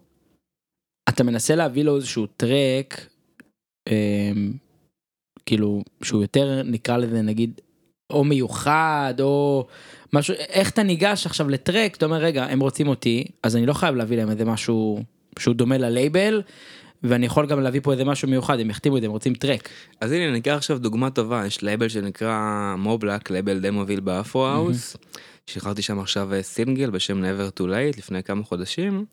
אתה 1.09 1.23
מנסה 1.23 1.55
להביא 1.55 1.83
לו 1.83 1.95
איזשהו 1.95 2.25
טרק 2.27 3.07
אמ, 3.89 4.53
כאילו 5.45 5.83
שהוא 6.03 6.21
יותר 6.21 6.61
נקרא 6.65 6.97
לזה 6.97 7.21
נגיד 7.21 7.61
או 8.13 8.23
מיוחד 8.23 9.13
או 9.19 9.67
משהו 10.13 10.35
איך 10.49 10.69
אתה 10.69 10.83
ניגש 10.83 11.25
עכשיו 11.25 11.49
לטרק 11.49 11.95
אתה 11.95 12.05
אומר 12.05 12.17
רגע 12.17 12.45
הם 12.45 12.59
רוצים 12.59 12.87
אותי 12.87 13.25
אז 13.43 13.55
אני 13.55 13.65
לא 13.65 13.73
חייב 13.73 13.95
להביא 13.95 14.17
להם 14.17 14.29
איזה 14.29 14.45
משהו 14.45 15.03
שהוא 15.39 15.55
דומה 15.55 15.77
ללייבל 15.77 16.41
ואני 17.03 17.25
יכול 17.25 17.45
גם 17.45 17.61
להביא 17.61 17.79
פה 17.83 17.91
איזה 17.91 18.05
משהו 18.05 18.27
מיוחד 18.27 18.59
הם 18.59 18.69
יחתימו 18.69 18.97
את 18.97 19.01
זה 19.01 19.07
הם 19.07 19.11
רוצים 19.11 19.33
טרק. 19.33 19.69
אז 20.01 20.11
הנה 20.11 20.29
אני 20.29 20.39
אקח 20.39 20.51
עכשיו 20.51 20.79
דוגמה 20.79 21.09
טובה 21.09 21.45
יש 21.45 21.61
לייבל 21.61 21.89
שנקרא 21.89 22.75
MoBlack 22.77 23.31
לייבל 23.31 23.59
די 23.59 23.69
מוביל 23.69 23.99
ב-Afro 23.99 24.47
house. 24.47 24.97
שחררתי 25.47 25.81
שם 25.81 25.99
עכשיו 25.99 26.33
אה, 26.33 26.43
סינגל 26.43 26.89
בשם 26.89 27.23
never 27.23 27.59
too 27.59 27.63
late 27.63 27.97
לפני 27.97 28.23
כמה 28.23 28.43
חודשים. 28.43 29.05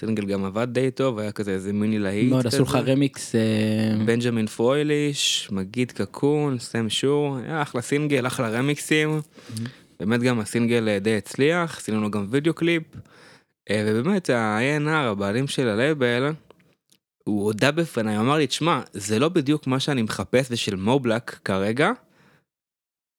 סינגל 0.00 0.24
גם 0.24 0.44
עבד 0.44 0.68
די 0.72 0.90
טוב 0.90 1.18
היה 1.18 1.32
כזה 1.32 1.50
איזה 1.50 1.72
מיני 1.72 1.98
להיט. 1.98 2.30
מאוד 2.30 2.46
עשו 2.46 2.62
לך. 2.62 2.78
רמיקס 2.86 3.34
אה, 3.34 3.40
Benjamin 4.04 4.46
Fröhlich, 4.46 5.48
Magit 5.52 5.92
Cacoon, 5.92 6.58
Sam 6.58 6.88
Shure, 6.88 7.36
היה 7.36 7.62
אחלה 7.62 7.82
סינגל, 7.82 8.26
אחלה 8.26 8.48
רמיקסים. 8.48 9.20
באמת 10.00 10.20
גם 10.20 10.40
הסינגל 10.40 10.88
אה, 10.88 10.98
די 10.98 11.16
הצליח, 11.16 11.78
עשינו 11.78 12.00
לו 12.00 12.10
גם 12.10 12.26
וידאו 12.30 12.54
קליפ. 12.54 12.82
אה, 13.70 13.84
ובאמת 13.86 14.30
ה-A&R, 14.30 14.90
הבעלים 14.90 15.46
של 15.46 15.68
הלייבל, 15.68 16.32
הוא 17.24 17.44
הודה 17.44 17.70
בפניי, 17.70 18.16
הוא 18.16 18.24
אמר 18.24 18.36
לי, 18.36 18.46
תשמע, 18.46 18.80
זה 18.92 19.18
לא 19.18 19.28
בדיוק 19.28 19.66
מה 19.66 19.80
שאני 19.80 20.02
מחפש 20.02 20.52
בשביל 20.52 20.76
MoBlack 20.76 21.38
כרגע. 21.44 21.90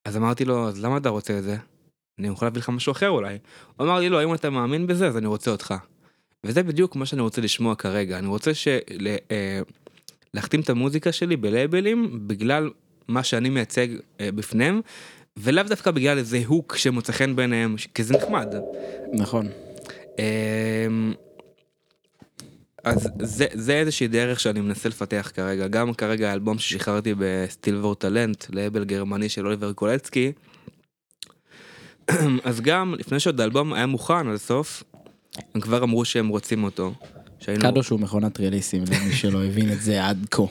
אז 0.08 0.18
אמרתי 0.18 0.46
לו, 0.46 0.68
אז 0.68 0.84
למה 0.84 0.98
אתה 0.98 1.10
רוצה 1.10 1.38
את 1.38 1.44
זה? 1.44 1.58
אני 2.20 2.28
יכול 2.28 2.46
להביא 2.46 2.62
לך 2.62 2.70
משהו 2.70 2.92
אחר 2.92 3.10
אולי. 3.10 3.38
הוא 3.78 3.88
אמר 3.88 4.00
לי, 4.00 4.10
לא, 4.10 4.24
אם 4.24 4.34
אתה 4.34 4.50
מאמין 4.50 4.88
בזה, 4.88 5.08
אז 5.08 5.18
אני 5.18 5.28
רוצה 5.28 5.52
אותך. 5.52 5.74
וזה 6.46 6.64
בדיוק 6.64 6.96
מה 6.96 7.06
שאני 7.06 7.22
רוצה 7.22 7.42
לשמוע 7.42 7.76
כרגע. 7.76 8.20
אני 8.20 8.28
רוצה 8.28 8.54
של... 8.54 8.80
אה, 9.32 9.62
להחתים 10.34 10.62
את 10.62 10.70
המוזיקה 10.70 11.12
שלי 11.12 11.38
בלייבלים 11.38 12.28
בגלל 12.28 12.70
מה 13.08 13.24
שאני 13.24 13.50
מייצג 13.50 13.88
בפניהם 14.22 14.82
ולאו 15.38 15.64
דווקא 15.64 15.92
בגלל 15.92 16.18
איזה 16.18 16.42
hook 16.46 16.76
שמוצא 16.78 17.14
חן 17.14 17.36
בעיניהם 17.36 17.76
כי 17.94 18.04
זה 18.04 18.14
נחמד. 18.18 18.54
נכון. 19.14 19.48
אמ, 20.20 21.14
אז 22.84 23.10
זה, 23.22 23.46
זה 23.54 23.74
איזושהי 23.74 24.08
דרך 24.08 24.40
שאני 24.40 24.62
מנסה 24.62 24.90
לפתח 24.90 25.32
כרגע 25.36 25.68
גם 25.68 25.94
כרגע 25.94 26.30
האלבום 26.30 26.60
ששחררתי 26.60 27.14
ב-Stil 27.18 27.70
vor 27.70 27.96
Talent 27.96 28.46
לייבל 28.50 28.84
גרמני 28.84 29.30
של 29.30 29.46
אוליבר 29.46 29.74
קולצקי. 29.74 30.32
אז 32.44 32.62
גם 32.62 32.96
לפני 33.00 33.20
שעוד 33.20 33.42
האלבום 33.42 33.74
היה 33.74 33.86
מוכן 33.86 34.28
עד 34.28 34.34
הסוף 34.36 34.84
הם 35.56 35.62
כבר 35.62 35.84
אמרו 35.84 36.06
שהם 36.06 36.28
רוצים 36.28 36.64
אותו. 36.64 36.94
שהיינו- 37.40 37.62
קדוש 37.72 37.90
הוא 37.90 38.00
מכונת 38.00 38.40
ריליסים 38.40 38.84
למי 38.92 39.14
שלא 39.14 39.44
הבין 39.46 39.72
את 39.72 39.82
זה 39.82 40.06
עד 40.06 40.26
כה. 40.32 40.44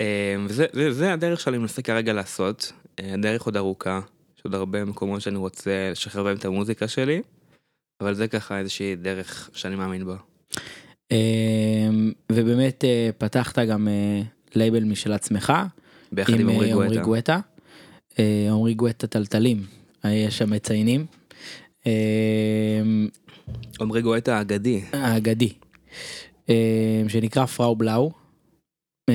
אה, 0.00 0.06
וזה 0.46 0.66
זה, 0.72 0.92
זה 0.92 1.12
הדרך 1.12 1.40
שאני 1.40 1.58
מנסה 1.58 1.82
כרגע 1.82 2.12
לעשות, 2.12 2.72
הדרך 3.04 3.42
עוד 3.42 3.56
ארוכה, 3.56 4.00
יש 4.38 4.44
עוד 4.44 4.54
הרבה 4.54 4.84
מקומות 4.84 5.20
שאני 5.20 5.36
רוצה 5.36 5.88
לשחרר 5.90 6.24
בהם 6.24 6.36
את 6.36 6.44
המוזיקה 6.44 6.88
שלי, 6.88 7.22
אבל 8.00 8.14
זה 8.14 8.28
ככה 8.28 8.58
איזושהי 8.58 8.96
דרך 8.96 9.50
שאני 9.52 9.76
מאמין 9.76 10.06
בה. 10.06 10.16
אמ, 11.10 12.12
ובאמת 12.32 12.84
אה, 12.84 13.10
פתחת 13.18 13.58
גם 13.58 13.88
אה, 13.88 14.22
לייבל 14.54 14.84
משל 14.84 15.12
עצמך. 15.12 15.52
ביחד 16.12 16.40
עם 16.40 16.48
עמרי 16.48 16.72
אה, 16.72 17.02
גואטה. 17.02 17.40
אה, 18.18 18.46
עמרי 18.50 18.74
גואטה 18.74 19.06
טלטלים. 19.06 19.66
אה, 20.04 20.12
יש 20.12 20.38
שם 20.38 20.50
מציינים. 20.50 21.06
אמ, 21.86 23.08
עמרי 23.80 24.02
גואטה 24.02 24.38
האגדי. 24.38 24.80
האגדי. 24.92 25.52
אמ, 26.48 26.54
שנקרא 27.08 27.46
פראו 27.46 27.76
בלאו. 27.76 28.12
אמ, 29.08 29.14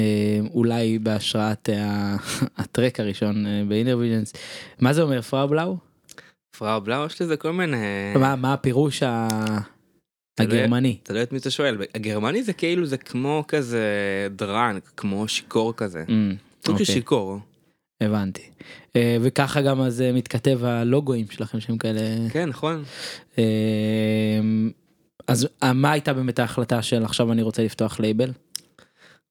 אולי 0.54 1.00
בהשראת 1.00 1.70
ה- 1.70 2.16
הטרק 2.58 3.00
הראשון 3.00 3.46
אה, 3.46 3.64
באינרוויז'נס. 3.68 4.34
מה 4.80 4.94
זה 4.94 5.02
אומר 5.02 5.22
פראו 5.22 5.48
בלאו? 5.48 5.78
פראו 6.58 6.82
בלאו 6.82 7.06
יש 7.06 7.22
לזה 7.22 7.38
כל 7.38 7.54
מיני... 7.54 7.78
מה 8.16 8.36
מה 8.36 8.54
הפירוש 8.54 9.04
הגרמני? 10.40 10.98
תלוי 11.04 11.24
את 11.24 11.32
מי 11.32 11.38
אתה 11.38 11.50
שואל, 11.50 11.78
הגרמני 11.96 12.44
זה 12.44 12.54
כאילו 12.54 12.86
זה 12.86 12.98
כמו 12.98 13.44
כזה 13.48 13.88
דרנק, 14.36 14.92
כמו 14.98 15.28
שיכור 15.28 15.74
כזה. 15.74 16.04
אמ, 16.10 16.36
סוג 16.66 16.78
של 16.78 16.82
אוקיי. 16.82 16.86
שיכור. 16.86 17.40
הבנתי. 18.02 18.42
אה, 18.96 19.18
וככה 19.22 19.62
גם 19.62 19.82
אז 19.82 20.02
אה, 20.02 20.12
מתכתב 20.12 20.66
הלוגוים 20.66 21.26
שלכם 21.32 21.60
שהם 21.60 21.78
כאלה. 21.78 22.00
כן 22.32 22.50
נכון. 22.50 22.84
אה, 23.38 23.44
אז 25.28 25.48
אה, 25.64 25.74
מה 25.74 25.92
הייתה 25.92 26.14
באמת 26.14 26.40
ההחלטה 26.40 26.82
של 26.82 27.04
עכשיו 27.04 27.32
אני 27.32 27.42
רוצה 27.42 27.64
לפתוח 27.64 28.00
לייבל? 28.00 28.32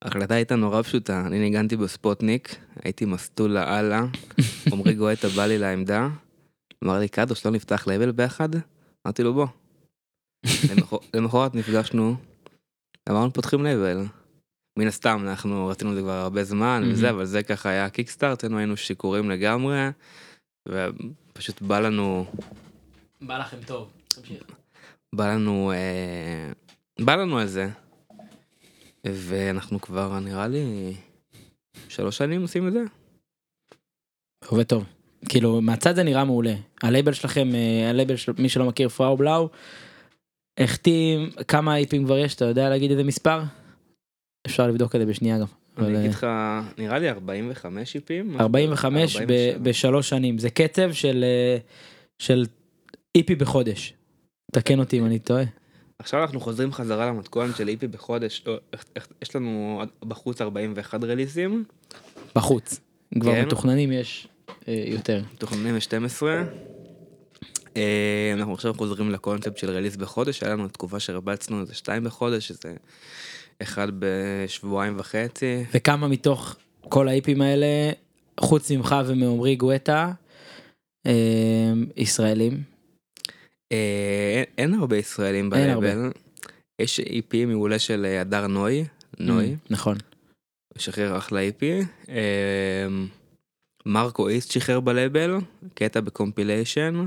ההחלטה 0.02 0.34
הייתה 0.34 0.56
נורא 0.56 0.82
פשוטה, 0.82 1.20
אני 1.26 1.38
ניגנתי 1.38 1.76
בספוטניק, 1.76 2.56
הייתי 2.84 3.04
מסטול 3.04 3.50
לאללה, 3.50 4.04
עמרי 4.72 4.94
גואטה 4.94 5.28
בא 5.28 5.46
לי 5.46 5.58
לעמדה, 5.58 6.08
אמר 6.84 6.98
לי 6.98 7.08
קדוש 7.08 7.46
לא 7.46 7.52
נפתח 7.52 7.86
לייבל 7.86 8.10
ביחד? 8.12 8.48
אמרתי 9.06 9.22
לו 9.22 9.34
בוא. 9.34 9.46
למחר- 10.70 11.06
למחרת 11.14 11.54
נפגשנו, 11.54 12.16
אמרנו 13.10 13.32
פותחים 13.32 13.62
לייבל. 13.62 14.04
מן 14.78 14.86
הסתם 14.86 15.18
אנחנו 15.28 15.66
רצינו 15.66 15.90
את 15.90 15.94
זה 15.96 16.00
כבר 16.00 16.12
הרבה 16.12 16.44
זמן 16.44 16.82
וזה. 16.92 17.10
אבל 17.10 17.24
זה 17.24 17.42
ככה 17.42 17.68
היה 17.68 17.90
kickstart, 17.90 18.44
היינו 18.44 18.76
שיכורים 18.76 19.30
לגמרי, 19.30 19.78
ופשוט 20.68 21.62
בא 21.62 21.80
לנו, 21.80 22.26
בא 23.20 23.38
לכם 23.38 23.56
טוב. 23.66 23.90
תמשיך. 24.08 24.42
בא 25.14 25.34
לנו, 25.34 25.72
אה, 25.74 26.52
בא 27.04 27.14
לנו 27.14 27.38
על 27.38 27.46
זה. 27.46 27.68
ואנחנו 29.06 29.80
כבר 29.80 30.18
נראה 30.20 30.48
לי 30.48 30.94
שלוש 31.88 32.18
שנים 32.18 32.42
עושים 32.42 32.68
את 32.68 32.72
זה. 32.72 32.80
עובד 34.48 34.62
טוב. 34.62 34.84
כאילו 35.28 35.60
מהצד 35.60 35.94
זה 35.94 36.02
נראה 36.02 36.24
מעולה. 36.24 36.54
הלייבל 36.82 37.12
שלכם, 37.12 37.54
אה, 37.54 37.90
הלייבל 37.90 38.16
של 38.16 38.32
מי 38.38 38.48
שלא 38.48 38.64
מכיר 38.64 38.88
פראו 38.88 39.16
בלאו, 39.16 39.48
החתים, 40.60 41.30
כמה 41.48 41.76
איפים 41.76 42.04
כבר 42.04 42.18
יש, 42.18 42.34
אתה 42.34 42.44
יודע 42.44 42.68
להגיד 42.68 42.90
איזה 42.90 43.04
מספר? 43.04 43.42
אפשר 44.46 44.66
לבדוק 44.66 44.94
את 44.94 45.00
זה 45.00 45.06
בשנייה 45.06 45.38
גם. 45.38 45.46
אני 45.78 45.94
אה, 45.94 46.00
אגיד 46.00 46.10
לך, 46.10 46.26
נראה 46.78 46.98
לי 46.98 47.08
45 47.10 47.96
איפים. 47.96 48.28
משהו 48.28 48.40
45 48.40 49.16
כזה. 49.16 49.26
ב- 49.26 49.30
47. 49.30 49.58
בשלוש 49.62 50.08
שנים, 50.08 50.38
זה 50.38 50.50
קצב 50.50 50.92
של 50.92 51.24
אה, 51.24 51.58
של 52.18 52.46
איפי 53.14 53.34
בחודש. 53.34 53.94
תקן 54.52 54.78
אותי 54.78 54.98
אם 54.98 55.06
אני 55.06 55.18
טועה. 55.18 55.44
עכשיו 56.02 56.22
אנחנו 56.22 56.40
חוזרים 56.40 56.72
חזרה 56.72 57.06
למתכונת 57.06 57.56
של 57.56 57.68
איפי 57.68 57.86
בחודש, 57.86 58.42
לא, 58.46 58.58
יש 59.22 59.36
לנו 59.36 59.82
בחוץ 60.00 60.40
41 60.40 61.04
רליסים, 61.04 61.64
בחוץ. 62.36 62.80
כבר 63.20 63.32
כן. 63.32 63.46
מתוכננים 63.46 63.92
יש 63.92 64.28
אה, 64.68 64.84
יותר. 64.86 65.22
מתוכננים 65.34 65.74
ל-12. 65.74 66.22
אה, 67.76 68.32
אנחנו 68.34 68.54
עכשיו 68.54 68.74
חוזרים 68.74 69.10
לקונספט 69.10 69.56
של 69.56 69.70
רליס 69.70 69.96
בחודש, 69.96 70.42
היה 70.42 70.52
לנו 70.52 70.68
תקופה 70.68 71.00
שהרבצנו 71.00 71.60
איזה 71.60 71.74
שתיים 71.74 72.04
בחודש, 72.04 72.48
שזה 72.48 72.74
אחד 73.62 73.88
בשבועיים 73.98 74.94
וחצי. 74.98 75.64
וכמה 75.74 76.08
מתוך 76.08 76.56
כל 76.80 77.08
ה-EPים 77.08 77.42
האלה, 77.42 77.66
חוץ 78.40 78.70
ממך 78.70 78.96
ומעומרי 79.06 79.56
גואטה, 79.56 80.12
אה, 81.06 81.12
ישראלים? 81.96 82.71
אה, 83.72 84.42
אין- 84.58 84.74
הרבה 84.74 84.96
ישראלים. 84.96 85.50
בלייבל. 85.50 86.11
יש 86.78 87.00
EP 87.00 87.44
מעולה 87.44 87.78
של 87.78 88.04
אה, 88.08 88.20
הדר 88.20 88.46
נוי, 88.46 88.85
נוי, 89.18 89.46
Mm, 89.54 89.66
נכון. 89.70 89.96
שחרר 90.78 91.18
אחלה 91.18 91.40
EP. 91.40 91.80
אה, 92.08 92.16
מרקו 93.87 94.28
איסט 94.28 94.50
שחרר 94.50 94.80
בלייבל, 94.80 95.35
קטע 95.74 96.00
ב-compilation. 96.00 97.06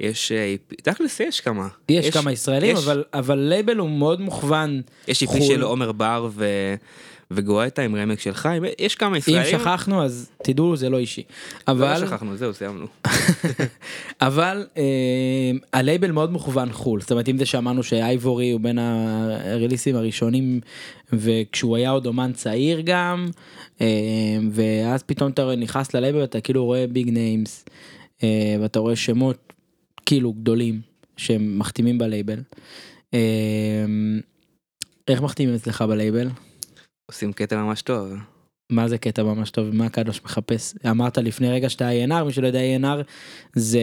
יש 0.00 0.32
אה, 0.32 0.44
EP, 0.44 0.76
תכלס 0.76 1.20
יש 1.20 1.40
כמה. 1.40 1.68
יש 1.88 2.10
כמה 2.10 2.32
ישראלים, 2.32 2.76
יש- 2.76 2.84
אבל- 2.84 3.04
אבל 3.14 3.38
לייבל 3.38 3.76
הוא 3.78 3.90
מאוד 3.90 4.20
מוכוון. 4.20 4.82
יש 5.08 5.22
EP 5.22 5.32
חו"ל. 5.38 5.46
של 5.46 5.62
עומר 5.62 5.92
בר 5.92 6.28
ו... 6.32 6.46
וגואטה 7.30 7.82
עם 7.82 7.96
רמיקס 7.96 8.20
של 8.20 8.34
חיים, 8.34 8.62
יש 8.78 8.94
כמה 8.94 9.10
אם 9.10 9.16
ישראלים. 9.16 9.58
שכחנו 9.58 10.04
אז 10.04 10.30
תדעו 10.42 10.76
זה 10.76 10.90
לא 10.90 10.98
אישי. 10.98 11.22
לא 11.68 11.72
אבל 11.72 12.06
שכחנו, 12.06 12.36
זהו, 12.36 12.54
סיימנו. 12.54 12.86
אבל 14.20 14.66
אה, 14.76 15.50
הלייבל 15.72 16.10
מאוד 16.10 16.32
מוכוון 16.32 16.72
חו"ל 16.72 17.00
זאת 17.00 17.10
אומרת 17.10 17.28
אם 17.28 17.38
זה 17.38 17.46
שאמרנו 17.46 17.82
שאייבורי 17.82 18.50
הוא 18.50 18.60
בין 18.60 18.78
הריליסים 18.78 19.96
הראשונים 19.96 20.60
וכשהוא 21.12 21.76
היה 21.76 21.90
עוד 21.90 22.06
אומן 22.06 22.32
צעיר 22.32 22.80
גם 22.84 23.26
אה, 23.80 23.86
ואז 24.52 25.02
פתאום 25.02 25.30
אתה 25.30 25.56
נכנס 25.56 25.94
ללייבל 25.94 26.20
ואתה 26.20 26.40
כאילו 26.40 26.64
רואה 26.64 26.86
big 26.86 27.10
names 27.10 27.64
אה, 28.22 28.56
ואתה 28.60 28.78
רואה 28.78 28.96
שמות 28.96 29.52
כאילו 30.06 30.32
גדולים 30.32 30.80
שהם 31.16 31.58
מחתימים 31.58 31.98
בלייבל. 31.98 32.40
איך 35.08 35.22
מחתימים 35.22 35.54
אצלך 35.54 35.82
בלייבל? 35.82 36.28
עושים 37.10 37.32
קטע 37.32 37.56
ממש 37.56 37.82
טוב. 37.82 38.12
מה 38.72 38.88
זה 38.88 38.98
קטע 38.98 39.22
ממש 39.22 39.50
טוב 39.50 39.74
מה 39.74 39.88
קדוש 39.88 40.20
מחפש 40.24 40.74
אמרת 40.90 41.18
לפני 41.18 41.50
רגע 41.50 41.68
שאתה 41.68 41.88
A&R 41.90 42.24
מי 42.24 42.32
שלא 42.32 42.46
יודע 42.46 42.60
A&R 42.60 43.02
זה 43.54 43.80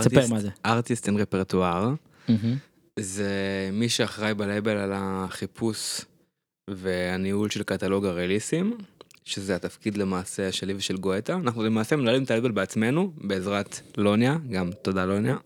תספר 0.00 0.26
מה 0.30 0.40
זה. 0.40 0.48
ארטיסט 0.66 1.06
אין 1.06 1.16
רפרטואר. 1.16 1.94
זה 2.98 3.30
מי 3.72 3.88
שאחראי 3.88 4.34
בלייבל 4.34 4.76
על 4.76 4.92
החיפוש 4.94 6.00
והניהול 6.70 7.50
של 7.50 7.62
קטלוג 7.62 8.04
הרליסים, 8.04 8.78
שזה 9.24 9.56
התפקיד 9.56 9.96
למעשה 9.96 10.52
שלי 10.52 10.74
ושל 10.74 10.96
גואטה. 10.96 11.34
אנחנו 11.34 11.62
למעשה 11.62 11.96
מנהלים 11.96 12.22
את 12.22 12.30
הלייבל 12.30 12.50
בעצמנו, 12.50 13.12
בעזרת 13.16 13.80
לוניה, 13.96 14.36
גם 14.50 14.70
תודה 14.82 15.04
לוניה. 15.04 15.36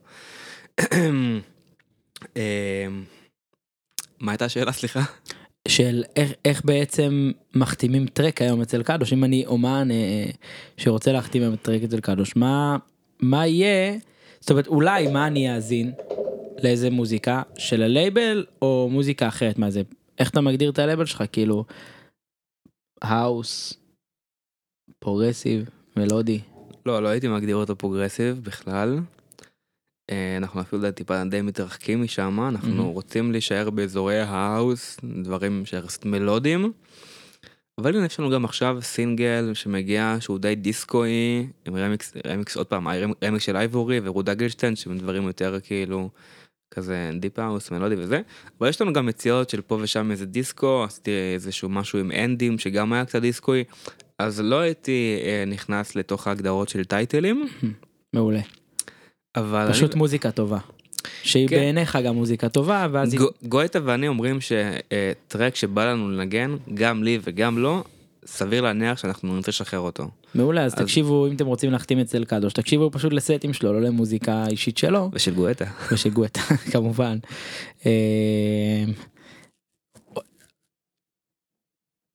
אה, 2.36 2.86
מה 4.20 4.32
הייתה 4.32 4.44
השאלה 4.44 4.72
סליחה? 4.72 5.02
של 5.68 6.02
איך, 6.16 6.32
איך 6.44 6.64
בעצם 6.64 7.30
מחתימים 7.54 8.06
track 8.06 8.42
היום 8.42 8.60
אצל 8.62 8.82
קדוש. 8.82 9.12
אם 9.12 9.24
אני 9.24 9.46
אומן 9.46 9.88
אה, 9.90 10.30
שרוצה 10.76 11.12
להחתים 11.12 11.42
היום 11.42 11.56
track 11.56 11.82
אצל 11.82 12.00
קדוש 12.00 12.36
מה 12.36 12.76
מה 13.20 13.46
יהיה? 13.46 13.98
זאת 14.40 14.50
אומרת 14.50 14.66
אולי 14.66 15.08
מה 15.08 15.26
אני 15.26 15.54
אאזין 15.54 15.92
לאיזה 16.62 16.90
מוזיקה 16.90 17.42
של 17.58 17.82
הלייבל 17.82 18.44
או 18.62 18.88
מוזיקה 18.92 19.28
אחרת? 19.28 19.58
מה 19.58 19.70
זה 19.70 19.82
איך 20.18 20.30
אתה 20.30 20.40
מגדיר 20.40 20.70
את 20.70 20.78
הלייבל 20.78 21.06
שלך? 21.06 21.24
כאילו 21.32 21.64
house 23.02 23.74
progressive 24.98 25.68
מלודי 25.96 26.40
לא, 26.86 27.02
לא 27.02 27.08
הייתי 27.08 27.28
מגדיר 27.28 27.56
אותו 27.56 27.76
progressive 27.76 28.40
בכלל. 28.42 28.98
אה, 30.12 30.36
אנחנו 30.36 30.60
אפילו 30.60 30.82
די 30.82 30.92
טיפה 30.92 31.24
די 31.24 31.40
מתרחקים 31.40 32.02
משם, 32.02 32.40
אנחנו 32.48 32.68
מהמם. 32.68 32.80
רוצים 32.80 33.32
להישאר 33.32 33.70
באזורי 33.70 34.20
ה 34.20 34.31
house, 34.31 34.98
דברים 35.22 35.66
שיחסית 35.66 36.04
מלודיים. 36.04 36.72
אבל 37.80 37.96
הנה 37.96 38.06
יש 38.06 38.20
לנו 38.20 38.30
גם 38.30 38.44
עכשיו 38.44 38.78
סינגל 38.82 39.50
שמגיע 39.54 40.16
שהוא 40.20 40.38
די 40.38 40.54
דיסקואי, 40.54 41.46
עם 41.66 41.76
רמיקס, 41.76 42.12
רמיקס 42.26 42.56
עוד 42.56 42.66
פעם, 42.66 42.88
רמיקס 43.24 43.44
של 43.44 43.56
אייבורי 43.56 44.00
ורודה 44.02 44.34
גלשטיין, 44.34 44.76
שהם 44.76 44.98
דברים 44.98 45.26
יותר 45.26 45.58
כאילו 45.62 46.10
כזה 46.74 47.10
deep 47.20 47.38
house, 47.38 47.70
מלודי 47.70 47.94
וזה. 47.98 48.20
אבל 48.60 48.68
יש 48.68 48.80
לנו 48.80 48.92
גם 48.92 49.06
מציאות 49.06 49.50
של 49.50 49.60
פה 49.60 49.78
ושם 49.80 50.10
איזה 50.10 50.26
דיסקו, 50.26 50.84
עשיתי 50.84 51.10
איזשהו 51.34 51.68
משהו 51.68 51.98
עם 51.98 52.10
אנדים 52.12 52.58
שגם 52.58 52.92
היה 52.92 53.04
קצת 53.04 53.20
דיסקואי. 53.20 53.64
אז 54.18 54.40
לא 54.40 54.56
הייתי 54.60 55.18
אה, 55.24 55.44
נכנס 55.46 55.96
לתוך 55.96 56.26
ההגדרות 56.26 56.68
של 56.68 56.84
טייטלים, 56.84 57.48
מעולה 58.14 58.40
אבל 59.36 59.68
פשוט 59.72 59.90
אני, 59.92 59.98
מוזיקה 59.98 60.30
טובה. 60.30 60.58
שהיא 61.22 61.48
כן. 61.48 61.56
בעיניך 61.56 61.98
גם 62.04 62.14
מוזיקה 62.14 62.48
טובה 62.48 62.86
ואז 62.92 63.12
היא- 63.12 63.20
גו- 63.20 63.30
גואטה 63.48 63.78
ואני 63.84 64.08
אומרים 64.08 64.38
ש 64.40 64.73
track 64.73 65.56
שבא 65.56 65.84
לנו 65.84 66.10
לנגן, 66.10 66.56
גם 66.74 67.02
לי 67.02 67.18
וגם 67.22 67.58
לו, 67.58 67.84
סביר 68.26 68.60
להניח 68.60 68.98
שאנחנו 68.98 69.34
נרצה 69.36 69.50
לשחרר 69.50 69.80
אותו. 69.80 70.08
מעולה 70.34 70.64
אז 70.64 70.72
אז- 70.74 70.78
תקשיבו 70.78 71.26
אם 71.26 71.36
אתם 71.36 71.46
רוצים 71.46 71.70
להחתים 71.72 71.98
אצל 71.98 72.24
קדוש 72.24 72.52
תקשיבו 72.52 72.90
פשוט 72.90 73.12
לסטים 73.12 73.52
שלו 73.52 73.72
לא 73.72 73.80
למוזיקה 73.82 74.44
אישית 74.50 74.78
שלו 74.78 75.10
ושל 75.12 75.34
גואטה. 75.34 75.64
ושל 75.92 76.10
גואטה 76.10 76.40
כמובן. 76.72 77.18
אה, 77.86 78.84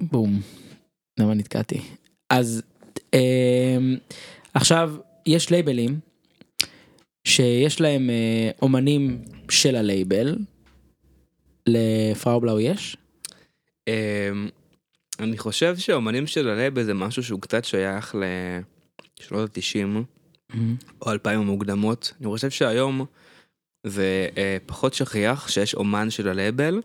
בום. 0.02 0.42
למה 1.20 1.34
נתקעתי? 1.34 1.82
אז 2.30 2.64
אה, 3.14 3.78
עכשיו 4.54 4.96
יש 5.26 5.50
לייבלים 5.50 6.00
שיש 7.28 7.82
להם 7.82 8.10
אה, 8.10 8.50
אומנים 8.62 9.22
של 9.50 9.76
הלייבל. 9.76 10.38
לפראובלאו 11.68 12.60
יש? 12.60 12.98
אמ, 13.88 14.50
אני 15.20 15.38
חושב 15.38 15.78
שאומנים 15.78 16.28
של 16.28 16.50
הלייבל 16.50 16.84
זה 16.84 16.94
משהו 16.94 17.24
שהוא 17.24 17.42
קצת 17.42 17.66
שייך 17.66 18.16
לשנות 19.20 19.58
ה-90 19.58 20.58
או 21.02 21.12
2000 21.12 21.40
המוקדמות. 21.40 22.14
אני 22.20 22.28
חושב 22.28 22.50
שהיום 22.50 23.06
זה 23.90 24.28
אה, 24.38 24.58
שכיח 24.92 25.48
שיש 25.50 25.76
אומן 25.76 26.10
של 26.10 26.30
הלייבל. 26.30 26.82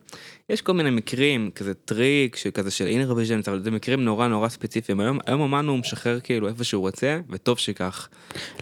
יש 0.50 0.62
כל 0.62 0.72
מיני 0.72 0.90
מקרים, 0.90 1.50
כזה 1.54 1.74
Trikk, 1.74 2.36
שכזה 2.36 2.70
של 2.70 2.86
Innervisions, 2.86 3.48
אבל 3.48 3.62
זה 3.62 3.70
מקרים 3.70 4.04
נורא 4.04 4.28
נורא 4.28 4.48
ספציפיים. 4.48 5.00
היום, 5.00 5.18
היום 5.26 5.40
אומן 5.40 5.66
הוא 5.66 5.78
משחרר 5.78 6.20
כאילו 6.20 6.48
איפה 6.48 6.64
שהוא 6.64 6.80
רוצה, 6.80 7.20
וטוב 7.30 7.58
שכך. 7.58 8.08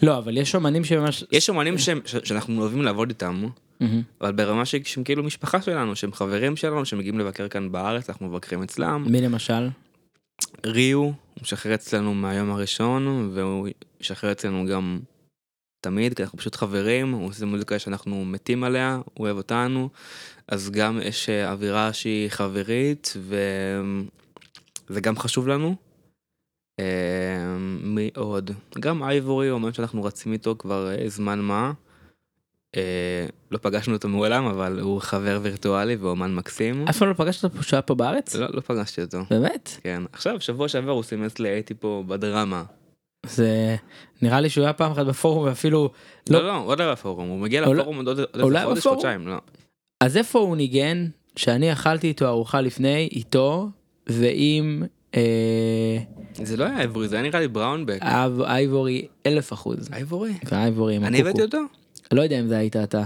לא 0.03 0.19
אבל 0.19 0.37
יש 0.37 0.55
אומנים 0.55 0.85
שממש 0.85 1.25
יש 1.33 1.49
אומנים 1.49 1.79
שהם, 1.79 2.01
ש, 2.05 2.17
שאנחנו 2.25 2.61
אוהבים 2.61 2.83
לעבוד 2.83 3.09
איתם, 3.09 3.45
מהמם. 3.81 4.03
אבל 4.21 4.33
ברמה 4.33 4.65
ש- 4.65 4.75
שהם 4.85 5.05
כאילו 5.05 5.23
משפחה 5.23 5.63
שלנו, 5.63 5.97
שהם 5.97 6.13
חברים 6.13 6.57
שלנו, 6.57 6.85
שמגיעים 6.85 7.19
לבקר 7.19 7.49
כאן 7.49 7.73
בארץ, 7.73 8.09
אנחנו 8.11 8.29
מבקרים 8.29 8.63
אצלם. 8.63 9.05
מי 9.09 9.21
למשל? 9.21 9.69
ריו, 10.67 10.99
הוא 10.99 11.13
משחרר 11.43 11.75
אצלנו 11.75 12.15
מהיום 12.15 12.51
הראשון, 12.51 13.31
והוא 13.35 13.69
ישחרר 14.01 14.33
אצלנו 14.33 14.67
גם 14.67 15.01
תמיד, 15.81 16.15
כי 16.15 16.23
אנחנו 16.23 16.39
פשוט 16.39 16.57
חברים, 16.57 17.13
הוא 17.13 17.29
עושה 17.29 17.47
מוזיקה 17.47 17.79
שאנחנו 17.79 18.25
מתים 18.25 18.65
עליה, 18.65 19.01
הוא 19.15 19.27
אוהב 19.27 19.37
אותנו, 19.37 19.89
אז 20.49 20.71
גם 20.71 21.01
יש 21.03 21.29
אה, 21.29 21.51
אווירה 21.51 21.93
שהיא 21.93 22.29
חברית, 22.29 23.15
זה 24.89 25.01
גם 25.01 25.17
חשוב 25.17 25.49
לנו. 25.49 25.75
אה, 26.81 27.57
מי 27.83 28.11
עוד? 28.17 28.51
גם 28.81 29.03
אייבורי, 29.03 29.51
אומן 29.51 29.73
שאנחנו 29.73 30.05
רצים 30.05 30.33
איתו 30.33 30.55
כבר 30.59 30.91
אה, 30.91 31.09
זמן 31.09 31.39
מה. 31.39 31.73
לא 33.51 33.59
פגשנו 33.63 33.95
אותו 33.95 34.09
מעולם, 34.09 34.47
אבל 34.47 34.81
הוא 34.81 35.01
חבר 35.01 35.39
וירטואלי 35.43 35.97
ואומן 35.97 36.35
מקסים. 36.35 36.89
אף 36.89 36.99
פעם 36.99 37.09
לא 37.09 37.15
פגשת 37.15 37.45
אותו 37.45 37.63
שהוא 37.63 37.77
היה 37.77 37.83
פה 37.83 37.95
בארץ? 37.95 38.35
לא, 38.35 38.47
לא 38.53 38.61
פגשתי 38.61 39.03
אותו. 39.03 39.19
באמת? 39.31 39.71
כן. 39.83 40.03
עכשיו, 40.13 40.41
שבוע 40.41 40.69
שעבר 40.69 40.93
הוא 40.93 41.03
סימס 41.03 41.39
לי, 41.39 41.49
הייתי 41.49 41.75
פה 41.75 42.05
בדרמה. 42.07 42.65
זה 43.27 43.77
נראה 44.23 44.41
לי 44.41 44.51
שהוא 44.51 44.65
היה 44.65 44.73
פעם 44.73 44.93
אחת 44.93 45.07
בפורום 45.07 45.45
ואפילו 45.45 45.91
לא, 46.31 46.47
לא, 46.47 46.63
עוד 46.65 46.81
לא 46.81 46.93
בפורום, 46.93 47.29
הוא 47.29 47.39
מגיע 47.39 47.61
לא- 47.61 47.75
לפורום 47.75 47.97
עוד 47.97 48.07
לא 48.07 48.23
איזה 48.23 48.65
חודש, 48.65 48.79
בפורום? 48.79 48.97
חודשיים, 48.99 49.29
לא. 49.29 49.37
אז 50.01 50.17
איפה 50.17 50.39
הוא 50.39 50.57
ניגן 50.57 51.07
שאני 51.37 51.73
אכלתי 51.73 52.07
איתו 52.07 52.27
ארוחה 52.27 52.61
לפני 52.61 53.09
איתו 53.13 53.69
ועם 54.07 54.83
אה, 55.17 55.99
זה 56.33 56.57
לא 56.57 56.65
היה 56.65 56.79
אייבורי, 56.79 57.09
זה 57.09 57.17
היה 57.17 57.23
נראה 57.23 57.41
לי 57.41 57.49
בראונבק. 57.49 57.99
אב 58.03 58.41
אייבורי 58.43 59.07
אלף 59.27 59.53
אחוז. 59.53 59.89
אייבורי? 59.93 60.33
ואייבורי 60.45 60.97
עם 60.97 61.05
אני. 61.05 61.21
הבאתי 61.21 61.43
אותו? 61.43 61.59
לא 62.13 62.23
יודע 62.23 62.41
אם 62.41 62.49
זה 62.49 62.59
היית 62.59 62.77
אתה 62.77 63.03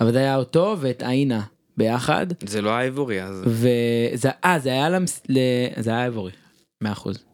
אבל 0.00 0.12
זה 0.12 0.18
היה 0.18 0.36
אותו 0.36 0.76
ואת 0.80 1.02
איינה 1.02 1.42
ביחד 1.76 2.26
זה 2.46 2.62
לא 2.62 2.70
אייבורי, 2.70 3.22
אז... 3.22 3.42
וזה 3.46 4.28
אה 4.44 4.58
זה 4.58 4.68
היה 4.68 4.88
למס... 4.88 5.22
ל... 5.28 5.38
זה 5.76 5.90
היה 5.90 6.02
אייבורי. 6.02 6.32
מאה 6.82 6.92
אחוז. 6.92 7.24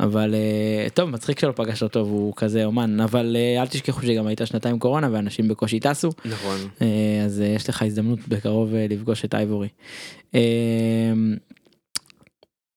אבל 0.00 0.34
אה, 0.34 0.86
טוב 0.94 1.10
מצחיק 1.10 1.38
שלא 1.38 1.52
פגשת 1.56 1.82
אותו 1.82 2.06
והוא 2.06 2.32
כזה 2.36 2.64
אומן 2.64 3.00
אבל 3.00 3.36
אה, 3.36 3.62
אל 3.62 3.66
תשכחו 3.66 4.02
שגם 4.02 4.26
הייתה 4.26 4.46
שנתיים 4.46 4.78
קורונה 4.78 5.08
ואנשים 5.12 5.48
בקושי 5.48 5.80
טסו 5.80 6.10
נכון. 6.24 6.56
אה, 6.82 7.22
אז 7.24 7.40
יש 7.40 7.68
לך 7.68 7.82
הזדמנות 7.82 8.18
בקרוב 8.28 8.74
לפגוש 8.74 9.24
את 9.24 9.34
אייבורי. 9.34 9.68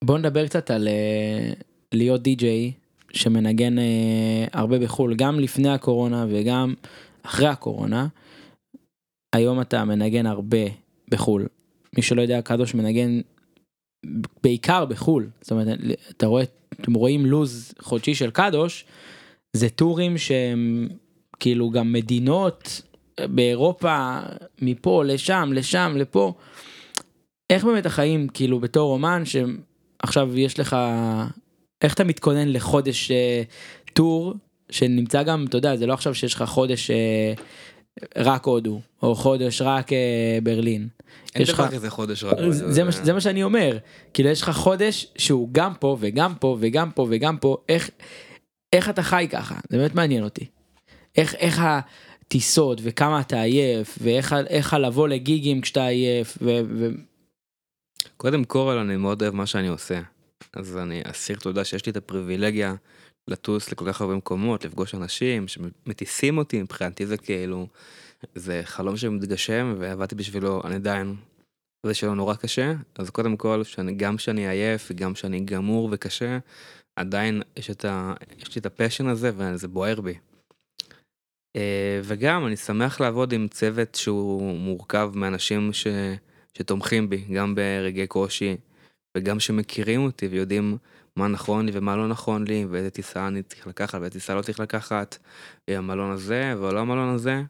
בוא 0.04 0.18
נדבר 0.18 0.48
קצת 0.48 0.72
על 0.72 0.88
להיות 1.94 2.24
די-ג'יי 2.24 2.72
שמנגן 3.14 3.76
הרבה 4.54 4.80
בחו"ל 4.80 5.16
גם 5.16 5.40
לפני 5.40 5.70
הקורונה 5.70 6.26
וגם 6.30 6.74
אחרי 7.24 7.48
הקורונה. 7.48 8.08
היום 9.36 9.62
אתה 9.62 9.86
מנגן 9.86 10.26
הרבה 10.26 10.58
בחו"ל. 11.12 11.48
מי 11.98 12.02
שלא 12.02 12.22
יודע 12.22 12.42
קדוש 12.42 12.76
מנגן 12.76 13.22
בעיקר 14.44 14.86
בחו"ל. 14.86 15.30
זאת 15.42 15.52
אומרת 15.52 15.68
אתה 16.10 16.26
רואה 16.26 16.44
אתם 16.82 16.94
רואים 16.94 17.26
לוז 17.26 17.74
חודשי 17.80 18.16
של 18.16 18.32
קדוש 18.32 18.86
זה 19.54 19.70
טורים 19.70 20.18
שהם 20.18 20.88
כאילו 21.40 21.70
גם 21.70 21.94
מדינות 21.94 22.82
באירופה 23.20 24.20
מפה 24.62 25.04
לשם 25.06 25.50
לשם 25.54 25.94
לפה. 25.98 26.34
איך 27.50 27.64
באמת 27.64 27.86
החיים 27.86 28.28
כאילו 28.28 28.60
בתור 28.60 28.94
אומן 28.94 29.24
שעכשיו 29.26 30.38
יש 30.38 30.60
לך 30.60 30.76
איך 31.82 31.94
אתה 31.94 32.04
מתכונן 32.04 32.50
לחודש 32.50 33.12
אה, 33.12 33.44
טור 33.94 34.34
שנמצא 34.70 35.24
גם 35.24 35.46
אתה 35.50 35.58
יודע 35.58 35.76
זה 35.76 35.86
לא 35.86 35.94
עכשיו 35.94 36.16
שיש 36.16 36.34
לך 36.34 36.44
חודש 36.44 36.92
אה, 36.92 37.34
רק 38.18 38.46
הודו 38.46 38.82
או 39.04 39.16
חודש 39.16 39.62
רק 39.62 39.94
אה, 39.94 39.98
ברלין. 40.44 40.88
אין 41.36 41.42
לך- 41.44 41.50
דבר 41.60 41.68
כזה 41.72 41.90
חודש 41.90 42.24
רק. 42.24 42.38
זה, 42.50 42.72
זה, 42.72 42.84
מה, 42.84 42.92
זה 42.92 43.14
מה 43.14 43.22
שאני 43.22 43.44
אומר 43.44 43.78
כאילו 44.14 44.30
יש 44.30 44.42
לך 44.42 44.50
חודש 44.50 45.08
שהוא 45.18 45.50
גם 45.52 45.74
פה 45.80 45.98
וגם 46.00 46.36
פה 46.40 46.58
וגם 46.60 46.92
פה 46.92 47.08
וגם 47.10 47.38
פה 47.38 47.58
איך 47.70 47.90
איך 48.74 48.90
אתה 48.90 49.04
חי 49.04 49.28
ככה 49.32 49.56
זה 49.70 49.78
באמת 49.78 49.96
מעניין 49.96 50.24
אותי. 50.24 50.46
איך 51.18 51.36
איך 51.36 51.62
הטיסות 51.66 52.80
וכמה 52.84 53.22
אתה 53.22 53.42
עייף 53.42 53.98
ואיך 54.02 54.36
איך 54.48 54.74
לבוא 54.74 55.08
לגיגים 55.08 55.62
כשאתה 55.62 55.86
עייף 55.88 56.38
ו, 56.42 56.60
ו, 56.70 56.90
קודם 58.18 58.44
כל 58.44 58.78
אני 58.78 58.98
מאוד 58.98 59.22
אוהב 59.22 59.34
מה 59.36 59.46
שאני 59.46 59.68
עושה. 59.68 60.02
אז 60.54 60.78
אני 60.78 61.02
אסיר 61.04 61.36
תודה 61.38 61.64
שיש 61.64 61.86
לי 61.86 61.92
את 61.92 61.98
הפריבילגיה 61.98 62.76
לטוס 63.30 63.72
לכל 63.72 63.86
כך 63.88 64.02
הרבה 64.02 64.16
מקומות, 64.16 64.66
לפגוש 64.66 64.96
אנשים 64.96 65.48
שמטיסים 65.48 66.38
אותי, 66.38 66.62
מבחינתי 66.62 67.06
זה 67.06 67.18
כאילו, 67.18 67.68
זה 68.36 68.62
חלום 68.64 68.98
שמתגשם 68.98 69.76
ועבדתי 69.80 70.16
בשבילו, 70.16 70.62
אני 70.66 70.76
עדיין, 70.76 71.16
זה 71.86 71.94
שלו 71.94 72.16
נורא 72.16 72.36
קשה, 72.36 72.74
אז 72.96 73.10
קודם 73.10 73.38
כל, 73.38 73.64
שאני, 73.64 73.94
גם 73.94 74.18
שאני 74.18 74.50
עייף, 74.50 74.92
גם 74.92 75.16
שאני 75.16 75.40
גמור 75.40 75.90
וקשה, 75.92 76.38
עדיין 76.96 77.42
יש, 77.58 77.70
את 77.70 77.86
ה, 77.86 78.14
יש 78.38 78.56
לי 78.56 78.60
את 78.60 78.66
הפשן 78.66 79.08
הזה 79.08 79.32
וזה 79.36 79.68
בוער 79.68 80.02
בי. 80.02 80.14
אה, 81.56 82.00
וגם 82.04 82.48
אני 82.48 82.58
שמח 82.58 83.00
לעבוד 83.00 83.34
עם 83.34 83.48
צוות 83.48 83.96
שהוא 83.96 84.58
מורכב 84.58 85.12
מאנשים 85.16 85.74
ש... 85.74 85.88
שתומכים 86.54 87.10
בי, 87.10 87.18
גם 87.18 87.56
ברגעי 87.56 88.08
קושי, 88.08 88.58
וגם 89.20 89.40
שמכירים 89.40 90.04
אותי 90.04 90.28
ויודעים 90.28 90.78
מה 91.16 91.28
נכון 91.28 91.66
לי 91.66 91.72
ומה 91.76 91.96
לא 91.96 92.08
נכון 92.08 92.48
לי, 92.48 92.66
ואיזה 92.70 92.90
טיסה 92.90 93.28
אני 93.28 93.44
צריך 93.44 93.68
לקחת 93.68 94.00
ואיזה 94.00 94.14
טיסה 94.14 94.36
לא 94.36 94.42
צריך 94.42 94.60
לקחת, 94.60 95.18
אה, 95.70 95.78
המלון 95.78 96.12
הזה 96.12 96.54
ולא 96.60 96.80
המלון 96.80 97.10
הזה. 97.16 97.42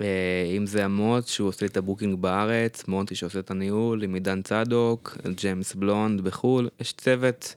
אה, 0.00 0.52
אם 0.56 0.66
זה 0.66 0.84
המוט 0.84 1.26
שהוא 1.26 1.48
עושה 1.48 1.66
את 1.66 1.76
ה 1.76 1.81
booking 1.81 2.18
בארץ, 2.18 2.88
מונטי 2.88 3.14
שעושה 3.14 3.38
את 3.38 3.50
הניהול, 3.50 4.02
עם 4.02 4.14
עידן 4.14 4.42
צדוק, 4.42 5.16
ג'יימס 5.34 5.74
בלונד 5.74 6.20
בחו"ל, 6.20 6.68
יש 6.80 6.92
צוות 6.92 7.54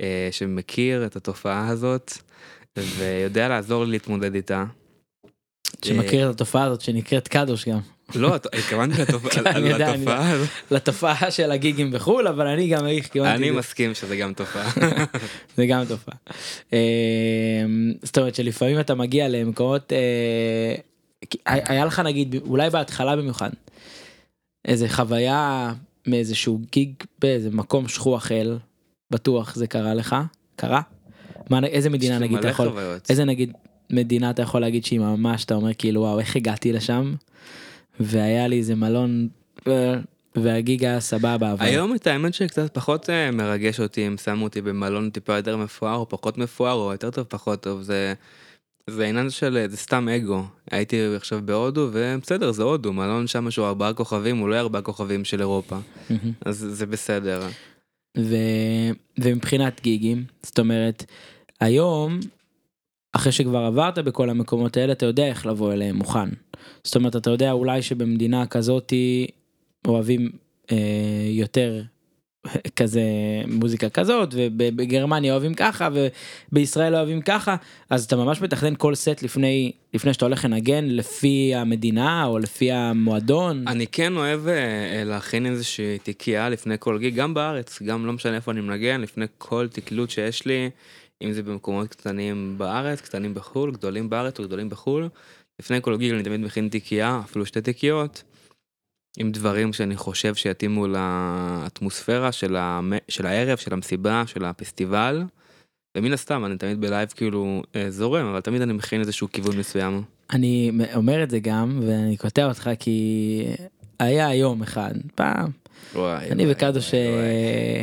אה, 0.00 0.28
שמכיר 0.30 1.06
את 1.06 1.16
התופעה 1.16 1.68
הזאת, 1.68 2.12
ויודע 2.78 3.48
לעזור 3.48 3.84
לי 3.84 3.90
להתמודד 3.90 4.34
איתה. 4.34 4.64
שמכיר 5.84 6.30
את 6.30 6.34
התופעה 6.34 6.64
הזאת 6.64 6.80
שנקראת 6.80 7.28
קדוש 7.28 7.68
גם 7.68 7.80
לא, 8.14 8.34
התכוונתי 8.34 9.06
כן, 9.30 9.62
לתופעה 9.62 10.30
הזאת. 10.30 10.48
לתופעה 10.70 11.30
של 11.30 11.50
הגיגים 11.50 11.90
בחו"ל 11.90 12.28
אבל 12.28 12.46
אני 12.46 12.68
גם 12.68 12.86
התכוונתי 12.86 13.36
אני. 13.36 13.50
מסכים 13.50 13.94
שזה 13.94 14.16
גם 14.16 14.32
תופעה. 14.32 14.70
זה 15.56 15.66
גם 15.66 15.84
תופעה. 15.84 16.14
אה, 16.72 16.78
זאת 18.02 18.18
אומרת 18.18 18.34
שלפעמים 18.34 18.80
אתה 18.80 18.94
מגיע 18.94 19.28
למקומות 19.28 19.92
אה, 19.92 20.74
היה 21.46 21.84
לך 21.84 22.00
נגיד 22.00 22.34
אולי 22.46 22.70
בהתחלה 22.70 23.16
במיוחד 23.16 23.50
איזה 24.64 24.88
חוויה 24.88 25.72
מאיזשהו 26.06 26.60
גיג 26.72 26.92
באיזה 27.18 27.50
מקום 27.50 27.88
שכוח 27.88 28.32
אל 28.32 28.58
בטוח 29.10 29.54
זה 29.54 29.66
קרה 29.66 29.94
לך 29.94 30.16
קרה 30.56 30.80
מה 31.50 31.66
איזה 31.66 31.90
מדינה 31.90 32.18
נגיד 32.18 32.38
אתה 32.38 32.48
יכול. 32.48 32.78
איזה 33.08 33.24
נגיד 33.24 33.52
מדינה 33.90 34.30
אתה 34.30 34.42
יכול 34.42 34.60
להגיד 34.60 34.84
שהיא 34.84 35.00
ממש 35.00 35.44
אתה 35.44 35.54
אומר 35.54 35.74
כאילו 35.78 36.00
וואו 36.00 36.18
איך 36.18 36.36
הגעתי 36.36 36.72
לשם 36.72 37.14
והיה 38.00 38.48
לי 38.48 38.58
איזה 38.58 38.74
מלון 38.74 39.28
אה, 39.68 39.94
והגיג 40.36 40.84
היה 40.84 41.00
סבבה 41.00 41.52
אבל 41.52 41.66
היום 41.66 41.94
את 41.94 42.06
האמת 42.06 42.34
שקצת 42.34 42.74
פחות 42.74 43.10
אה, 43.10 43.30
מרגש 43.30 43.80
אותי 43.80 44.06
אם 44.06 44.16
שמו 44.16 44.44
אותי 44.44 44.60
במלון 44.60 45.10
טיפה 45.10 45.36
יותר 45.36 45.56
מפואר 45.56 45.94
או 45.94 46.08
פחות 46.08 46.38
מפואר 46.38 46.72
או 46.72 46.92
יותר 46.92 47.10
טוב 47.10 47.26
פחות 47.28 47.62
טוב 47.62 47.82
זה. 47.82 48.14
זה 48.90 49.06
עניין 49.06 49.30
של 49.30 49.56
אה, 49.56 49.68
זה 49.68 49.76
סתם 49.76 50.08
אגו 50.08 50.44
הייתי 50.70 51.14
עכשיו 51.16 51.40
בהודו 51.44 51.88
ובסדר 51.92 52.52
זה 52.52 52.62
הודו 52.62 52.92
מלון 52.92 53.26
שם 53.26 53.50
שהוא 53.50 53.66
ארבעה 53.66 53.94
כוכבים 53.94 54.36
הוא 54.36 54.48
לא 54.48 54.56
ארבעה 54.56 54.82
כוכבים 54.82 55.24
של 55.24 55.40
אירופה. 55.40 55.76
אז 56.44 56.66
זה 56.70 56.86
בסדר. 56.86 57.40
ו... 58.18 58.36
ומבחינת 59.20 59.80
גיגים 59.82 60.24
זאת 60.42 60.58
אומרת 60.58 61.04
היום 61.60 62.20
אחרי 63.12 63.32
שכבר 63.32 63.58
עברת 63.58 63.98
בכל 63.98 64.30
המקומות 64.30 64.76
האלה 64.76 64.92
אתה 64.92 65.06
יודע 65.06 65.26
איך 65.26 65.46
לבוא 65.46 65.72
אליהם 65.72 65.96
מוכן. 65.96 66.28
זאת 66.84 66.96
אומרת 66.96 67.16
אתה 67.16 67.30
יודע 67.30 67.52
אולי 67.52 67.82
שבמדינה 67.82 68.46
כזאתי 68.46 69.26
אוהבים 69.86 70.30
אה, 70.72 70.76
יותר 71.28 71.82
כזה 72.76 73.02
מוזיקה 73.46 73.88
כזאת 73.88 74.28
ובגרמניה 74.32 75.32
אוהבים 75.32 75.54
ככה 75.54 75.88
ובישראל 76.52 76.94
אוהבים 76.94 77.22
ככה 77.22 77.56
אז 77.90 78.04
אתה 78.04 78.16
ממש 78.16 78.40
מתכנן 78.40 78.74
כל 78.78 78.94
סט 78.94 79.22
לפני 79.22 79.72
לפני 79.94 80.12
שאתה 80.12 80.24
הולך 80.24 80.44
לנגן 80.44 80.84
לפי 80.84 81.52
המדינה 81.54 82.24
או 82.24 82.38
לפי 82.38 82.72
המועדון. 82.72 83.68
אני 83.68 83.86
כן 83.86 84.16
אוהב 84.16 84.48
אה, 84.48 84.54
אה, 84.54 85.04
להכין 85.04 85.46
איזושהי 85.46 85.98
תיקייה 85.98 86.48
לפני 86.48 86.74
כל 86.78 86.98
גיג, 86.98 87.14
גם 87.14 87.34
בארץ, 87.34 87.82
גם 87.82 88.06
לא 88.06 88.12
משנה 88.12 88.36
איפה 88.36 88.50
אני 88.50 88.60
מנגן, 88.60 89.00
לפני 89.00 89.24
כל 89.38 89.68
תקלוט 89.70 90.10
שיש 90.10 90.46
לי, 90.46 90.70
אם 91.22 91.32
זה 91.32 91.42
במקומות 91.42 91.88
קטנים 91.88 92.54
בארץ, 92.58 93.00
קטנים 93.00 93.34
בחו"ל, 93.34 93.72
גדולים 93.72 94.10
בארץ 94.10 94.38
או 94.38 94.44
גדולים 94.44 94.68
בחו"ל, 94.68 95.08
לפני 95.60 95.82
כל 95.82 95.96
גיג 95.96 96.12
אני 96.12 96.22
תמיד 96.22 96.40
מכין 96.40 96.68
תיקייה, 96.68 97.20
אפילו 97.24 97.46
שתי 97.46 97.60
תיקיות, 97.60 98.22
עם 99.18 99.32
דברים 99.32 99.72
שאני 99.72 99.96
חושב 99.96 100.34
שיתאימו 100.34 100.86
לאטמוספירה 100.86 102.32
של, 102.32 102.56
המ... 102.56 102.92
של 103.08 103.26
הערב, 103.26 103.58
של 103.58 103.72
המסיבה, 103.72 104.22
של 104.26 104.44
הפסטיבל. 104.44 105.22
ומן 105.96 106.12
הסתם 106.12 106.44
אני 106.44 106.56
תמיד 106.56 106.80
בלייב 106.80 107.08
כאילו 107.08 107.62
אה, 107.76 107.90
זורם 107.90 108.26
אבל 108.26 108.40
תמיד 108.40 108.62
אני 108.62 108.72
מכין 108.72 109.00
איזשהו 109.00 109.28
כיוון 109.32 109.58
מסוים. 109.58 110.02
אני 110.30 110.72
אומר 110.94 111.22
את 111.22 111.30
זה 111.30 111.38
גם 111.38 111.80
ואני 111.86 112.16
קוטע 112.16 112.46
אותך 112.48 112.70
כי 112.78 113.42
היה 113.98 114.34
יום 114.34 114.62
אחד 114.62 114.94
פעם 115.14 115.50
וואי, 115.94 116.30
אני 116.30 116.44
וואי, 116.44 117.10
וואי. 117.10 117.24
אה, 117.24 117.82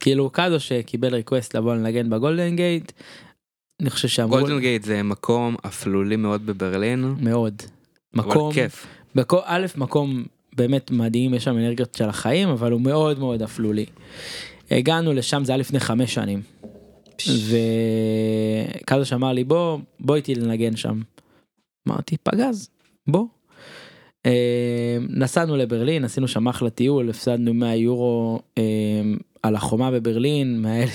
כאילו 0.00 0.30
קדוש 0.30 0.72
אה, 0.72 0.82
קיבל 0.82 1.14
request 1.14 1.56
לבוא 1.56 1.74
לנגן 1.74 2.10
בגולדן 2.10 2.56
גייט. 2.56 2.92
אני 3.82 3.90
חושב 3.90 4.08
שאמרו 4.08 4.38
גולדן 4.38 4.60
גייט 4.60 4.82
זה 4.82 5.02
מקום 5.02 5.56
אפלולי 5.66 6.16
מאוד 6.16 6.46
בברלין. 6.46 7.14
מאוד. 7.20 7.62
אבל 8.14 8.24
מקום, 8.24 8.52
כיף. 8.52 8.86
בכל, 9.14 9.38
א' 9.44 9.66
מקום 9.76 10.24
באמת 10.56 10.90
מדהים 10.90 11.34
יש 11.34 11.44
שם 11.44 11.58
אנרגיות 11.58 11.94
של 11.94 12.08
החיים 12.08 12.48
אבל 12.48 12.72
הוא 12.72 12.80
מאוד 12.80 13.18
מאוד 13.18 13.42
אפלולי. 13.42 13.86
הגענו 14.70 15.12
לשם, 15.12 15.44
זה 15.44 15.52
היה 15.52 15.56
לפני 15.56 15.80
חמש 15.80 16.14
שנים. 16.14 16.42
וקדוש 18.80 19.12
אמר 19.12 19.32
לי 19.32 19.44
בוא, 19.44 19.78
בוא 20.00 20.16
איתי 20.16 20.34
לנגן 20.34 20.76
שם. 20.76 21.00
אמרתי 21.88 22.16
פגז, 22.22 22.68
בוא. 23.06 23.26
אה, 24.26 24.98
נסענו 25.08 25.56
לברלין, 25.56 26.04
עשינו 26.04 26.28
שם 26.28 26.48
אחלה 26.48 26.70
טיול, 26.70 27.10
הפסדנו 27.10 27.54
100 27.54 27.76
יורו 27.76 28.40
אה, 28.58 28.62
על 29.42 29.56
החומה 29.56 29.90
בברלין, 29.90 30.62
מאלה 30.62 30.86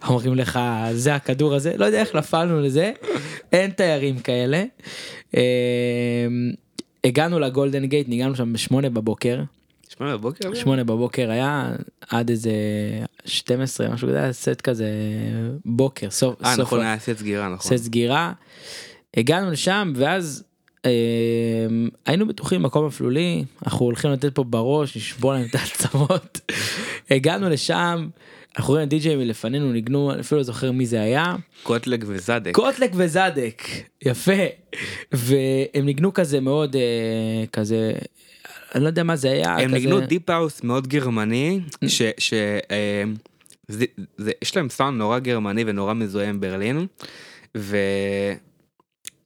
שאומרים 0.00 0.34
לך 0.34 0.60
זה 0.92 1.14
הכדור 1.14 1.54
הזה, 1.54 1.72
לא 1.76 1.84
יודע 1.84 2.00
איך 2.00 2.14
נפלנו 2.14 2.60
לזה, 2.60 2.92
אין 3.52 3.70
תיירים 3.70 4.18
כאלה. 4.18 4.64
אה, 5.36 6.26
הגענו 7.04 7.38
לגולדן 7.38 7.86
גייט, 7.86 8.08
ניגענו 8.08 8.36
שם 8.36 8.52
בשמונה 8.52 8.90
בבוקר, 8.90 9.42
שמונה 9.88 10.16
בבוקר? 10.16 10.54
שמונה 10.54 10.84
בבוקר 10.84 11.30
היה 11.30 11.72
עד 12.08 12.30
איזה 12.30 12.52
12 13.24 13.88
משהו 13.88 14.08
כזה, 14.08 14.28
סט 14.32 14.60
כזה 14.60 14.90
בוקר, 15.64 16.10
סוף, 16.10 16.44
אה 16.44 16.56
נכון, 16.56 16.80
היה 16.80 16.98
סט 16.98 17.18
סגירה, 17.18 17.48
נכון. 17.48 17.76
סט 17.76 17.84
סגירה. 17.84 18.32
הגענו 19.16 19.50
לשם 19.50 19.92
ואז 19.96 20.44
היינו 22.06 22.28
בטוחים 22.28 22.62
מקום 22.62 22.86
אפלולי, 22.86 23.44
אנחנו 23.64 23.86
הולכים 23.86 24.10
לתת 24.10 24.34
פה 24.34 24.44
בראש, 24.44 24.96
לשבור 24.96 25.32
להם 25.32 25.46
את 25.50 25.54
העצמות. 25.54 26.40
הגענו 27.10 27.48
לשם, 27.48 28.08
אנחנו 28.56 28.74
רואים 28.74 28.88
די.ג'יי 28.88 29.16
מלפנינו 29.16 29.72
ניגנו, 29.72 30.12
אני 30.12 30.20
אפילו 30.20 30.38
לא 30.38 30.42
זוכר 30.44 30.72
מי 30.72 30.86
זה 30.86 31.00
היה. 31.00 31.36
קוטלט 31.62 32.04
וזדק. 32.06 32.54
קוטלט 32.54 32.90
וזדק, 32.94 33.62
יפה. 34.02 34.32
והם 35.12 35.84
ניגנו 35.84 36.14
כזה 36.14 36.40
מאוד 36.40 36.76
אה, 36.76 37.44
כזה, 37.52 37.92
אני 38.74 38.82
לא 38.82 38.88
יודע 38.88 39.02
מה 39.02 39.16
זה 39.16 39.30
היה. 39.30 39.56
הם 39.56 39.68
כזה... 39.68 39.76
ניגנו 39.76 40.00
deep 40.00 40.30
house 40.30 40.64
מאוד 40.64 40.88
גרמני, 40.88 41.60
ש... 41.86 42.02
ש 42.18 42.32
אה, 42.70 43.04
זה, 43.68 43.84
זה, 44.16 44.32
יש 44.42 44.56
להם 44.56 44.68
סאונד 44.68 44.98
נורא 44.98 45.18
גרמני 45.18 45.64
ונורא 45.66 45.94
מזוהה 45.94 46.28
עם 46.28 46.40
ברלין, 46.40 46.86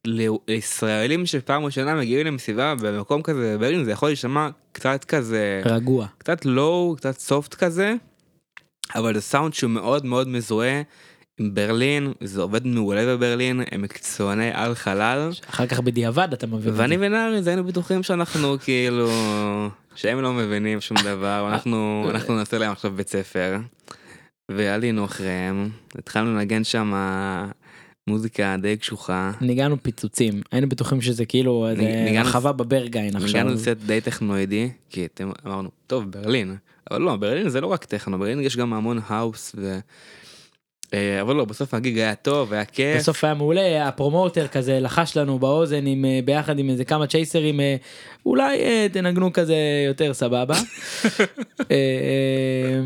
ולישראלים 0.07 1.25
שפעם 1.25 1.65
ראשונה 1.65 1.95
מגיעים 1.95 2.27
למסיבה 2.27 2.75
במקום 2.75 3.21
כזה 3.21 3.55
בברלין 3.57 3.83
זה 3.83 3.91
יכול 3.91 4.09
להישמע 4.09 4.49
קצת 4.71 5.03
כזה, 5.03 5.61
רגוע. 5.65 6.07
קצת 6.17 6.45
low, 6.45 6.95
קצת 6.97 7.19
soft 7.19 7.53
כזה, 7.53 7.93
אבל 8.95 9.13
זה 9.13 9.21
סאונד 9.21 9.53
שהוא 9.53 9.71
מאוד 9.71 10.05
מאוד 10.05 10.27
מזוהה. 10.27 10.81
עם 11.39 11.53
ברלין, 11.53 12.13
זה 12.23 12.41
עובד 12.41 12.67
מעולה 12.67 13.05
בברלין, 13.05 13.61
הם 13.71 13.81
מקצועני 13.81 14.49
על 14.53 14.75
חלל. 14.75 15.29
אחר 15.49 15.67
כך 15.67 15.79
בדיעבד 15.79 16.33
אתה 16.33 16.47
מבין. 16.47 16.73
ואני 16.75 16.97
ונאריז 16.99 17.47
היינו 17.47 17.63
בטוחים 17.63 18.03
שאנחנו 18.03 18.55
כאילו 18.63 19.09
שהם 19.95 20.21
לא 20.21 20.33
מבינים 20.33 20.81
שום 20.81 20.97
דבר 21.03 21.47
אנחנו 21.51 22.07
אנחנו 22.09 22.35
נעשה 22.35 22.57
להם 22.57 22.71
עכשיו 22.71 22.91
בית 22.91 23.09
ספר. 23.09 23.57
ועלינו 24.51 25.05
אחריהם 25.05 25.69
התחלנו 25.97 26.35
לנגן 26.35 26.63
שם 26.63 26.93
מוזיקה 28.07 28.55
די 28.61 28.77
קשוחה. 28.77 29.31
ניגענו 29.41 29.83
פיצוצים 29.83 30.41
היינו 30.51 30.69
בטוחים 30.69 31.01
שזה 31.01 31.25
כאילו 31.25 31.67
איזה 31.69 31.81
ניגענו- 31.81 32.29
רחבה 32.29 32.51
בברגיין 32.51 33.15
עכשיו. 33.15 33.27
ניגענו 33.27 33.57
סט 33.57 33.67
די 33.85 34.01
טכנואידי 34.01 34.69
כי 34.89 35.05
אתם 35.05 35.31
אמרנו 35.45 35.69
טוב 35.87 36.11
ברלין 36.11 36.55
אבל 36.91 37.01
לא 37.01 37.15
ברלין 37.15 37.49
זה 37.49 37.61
לא 37.61 37.67
רק 37.67 37.85
טכנו 37.85 38.19
ברלין 38.19 38.39
יש 38.41 38.57
גם 38.57 38.73
המון 38.73 38.99
house 39.07 39.55
ו... 39.57 39.79
אה, 40.93 41.21
אבל 41.21 41.35
לא 41.35 41.45
בסוף 41.45 41.73
ה 41.73 41.79
gig 41.79 41.97
היה 41.97 42.15
טוב 42.15 42.53
היה 42.53 42.65
כיף. 42.65 42.97
בסוף 42.97 43.23
היה 43.23 43.33
מעולה 43.33 43.87
ה 43.87 43.94
promoter 43.94 44.47
כזה 44.47 44.79
לחש 44.79 45.17
לנו 45.17 45.39
באוזן 45.39 45.85
עם 45.85 46.05
אה, 46.05 46.19
ביחד 46.25 46.59
עם 46.59 46.69
איזה 46.69 46.85
כמה 46.85 47.07
צ'ייסרים 47.07 47.59
אה, 47.59 47.75
אולי 48.25 48.57
תנגנו 48.91 49.33
כזה 49.33 49.55
יותר 49.87 50.13
סבבה. 50.13 50.55
אה, 51.71 52.79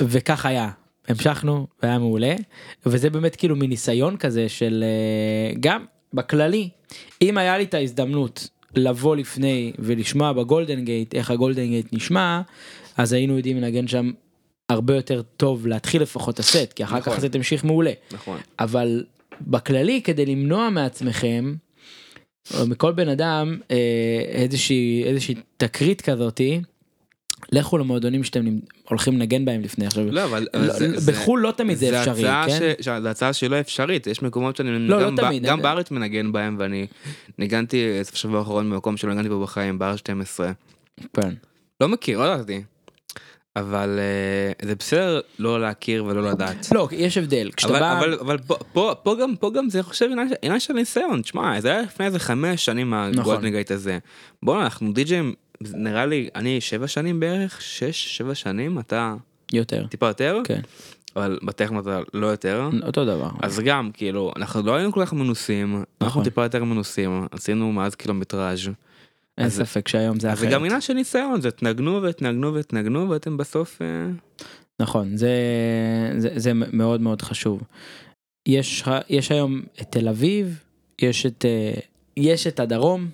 וכך 0.00 0.46
היה 0.46 0.70
המשכנו 1.08 1.66
והיה 1.82 1.98
מעולה 1.98 2.34
וזה 2.86 3.10
באמת 3.10 3.36
כאילו 3.36 3.56
מניסיון 3.56 4.16
כזה 4.16 4.48
של 4.48 4.84
אה, 4.86 5.54
גם 5.60 5.84
בכללי 6.14 6.68
אם 7.22 7.38
היה 7.38 7.58
לי 7.58 7.64
את 7.64 7.74
ההזדמנות 7.74 8.48
לבוא 8.76 9.16
לפני 9.16 9.72
ולשמוע 9.78 10.32
בגולדן 10.32 10.84
גייט 10.84 11.14
איך 11.14 11.30
הגולדן 11.30 11.66
גייט 11.66 11.92
נשמע 11.92 12.40
אז 12.96 13.12
היינו 13.12 13.36
יודעים 13.36 13.56
לנגן 13.56 13.88
שם 13.88 14.10
הרבה 14.68 14.96
יותר 14.96 15.22
טוב 15.36 15.66
להתחיל 15.66 16.02
לפחות 16.02 16.38
הסט 16.38 16.72
כי 16.72 16.84
אחר 16.84 16.98
נכון. 16.98 17.12
כך 17.12 17.18
הסט 17.18 17.34
המשיך 17.34 17.64
מעולה 17.64 17.92
נכון. 18.12 18.38
אבל 18.58 19.04
בכללי 19.40 20.02
כדי 20.02 20.26
למנוע 20.26 20.70
מעצמכם 20.70 21.54
מכל 22.66 22.92
בן 22.92 23.08
אדם 23.08 23.58
אה, 23.70 23.76
איזושהי 24.28 25.04
איזושהי 25.04 25.34
תקרית 25.56 26.00
כזאתי. 26.00 26.60
לכו 27.52 27.78
למועדונים 27.78 28.24
שאתם 28.24 28.44
הולכים 28.88 29.14
לנגן 29.14 29.44
בהם 29.44 29.60
לפני 29.60 29.86
עכשיו. 29.86 30.04
לא 30.10 30.24
אבל 30.24 30.46
לא, 30.54 30.72
זה- 30.72 31.00
זה- 31.00 31.12
בחו"ל 31.12 31.40
לא 31.40 31.50
תמיד 31.50 31.78
זה 31.78 32.00
אפשרי, 32.00 32.22
כן? 32.46 32.74
ש... 32.80 32.84
זו 32.84 33.08
הצעה 33.08 33.32
שלא 33.32 33.60
אפשרית 33.60 34.06
יש 34.06 34.22
מקומות 34.22 34.56
שאני 34.56 34.78
לא, 34.78 35.00
לא 35.00 35.06
גם, 35.06 35.16
ב... 35.16 35.20
תמיד, 35.20 35.42
גם 35.42 35.56
אין- 35.56 35.62
בארץ 35.62 35.90
מנגן 35.90 36.32
בהם 36.32 36.56
ואני 36.58 36.86
ניגנתי 37.38 38.00
את 38.00 38.08
השבוע 38.14 38.38
האחרון 38.38 38.70
במקום 38.70 38.96
שלא 38.96 39.10
ניגנתי 39.10 39.28
בו 39.28 39.42
בחיים 39.42 39.78
בר 39.78 39.96
12 39.96 40.52
כן. 41.16 41.30
לא 41.80 41.88
מכיר 41.88 42.18
לא 42.18 42.24
ידעתי. 42.34 42.62
אבל 43.56 43.98
אה, 43.98 44.66
זה 44.68 44.74
בסדר 44.74 45.20
לא 45.38 45.60
להכיר 45.60 46.04
ולא 46.04 46.22
לדעת. 46.30 46.68
לא 46.74 46.88
יש 46.92 47.18
הבדל 47.18 47.50
כשאתה 47.56 47.72
בא 47.72 47.98
אבל, 47.98 48.14
אבל 48.20 48.38
פה, 48.38 48.54
פה, 48.72 48.92
פה 49.02 49.16
גם 49.20 49.36
פה 49.36 49.50
גם 49.54 49.68
זה 49.70 49.78
אני 49.78 49.82
חושב 49.84 50.08
עניין, 50.42 50.60
של 50.60 50.72
ניסיון 50.72 51.22
תשמע 51.22 51.60
זה 51.60 51.70
היה 51.70 51.82
לפני 51.82 52.06
איזה 52.06 52.18
חמש 52.18 52.64
שנים 52.64 52.94
נכון. 52.94 53.18
הגולדנגייט 53.20 53.70
הזה. 53.70 53.98
בוא 54.42 54.62
אנחנו 54.62 54.92
די.ג'ים 54.92 55.34
נראה 55.60 56.06
לי 56.06 56.28
אני 56.34 56.60
שבע 56.60 56.86
שנים 56.88 57.20
בערך 57.20 57.60
שש 57.62 58.16
שבע 58.18 58.34
שנים 58.34 58.78
אתה 58.78 59.14
יותר 59.52 59.86
טיפה 59.86 60.06
יותר 60.06 60.40
כן 60.44 60.60
אבל 61.16 61.38
בטכנו 61.42 61.80
אתה 61.80 62.00
לא 62.14 62.26
יותר. 62.26 62.68
אותו 62.86 63.04
דבר 63.04 63.30
אז 63.42 63.60
גם 63.60 63.90
כאילו 63.94 64.32
אנחנו 64.36 64.62
לא 64.62 64.74
היינו 64.74 64.92
כל 64.92 65.06
כך 65.06 65.12
מנוסים 65.12 65.74
אנחנו 65.76 65.84
נכון. 66.06 66.24
טיפה 66.24 66.42
יותר 66.42 66.64
מנוסים 66.64 67.26
עשינו 67.30 67.72
מאז 67.72 67.94
קילומטראז' 67.94 68.68
אין 69.38 69.46
אז- 69.46 69.52
ספק 69.56 69.88
שהיום 69.88 70.20
זה 70.20 70.32
אז 70.32 70.38
זה 70.38 70.46
אחרת. 70.46 70.54
גם 70.58 70.64
עניין 70.64 70.80
של 70.80 70.92
ניסיון 70.92 71.40
זה 71.40 71.50
תנגנו 71.50 72.02
ותנגנו 72.02 72.54
ותנגנו 72.54 73.10
ואתם 73.10 73.36
בסוף 73.36 73.82
אה, 73.82 73.86
נכון 74.80 75.16
זה 75.16 75.30
זה 76.18 76.28
זה 76.36 76.52
מאוד 76.54 77.00
מאוד 77.00 77.22
חשוב. 77.22 77.62
יש 78.46 78.84
יש 79.08 79.30
היום 79.32 79.62
את 79.80 79.86
תל 79.90 80.08
אביב 80.08 80.58
יש 81.02 81.26
את 81.26 81.44
אה, 81.44 81.72
יש 82.16 82.46
את 82.46 82.60
הדרום 82.60 83.08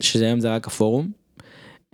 שזה 0.00 0.24
היום 0.26 0.40
זה 0.40 0.54
רק 0.54 0.66
הפורום. 0.66 1.10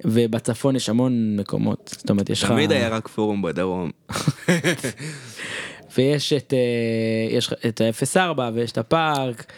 ובצפון 0.05 0.77
יש 0.77 0.89
המון 0.89 1.37
מקומות 1.37 1.95
זאת 1.99 2.11
אומרת 2.11 2.31
יש 2.31 2.43
לך 2.43 2.49
תמיד 2.49 2.73
היה 2.73 2.89
רק 2.89 3.09
פורום 3.09 3.43
בדרום. 3.43 3.91
ויש 5.97 6.33
את 6.33 6.55
אה, 6.55 7.37
יש 7.37 7.53
את 7.69 7.81
ה-04 7.81 8.41
ויש 8.55 8.73
את 8.73 8.79
הפארק 8.79 9.53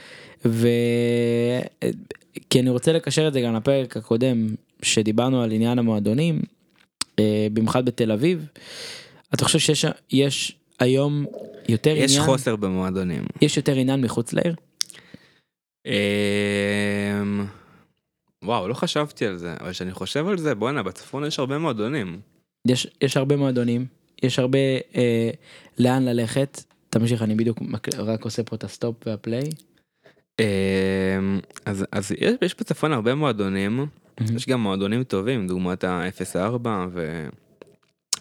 ו... 0.44 0.68
כי 2.50 2.60
אני 2.60 2.70
רוצה 2.70 2.92
לקשר 2.92 3.28
את 3.28 3.32
זה 3.32 3.40
גם 3.40 3.54
לפרק 3.54 3.96
הקודם 3.96 4.48
שדיברנו 4.82 5.42
על 5.42 5.52
עניין 5.52 5.78
המועדונים 5.78 6.42
אה, 7.18 7.46
במיוחד 7.52 7.84
בתל 7.84 8.12
אביב. 8.12 8.46
אתה 9.34 9.44
חושב 9.44 9.58
שיש 9.58 9.86
יש 10.10 10.56
היום 10.80 11.26
יותר 11.68 11.94
יש 11.96 12.10
עניין 12.10 12.26
חוסר 12.26 12.56
במועדונים. 12.56 13.24
יש 13.42 13.56
יותר 13.56 13.74
עניין 13.74 14.00
מחוץ 14.00 14.32
לעיר 14.32 14.54
אמ, 15.86 17.46
וואו 18.44 18.68
לא 18.68 18.74
חשבתי 18.74 19.26
על 19.26 19.36
זה 19.36 19.54
אבל 19.60 19.70
כשאני 19.70 19.92
חושב 19.92 20.28
על 20.28 20.38
זה 20.38 20.54
בואנה 20.54 20.82
בצפון 20.82 21.24
יש 21.24 21.38
הרבה 21.38 21.58
מועדונים. 21.58 22.20
יש 22.68 22.86
יש 23.00 23.16
הרבה 23.16 23.36
מועדונים 23.36 23.86
יש 24.22 24.38
הרבה 24.38 24.58
אה, 24.96 25.30
לאן 25.78 26.04
ללכת 26.04 26.62
תמשיך 26.90 27.22
אני 27.22 27.34
בדיוק 27.34 27.58
מק- 27.60 27.94
רק 27.98 28.24
עושה 28.24 28.42
פה 28.42 28.56
את 28.56 28.64
ה 28.64 28.70
stop 28.70 28.96
וה 29.06 29.16
play. 29.16 29.42
אמ, 30.40 30.44
אז 31.66 31.84
אז 31.92 32.12
יש, 32.12 32.34
יש 32.42 32.54
בצפון 32.60 32.92
הרבה 32.92 33.14
מועדונים 33.14 33.86
יש 34.36 34.48
גם 34.48 34.60
מועדונים 34.62 35.04
טובים 35.04 35.46
דוגמת 35.46 35.84
ה-04 35.84 36.68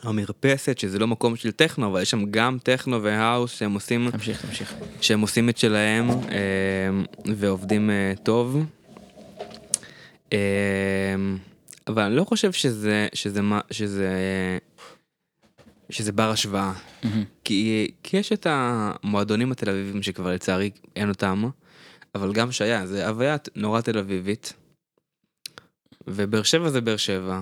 והמרפסת 0.03 0.77
שזה 0.77 0.99
לא 0.99 1.07
מקום 1.07 1.35
של 1.35 1.51
טכנו 1.51 1.87
אבל 1.87 2.01
יש 2.01 2.11
שם 2.11 2.25
גם 2.31 2.57
טכנו 2.63 3.03
ו 3.03 3.11
house 3.11 3.51
שהם 3.57 3.73
עושים 3.73 4.11
תמשיך 4.11 4.45
תמשיך. 4.45 4.73
שהם 5.01 5.21
עושים 5.21 5.49
את 5.49 5.57
שלהם 5.57 6.09
אמ, 6.09 6.17
ועובדים 7.35 7.89
אה, 7.89 8.13
טוב. 8.23 8.65
אמ, 10.33 11.37
אבל 11.87 12.01
אני 12.01 12.15
לא 12.15 12.23
חושב 12.23 12.51
שזה 12.51 13.07
שזה 13.13 13.41
שזה 13.71 14.09
שזה 15.89 16.11
בר 16.11 16.29
השוואה 16.29 16.73
מהמם. 17.03 17.23
כי, 17.43 17.91
כי 18.03 18.17
יש 18.17 18.31
את 18.31 18.47
המועדונים 18.49 19.51
התל 19.51 19.69
אביבים 19.69 20.03
שכבר 20.03 20.33
לצערי 20.33 20.71
אין 20.95 21.09
אותם 21.09 21.49
אבל 22.15 22.33
גם 22.33 22.51
שהיה 22.51 22.87
זה 22.87 23.07
הוויה 23.07 23.35
נורא 23.55 23.81
תל 23.81 23.97
אביבית. 23.97 24.53
ובאר 26.07 26.43
שבע 26.43 26.69
זה 26.69 26.81
באר 26.81 26.97
שבע 26.97 27.41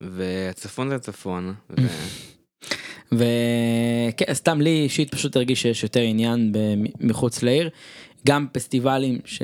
והצפון 0.00 0.88
זה 0.88 0.94
הצפון. 0.94 1.54
ו... 1.70 1.82
וכן, 3.18 4.34
סתם 4.34 4.60
לי 4.60 4.70
אישית 4.70 5.14
פשוט 5.14 5.36
הרגיש 5.36 5.62
שיש 5.62 5.82
יותר 5.82 6.00
עניין 6.00 6.52
מחוץ 7.00 7.42
לעיר. 7.42 7.70
גם 8.26 8.46
פסטיבלים 8.52 9.18
ש... 9.24 9.42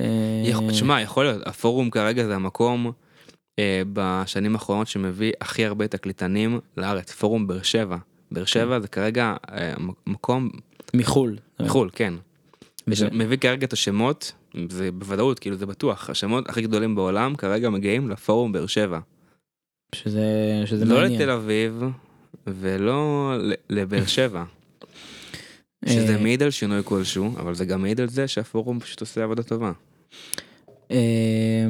תשמע 0.71 1.01
יכול 1.01 1.25
להיות 1.25 1.47
הפורום 1.47 1.91
כרגע 1.91 2.25
זה 2.27 2.35
המקום 2.35 2.93
אה, 3.59 3.83
בשנים 3.93 4.55
האחרונות 4.55 4.87
שמביא 4.87 5.33
הכי 5.41 5.65
הרבה 5.65 5.89
תקליטנים 5.89 6.61
לארץ 6.77 7.13
פורום 7.13 7.47
באר 7.47 7.63
שבע 7.63 7.97
באר 8.33 8.45
שבע 8.45 8.81
זה 8.81 8.89
כרגע 8.89 9.35
אה, 9.51 9.75
מקום 10.07 10.51
מחול. 10.95 11.37
מחו"ל, 11.61 11.91
כן. 11.93 12.15
וזה- 12.89 13.09
מביא 13.13 13.37
כרגע 13.37 13.67
את 13.67 13.73
השמות, 13.73 14.33
זה 14.69 14.93
בוודאות, 14.93 15.39
כאילו 15.39 15.57
זה 15.57 15.67
בטוח, 15.67 16.11
השמות 16.11 16.49
הכי 16.49 16.63
גדולים 16.63 16.95
בעולם 16.95 17.37
כרגע 17.37 17.71
מגיעים 17.71 18.11
לפורום 18.11 18.53
באר 18.53 18.67
שבע. 18.67 18.99
שזה, 19.95 20.23
שזה 20.67 20.85
לא 20.85 20.95
מעניין. 21.01 21.21
לתל 21.21 21.31
אביב 21.31 21.83
ולא 22.47 23.33
לבאר 23.71 24.07
שבע. 24.07 24.45
שזה 25.89 26.15
אה, 26.15 26.23
מעיד 26.23 26.43
על 26.43 26.51
שינוי 26.51 26.81
כלשהו, 26.85 27.35
אבל 27.39 27.55
זה 27.55 27.65
גם 27.65 27.83
מעיד 27.83 28.01
על 28.01 28.09
זה 28.09 28.29
שהפורום 28.29 28.81
פשוט 28.81 29.01
עושה 29.01 29.25
עבודה 29.25 29.43
טובה. 29.43 29.73
אה, 30.91 31.67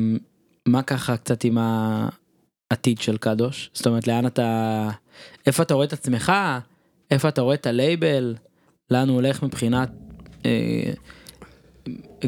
מה 0.67 0.83
ככה 0.83 1.17
קצת 1.17 1.45
עם 1.45 1.59
העתיד 2.71 2.99
של 2.99 3.17
קדוש? 3.17 3.71
זאת 3.75 3.87
אומרת, 3.87 4.07
לאן 4.07 4.27
אתה... 4.27 4.91
איפה 5.47 5.63
אתה 5.63 5.75
רואה 5.75 5.87
את 5.87 5.93
עצמך? 5.93 6.33
איפה 7.11 7.29
אתה 7.29 7.41
רואה 7.43 7.55
את 7.55 7.67
הלייבל? 7.67 8.35
לאן 8.91 9.09
הוא 9.09 9.15
הולך 9.15 9.43
מבחינת 9.43 9.91
אה, 10.47 10.93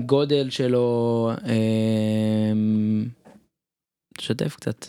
גודל 0.07 0.51
שלו? 0.51 1.31
אה, 1.47 2.53
תשתף 4.19 4.57
קצת 4.57 4.87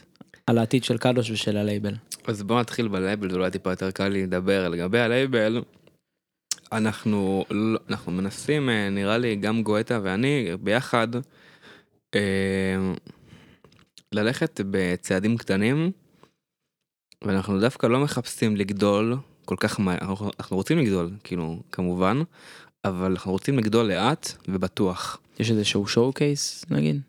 על 0.48 0.58
העתיד 0.58 0.84
של 0.84 0.98
קדוש 0.98 1.32
ושל 1.32 1.58
הלייבל. 1.58 1.94
אז 2.28 2.44
בוא 2.44 2.60
נתחיל 2.60 2.88
בלייבל, 2.88 3.30
זה 3.30 3.36
אולי 3.36 3.52
טיפה 3.52 3.70
יותר 3.70 3.92
קל 3.92 4.08
לי 4.08 4.24
לדבר. 4.24 4.70
לגבי 4.70 5.00
הלייבל, 5.00 5.62
אנחנו, 6.72 7.46
לא- 7.52 7.80
אנחנו 7.90 8.12
מנסים, 8.12 8.70
אה, 8.70 8.90
נראה 8.90 9.18
לי, 9.18 9.36
גם 9.36 9.64
גואטה 9.64 10.00
ואני, 10.04 10.50
ביחד, 10.62 11.08
אה, 12.16 12.94
ללכת 14.12 14.62
בצעדים 14.70 15.38
קטנים, 15.38 15.92
ואנחנו 17.24 17.60
דווקא 17.60 17.88
לא 17.88 18.00
מחפשים 18.00 18.56
לגדול 18.56 19.16
כל 19.46 19.56
כך 19.60 19.80
מהר, 19.80 19.98
אנחנו, 20.40 20.58
רוצים 20.58 20.78
לגדול, 20.78 21.10
כאילו, 21.24 21.60
כמובן, 21.72 22.22
אבל 22.86 23.12
אנחנו 23.12 23.32
רוצים 23.32 23.58
לגדול 23.58 23.86
לאט 23.86 24.32
ובטוח. 24.48 25.20
יש 25.40 25.52
איזה 25.52 25.66
שהוא 25.66 25.88
שואו 25.88 26.14
קייס 26.14 26.66
נגיד? 26.70 27.02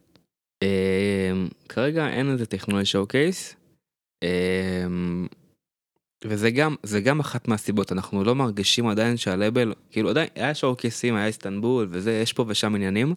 אמ, 0.62 1.48
כרגע 1.68 2.08
אין 2.08 2.30
איזה 2.30 2.46
טכנולוגיה 2.46 2.84
שואו 2.86 3.06
קייס. 3.06 3.56
וזה 6.24 6.50
גם 6.50 6.74
זה 6.82 7.00
גם 7.00 7.20
אחת 7.20 7.48
מהסיבות 7.48 7.92
אנחנו 7.92 8.24
לא 8.24 8.34
מרגישים 8.34 8.86
עדיין 8.86 9.16
שהלבל 9.16 9.72
כאילו 9.90 10.10
עדיין 10.10 10.28
היה 10.34 10.54
שואו 10.54 10.76
קייסים 10.76 11.14
היה 11.14 11.26
איסטנבול 11.26 11.88
וזה 11.90 12.12
יש 12.12 12.32
פה 12.32 12.44
ושם 12.48 12.74
עניינים 12.74 13.14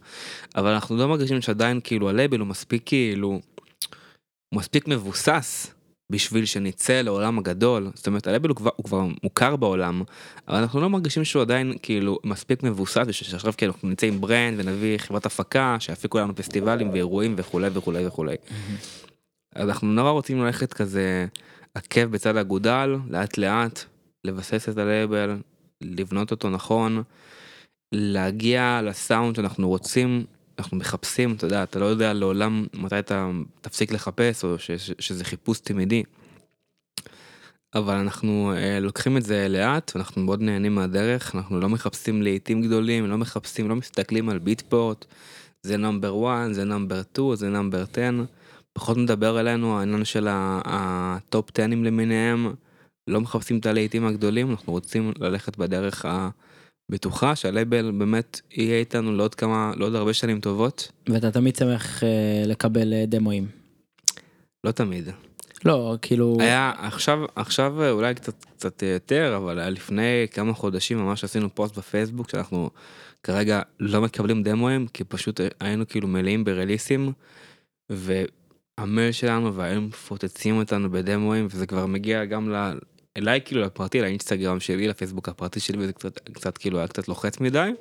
אבל 0.55 0.69
אנחנו 0.69 0.97
לא 0.97 1.07
מרגישים 1.07 1.41
שעדיין 1.41 1.79
כאילו 1.83 2.09
הלייבל 2.09 2.39
הוא 2.39 2.47
מספיק 2.47 2.83
כאילו 2.85 3.27
הוא 3.27 4.59
מספיק 4.59 4.87
מבוסס 4.87 5.71
בשביל 6.11 6.45
שנצא 6.45 7.01
לעולם 7.01 7.39
הגדול 7.39 7.91
זאת 7.93 8.07
אומרת 8.07 8.27
הלייבל 8.27 8.49
הוא 8.49 8.55
כבר, 8.55 8.71
הוא 8.75 8.83
כבר 8.83 9.05
מוכר 9.23 9.55
בעולם 9.55 10.03
אבל 10.47 10.57
אנחנו 10.57 10.81
לא 10.81 10.89
מרגישים 10.89 11.23
שהוא 11.23 11.41
עדיין 11.41 11.73
כאילו 11.81 12.19
מספיק 12.23 12.63
מבוסס 12.63 13.03
בשביל 13.07 13.29
שעכשיו 13.29 13.53
כאילו 13.57 13.73
אנחנו 13.73 13.89
נצא 13.89 14.07
עם 14.07 14.21
brand 14.21 14.59
ונביא 14.59 14.97
חברת 14.97 15.25
הפקה 15.25 15.75
שיפיקו 15.79 16.19
לנו 16.19 16.35
פסטיבלים 16.35 16.89
ואירועים 16.89 17.33
וכולי 17.37 17.69
וכולי 17.73 18.07
וכולי. 18.07 18.35
אז 19.55 19.69
אנחנו 19.69 19.87
נורא 19.87 20.09
רוצים 20.09 20.43
ללכת 20.43 20.73
כזה 20.73 21.25
עקב 21.75 22.05
בצד 22.05 22.37
אגודל 22.37 22.95
לאט 23.09 23.37
לאט 23.37 23.79
לבסס 24.23 24.69
את 24.69 24.77
הלייבל 24.77 25.37
לבנות 25.81 26.31
אותו 26.31 26.49
נכון 26.49 27.03
להגיע 27.91 28.81
לסאונד 28.83 29.35
שאנחנו 29.35 29.69
רוצים 29.69 30.25
אנחנו 30.59 30.77
מחפשים 30.77 31.33
אתה 31.33 31.45
יודע 31.45 31.63
אתה 31.63 31.79
לא 31.79 31.85
יודע 31.85 32.13
לעולם 32.13 32.65
מתי 32.73 32.99
אתה 32.99 33.29
תפסיק 33.61 33.91
לחפש 33.91 34.43
או 34.43 34.59
ש, 34.59 34.71
שזה 34.99 35.23
חיפוש 35.23 35.59
תמידי. 35.59 36.03
אבל 37.75 37.93
אנחנו 37.95 38.53
אה, 38.55 38.79
לוקחים 38.79 39.17
את 39.17 39.23
זה 39.23 39.47
לאט 39.49 39.91
ואנחנו 39.95 40.21
מאוד 40.21 40.41
נהנים 40.41 40.75
מהדרך 40.75 41.35
אנחנו 41.35 41.59
לא 41.59 41.69
מחפשים 41.69 42.21
להיטים 42.21 42.61
גדולים 42.61 43.09
לא 43.09 43.17
מחפשים 43.17 43.69
לא 43.69 43.75
מסתכלים 43.75 44.29
על 44.29 44.39
Beatport 44.39 45.05
זה 45.63 45.77
number 45.77 46.27
1 46.45 46.53
זה 46.53 46.63
number 46.63 47.01
2 47.13 47.35
זה 47.35 47.49
number 47.49 47.83
10 47.91 48.23
פחות 48.77 48.97
מדבר 48.97 49.39
אלינו 49.39 49.79
העניין 49.79 50.05
של 50.05 50.27
ה 50.29 50.59
top 50.59 51.49
10 51.53 51.67
למיניהם 51.67 52.53
לא 53.07 53.21
מחפשים 53.21 53.57
את 53.57 53.65
הלהיטים 53.65 54.05
הגדולים 54.05 54.51
אנחנו 54.51 54.73
רוצים 54.73 55.11
ללכת 55.19 55.57
בדרך 55.57 56.05
הבטוחה 56.05 57.35
שהלייבל 57.35 57.91
באמת 57.91 58.41
יהיה 58.51 58.79
איתנו 58.79 59.13
לעוד 59.13 59.35
כמה 59.35 59.71
לעוד 59.77 59.95
הרבה 59.95 60.13
שנים 60.13 60.39
טובות 60.39 60.91
ואתה 61.09 61.31
תמיד 61.31 61.55
שמח 61.55 62.03
אה, 62.03 62.43
לקבל 62.45 62.93
אה, 62.93 63.05
דמוים. 63.07 63.47
לא 64.63 64.71
תמיד 64.71 65.09
לא, 65.65 65.97
כאילו... 66.01 66.37
היה 66.39 66.71
עכשיו 66.77 67.19
עכשיו 67.35 67.89
אולי 67.89 68.15
קצת 68.15 68.45
קצת 68.55 68.83
יותר 68.83 69.37
אבל 69.37 69.59
היה 69.59 69.69
לפני 69.69 70.27
כמה 70.31 70.53
חודשים 70.53 70.97
ממש 70.97 71.23
עשינו 71.23 71.55
פוסט 71.55 71.77
בפייסבוק 71.77 72.29
שאנחנו 72.29 72.69
כרגע 73.23 73.61
לא 73.79 74.01
מקבלים 74.01 74.43
דמוים 74.43 74.87
כי 74.87 75.03
פשוט 75.03 75.41
היינו 75.59 75.87
כאילו 75.87 76.07
מלאים 76.07 76.43
ברליסים. 76.43 77.11
והמייל 78.79 79.11
שלנו 79.11 79.55
והיו 79.55 79.81
מפוצצים 79.81 80.57
אותנו 80.57 80.91
בדמוים 80.91 81.47
וזה 81.49 81.65
כבר 81.65 81.85
מגיע 81.85 82.25
גם 82.25 82.51
ל... 82.51 82.73
אליי 83.17 83.41
כאילו 83.45 83.61
לפרטי 83.61 84.01
לאינסטגרם 84.01 84.59
שלי 84.59 84.87
לפייסבוק 84.87 85.29
הפרטי 85.29 85.59
שלי 85.59 85.77
וזה 85.77 85.93
קצת 85.93 86.19
קצת 86.19 86.57
כאילו 86.57 86.77
היה 86.77 86.87
קצת 86.87 87.07
לוחץ 87.07 87.39
מדי 87.39 87.71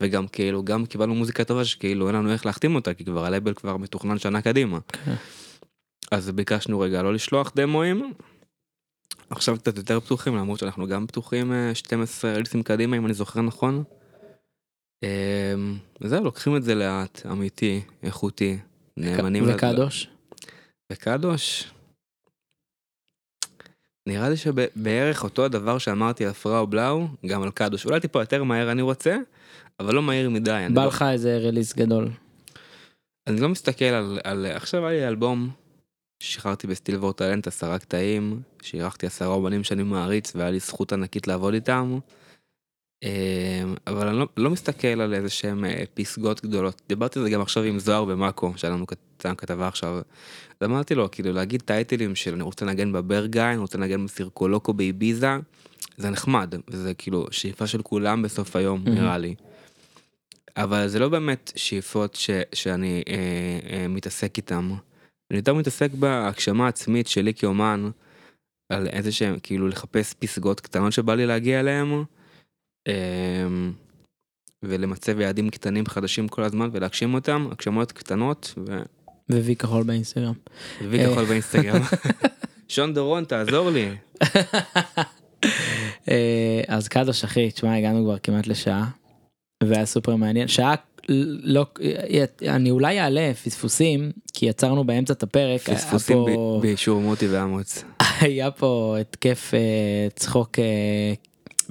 וגם 0.00 0.28
כאילו 0.28 0.64
גם 0.64 0.86
קיבלנו 0.86 1.14
מוזיקה 1.14 1.44
טובה 1.44 1.64
שכאילו 1.64 2.06
אין 2.06 2.16
לנו 2.16 2.32
איך 2.32 2.46
להחתים 2.46 2.74
אותה 2.74 2.94
כי 2.94 3.04
כבר 3.04 3.24
הלייבל 3.24 3.54
כבר 3.54 3.76
מתוכנן 3.76 4.18
שנה 4.18 4.42
קדימה. 4.42 4.78
כן. 5.04 5.14
אז 6.10 6.30
ביקשנו 6.30 6.80
רגע 6.80 7.02
לא 7.02 7.14
לשלוח 7.14 7.52
דמוים. 7.56 8.12
עכשיו 9.30 9.56
קצת 9.58 9.76
יותר 9.76 10.00
פתוחים 10.00 10.36
למרות 10.36 10.58
שאנחנו 10.58 10.86
גם 10.86 11.06
פתוחים 11.06 11.52
אה, 11.52 11.74
12 11.74 12.32
רליסים 12.32 12.62
קדימה 12.62 12.96
אם 12.96 13.06
אני 13.06 13.14
זוכר 13.14 13.40
נכון. 13.40 13.82
אה, 15.04 15.54
זהו 16.00 16.24
לוקחים 16.24 16.56
את 16.56 16.62
זה 16.62 16.74
לאט 16.74 17.26
אמיתי 17.26 17.80
איכותי 18.02 18.58
נאמנים 18.96 19.44
וקדוש? 19.46 20.08
וקדוש. 20.90 21.70
נראה 24.08 24.28
לי 24.28 24.36
שבערך 24.36 25.24
אותו 25.24 25.44
הדבר 25.44 25.78
שאמרתי 25.78 26.26
על 26.26 26.32
פראו 26.32 26.66
בלאו 26.66 27.06
גם 27.26 27.42
על 27.42 27.50
קדוש 27.50 27.86
אולי 27.86 28.00
טיפה 28.00 28.20
יותר 28.22 28.44
מהר 28.44 28.72
אני 28.72 28.82
רוצה 28.82 29.16
אבל 29.80 29.94
לא 29.94 30.02
מהיר 30.02 30.30
מדי. 30.30 30.66
בא 30.74 30.82
לא- 30.82 30.88
לך 30.88 31.04
איזה 31.12 31.38
רליס 31.38 31.74
גדול. 31.74 32.10
אני 33.26 33.40
לא 33.40 33.48
מסתכל 33.48 33.84
על, 33.84 34.18
על 34.24 34.46
עכשיו 34.46 34.86
היה 34.86 35.00
לי 35.00 35.08
אלבום 35.08 35.50
ששחררתי 36.22 36.66
בסטיל 36.66 36.96
וורטלנט 36.96 37.46
עשרה 37.46 37.78
קטעים 37.78 38.42
שאירחתי 38.62 39.06
עשרה 39.06 39.28
אומנים 39.28 39.64
שאני 39.64 39.82
מעריץ 39.82 40.32
והיה 40.36 40.50
לי 40.50 40.58
זכות 40.58 40.92
ענקית 40.92 41.28
לעבוד 41.28 41.54
איתם. 41.54 41.98
אה, 43.04 43.62
אבל 43.86 44.08
אני 44.08 44.18
לא, 44.18 44.26
לא 44.36 44.50
מסתכל 44.50 44.88
על 44.88 45.14
איזה 45.14 45.28
שהם 45.28 45.64
אה, 45.64 45.84
פסגות 45.94 46.44
גדולות 46.44 46.82
דיברתי 46.88 47.18
על 47.18 47.24
זה 47.24 47.30
גם 47.30 47.40
עכשיו 47.40 47.62
עם 47.62 47.78
זוהר 47.78 48.04
ומאקו 48.08 48.52
שהיה 48.56 48.74
לנו 48.74 48.86
כת- 48.86 49.26
כתבה 49.38 49.68
עכשיו. 49.68 49.98
אז 50.60 50.68
אמרתי 50.68 50.94
לו 50.94 51.10
כאילו 51.10 51.32
להגיד 51.32 51.62
טייטלים 51.62 52.14
של 52.14 52.34
אני 52.34 52.42
רוצה 52.42 52.64
לנגן 52.64 52.92
בברגאי 52.92 53.50
אני 53.52 53.58
רוצה 53.58 53.78
לנגן 53.78 54.04
בסירקולוקו 54.06 54.72
באביזה 54.72 55.36
זה 55.96 56.10
נחמד 56.10 56.54
וזה 56.68 56.94
כאילו 56.94 57.26
שאיפה 57.30 57.66
של 57.66 57.82
כולם 57.82 58.22
בסוף 58.22 58.56
היום. 58.56 58.82
נראה 58.84 59.18
לי. 59.18 59.34
אבל 60.56 60.88
זה 60.88 60.98
לא 60.98 61.08
באמת 61.08 61.52
שאיפות 61.56 62.14
ש, 62.14 62.30
שאני 62.54 63.02
אה, 63.08 63.14
אה, 63.72 63.88
מתעסק 63.88 64.36
איתם. 64.36 64.70
אני 65.30 65.38
יותר 65.38 65.54
מתעסק 65.54 65.90
בהגשמה 65.92 66.66
העצמית 66.66 67.06
שלי 67.06 67.34
כאומן, 67.34 67.90
על 68.72 68.86
איזה 68.86 69.12
שהם 69.12 69.36
כאילו 69.42 69.68
לחפש 69.68 70.14
פסגות 70.18 70.60
קטנות 70.60 70.92
שבא 70.92 71.14
לי 71.14 71.26
להגיע 71.26 71.60
אליהם, 71.60 71.92
אה, 71.92 72.02
ולמצב 74.62 75.20
יעדים 75.20 75.50
קטנים 75.50 75.86
חדשים 75.86 76.28
כל 76.28 76.42
הזמן 76.42 76.68
ולהגשים 76.72 77.14
אותם, 77.14 77.48
הגשמות 77.52 77.92
קטנות, 77.92 78.54
ו- 78.68 78.82
ווי 79.30 79.56
כחול 79.56 79.82
באינסטגרם. 79.82 80.34
ווי 80.84 81.04
אה. 81.04 81.10
כחול 81.10 81.24
באינסטגרם. 81.24 81.82
שון 82.68 82.94
דורון 82.94 83.24
תעזור 83.24 83.70
לי. 83.70 83.88
אה, 86.08 86.60
אז 86.68 86.88
קדוש 86.88 87.24
אחי, 87.24 87.50
תשמע 87.50 87.76
הגענו 87.76 88.04
כבר 88.04 88.18
כמעט 88.18 88.46
לשעה. 88.46 88.88
והיה 89.64 89.86
סופר 89.86 90.16
מעניין. 90.16 90.48
שעה 90.48 90.74
לא, 91.42 91.66
אני 92.48 92.70
אולי 92.70 93.00
אעלה 93.00 93.32
פספוסים, 93.44 94.10
כי 94.32 94.46
יצרנו 94.46 94.84
באמצע 94.84 95.12
את 95.12 95.22
הפרק. 95.22 95.60
פספוסים 95.60 96.16
פה- 96.16 96.58
באישור 96.62 97.00
מוטי 97.00 97.28
ואמוץ. 97.28 97.84
היה 98.20 98.50
פה 98.50 98.96
התקף 99.00 99.50
אה, 99.54 99.58
צחוק 100.16 100.58
אה, 100.58 101.12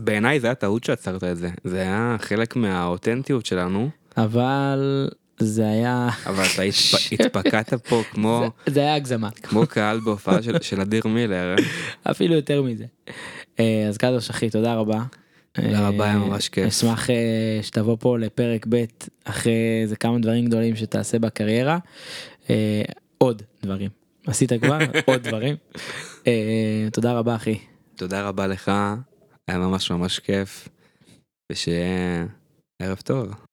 בעיניי 0.03 0.39
זה 0.39 0.47
היה 0.47 0.55
טעות 0.55 0.83
שעצרת 0.83 1.23
את 1.23 1.37
זה, 1.37 1.49
זה 1.63 1.81
היה 1.81 2.15
חלק 2.19 2.55
מהאותנטיות 2.55 3.45
שלנו, 3.45 3.89
אבל 4.17 5.09
זה 5.39 5.67
היה 5.69 6.09
אבל 6.25 6.43
אתה 6.53 6.61
התפ- 6.63 7.07
התפקעת 7.25 7.73
פה 7.73 8.01
כמו 8.11 8.45
זה- 8.67 8.73
זה 8.73 8.79
היה 8.79 8.95
הגזמה 8.95 9.29
כמו 9.31 9.67
קהל 9.67 9.99
בהופעה 9.99 10.41
של, 10.43 10.61
של 10.61 10.81
אדיר 10.81 11.01
מילר. 11.07 11.55
אפילו 12.11 12.35
יותר 12.35 12.61
מזה. 12.61 12.85
אה, 13.59 13.85
אז 13.89 13.97
קדוש 13.97 14.29
אחי 14.29 14.49
תודה 14.49 14.73
רבה. 14.75 15.03
תודה 15.51 15.87
רבה, 15.87 16.05
היה 16.05 16.17
ממש 16.17 16.49
כיף. 16.49 16.65
אשמח 16.67 17.09
אה, 17.09 17.15
שתבוא 17.61 17.97
פה 17.99 18.17
לפרק 18.19 18.65
ב' 18.69 18.83
אחרי 19.25 19.51
איזה 19.83 19.95
כמה 19.95 20.19
דברים 20.19 20.45
גדולים 20.45 20.75
שתעשה 20.75 21.19
בקריירה. 21.19 21.77
אה, 22.49 22.81
עוד 23.17 23.41
דברים. 23.63 23.89
עשית 24.27 24.53
כבר 24.53 24.77
עוד 25.05 25.23
דברים. 25.27 25.55
אה, 26.27 26.31
תודה 26.91 27.13
רבה 27.13 27.35
אחי. 27.35 27.57
תודה 27.95 28.27
רבה 28.27 28.47
לך, 28.47 28.71
היה 29.49 29.57
ממש 29.57 29.91
ממש 29.91 30.19
כיף, 30.19 30.69
ושיהיה 31.51 32.25
ערב 32.81 32.97
טוב. 32.97 33.48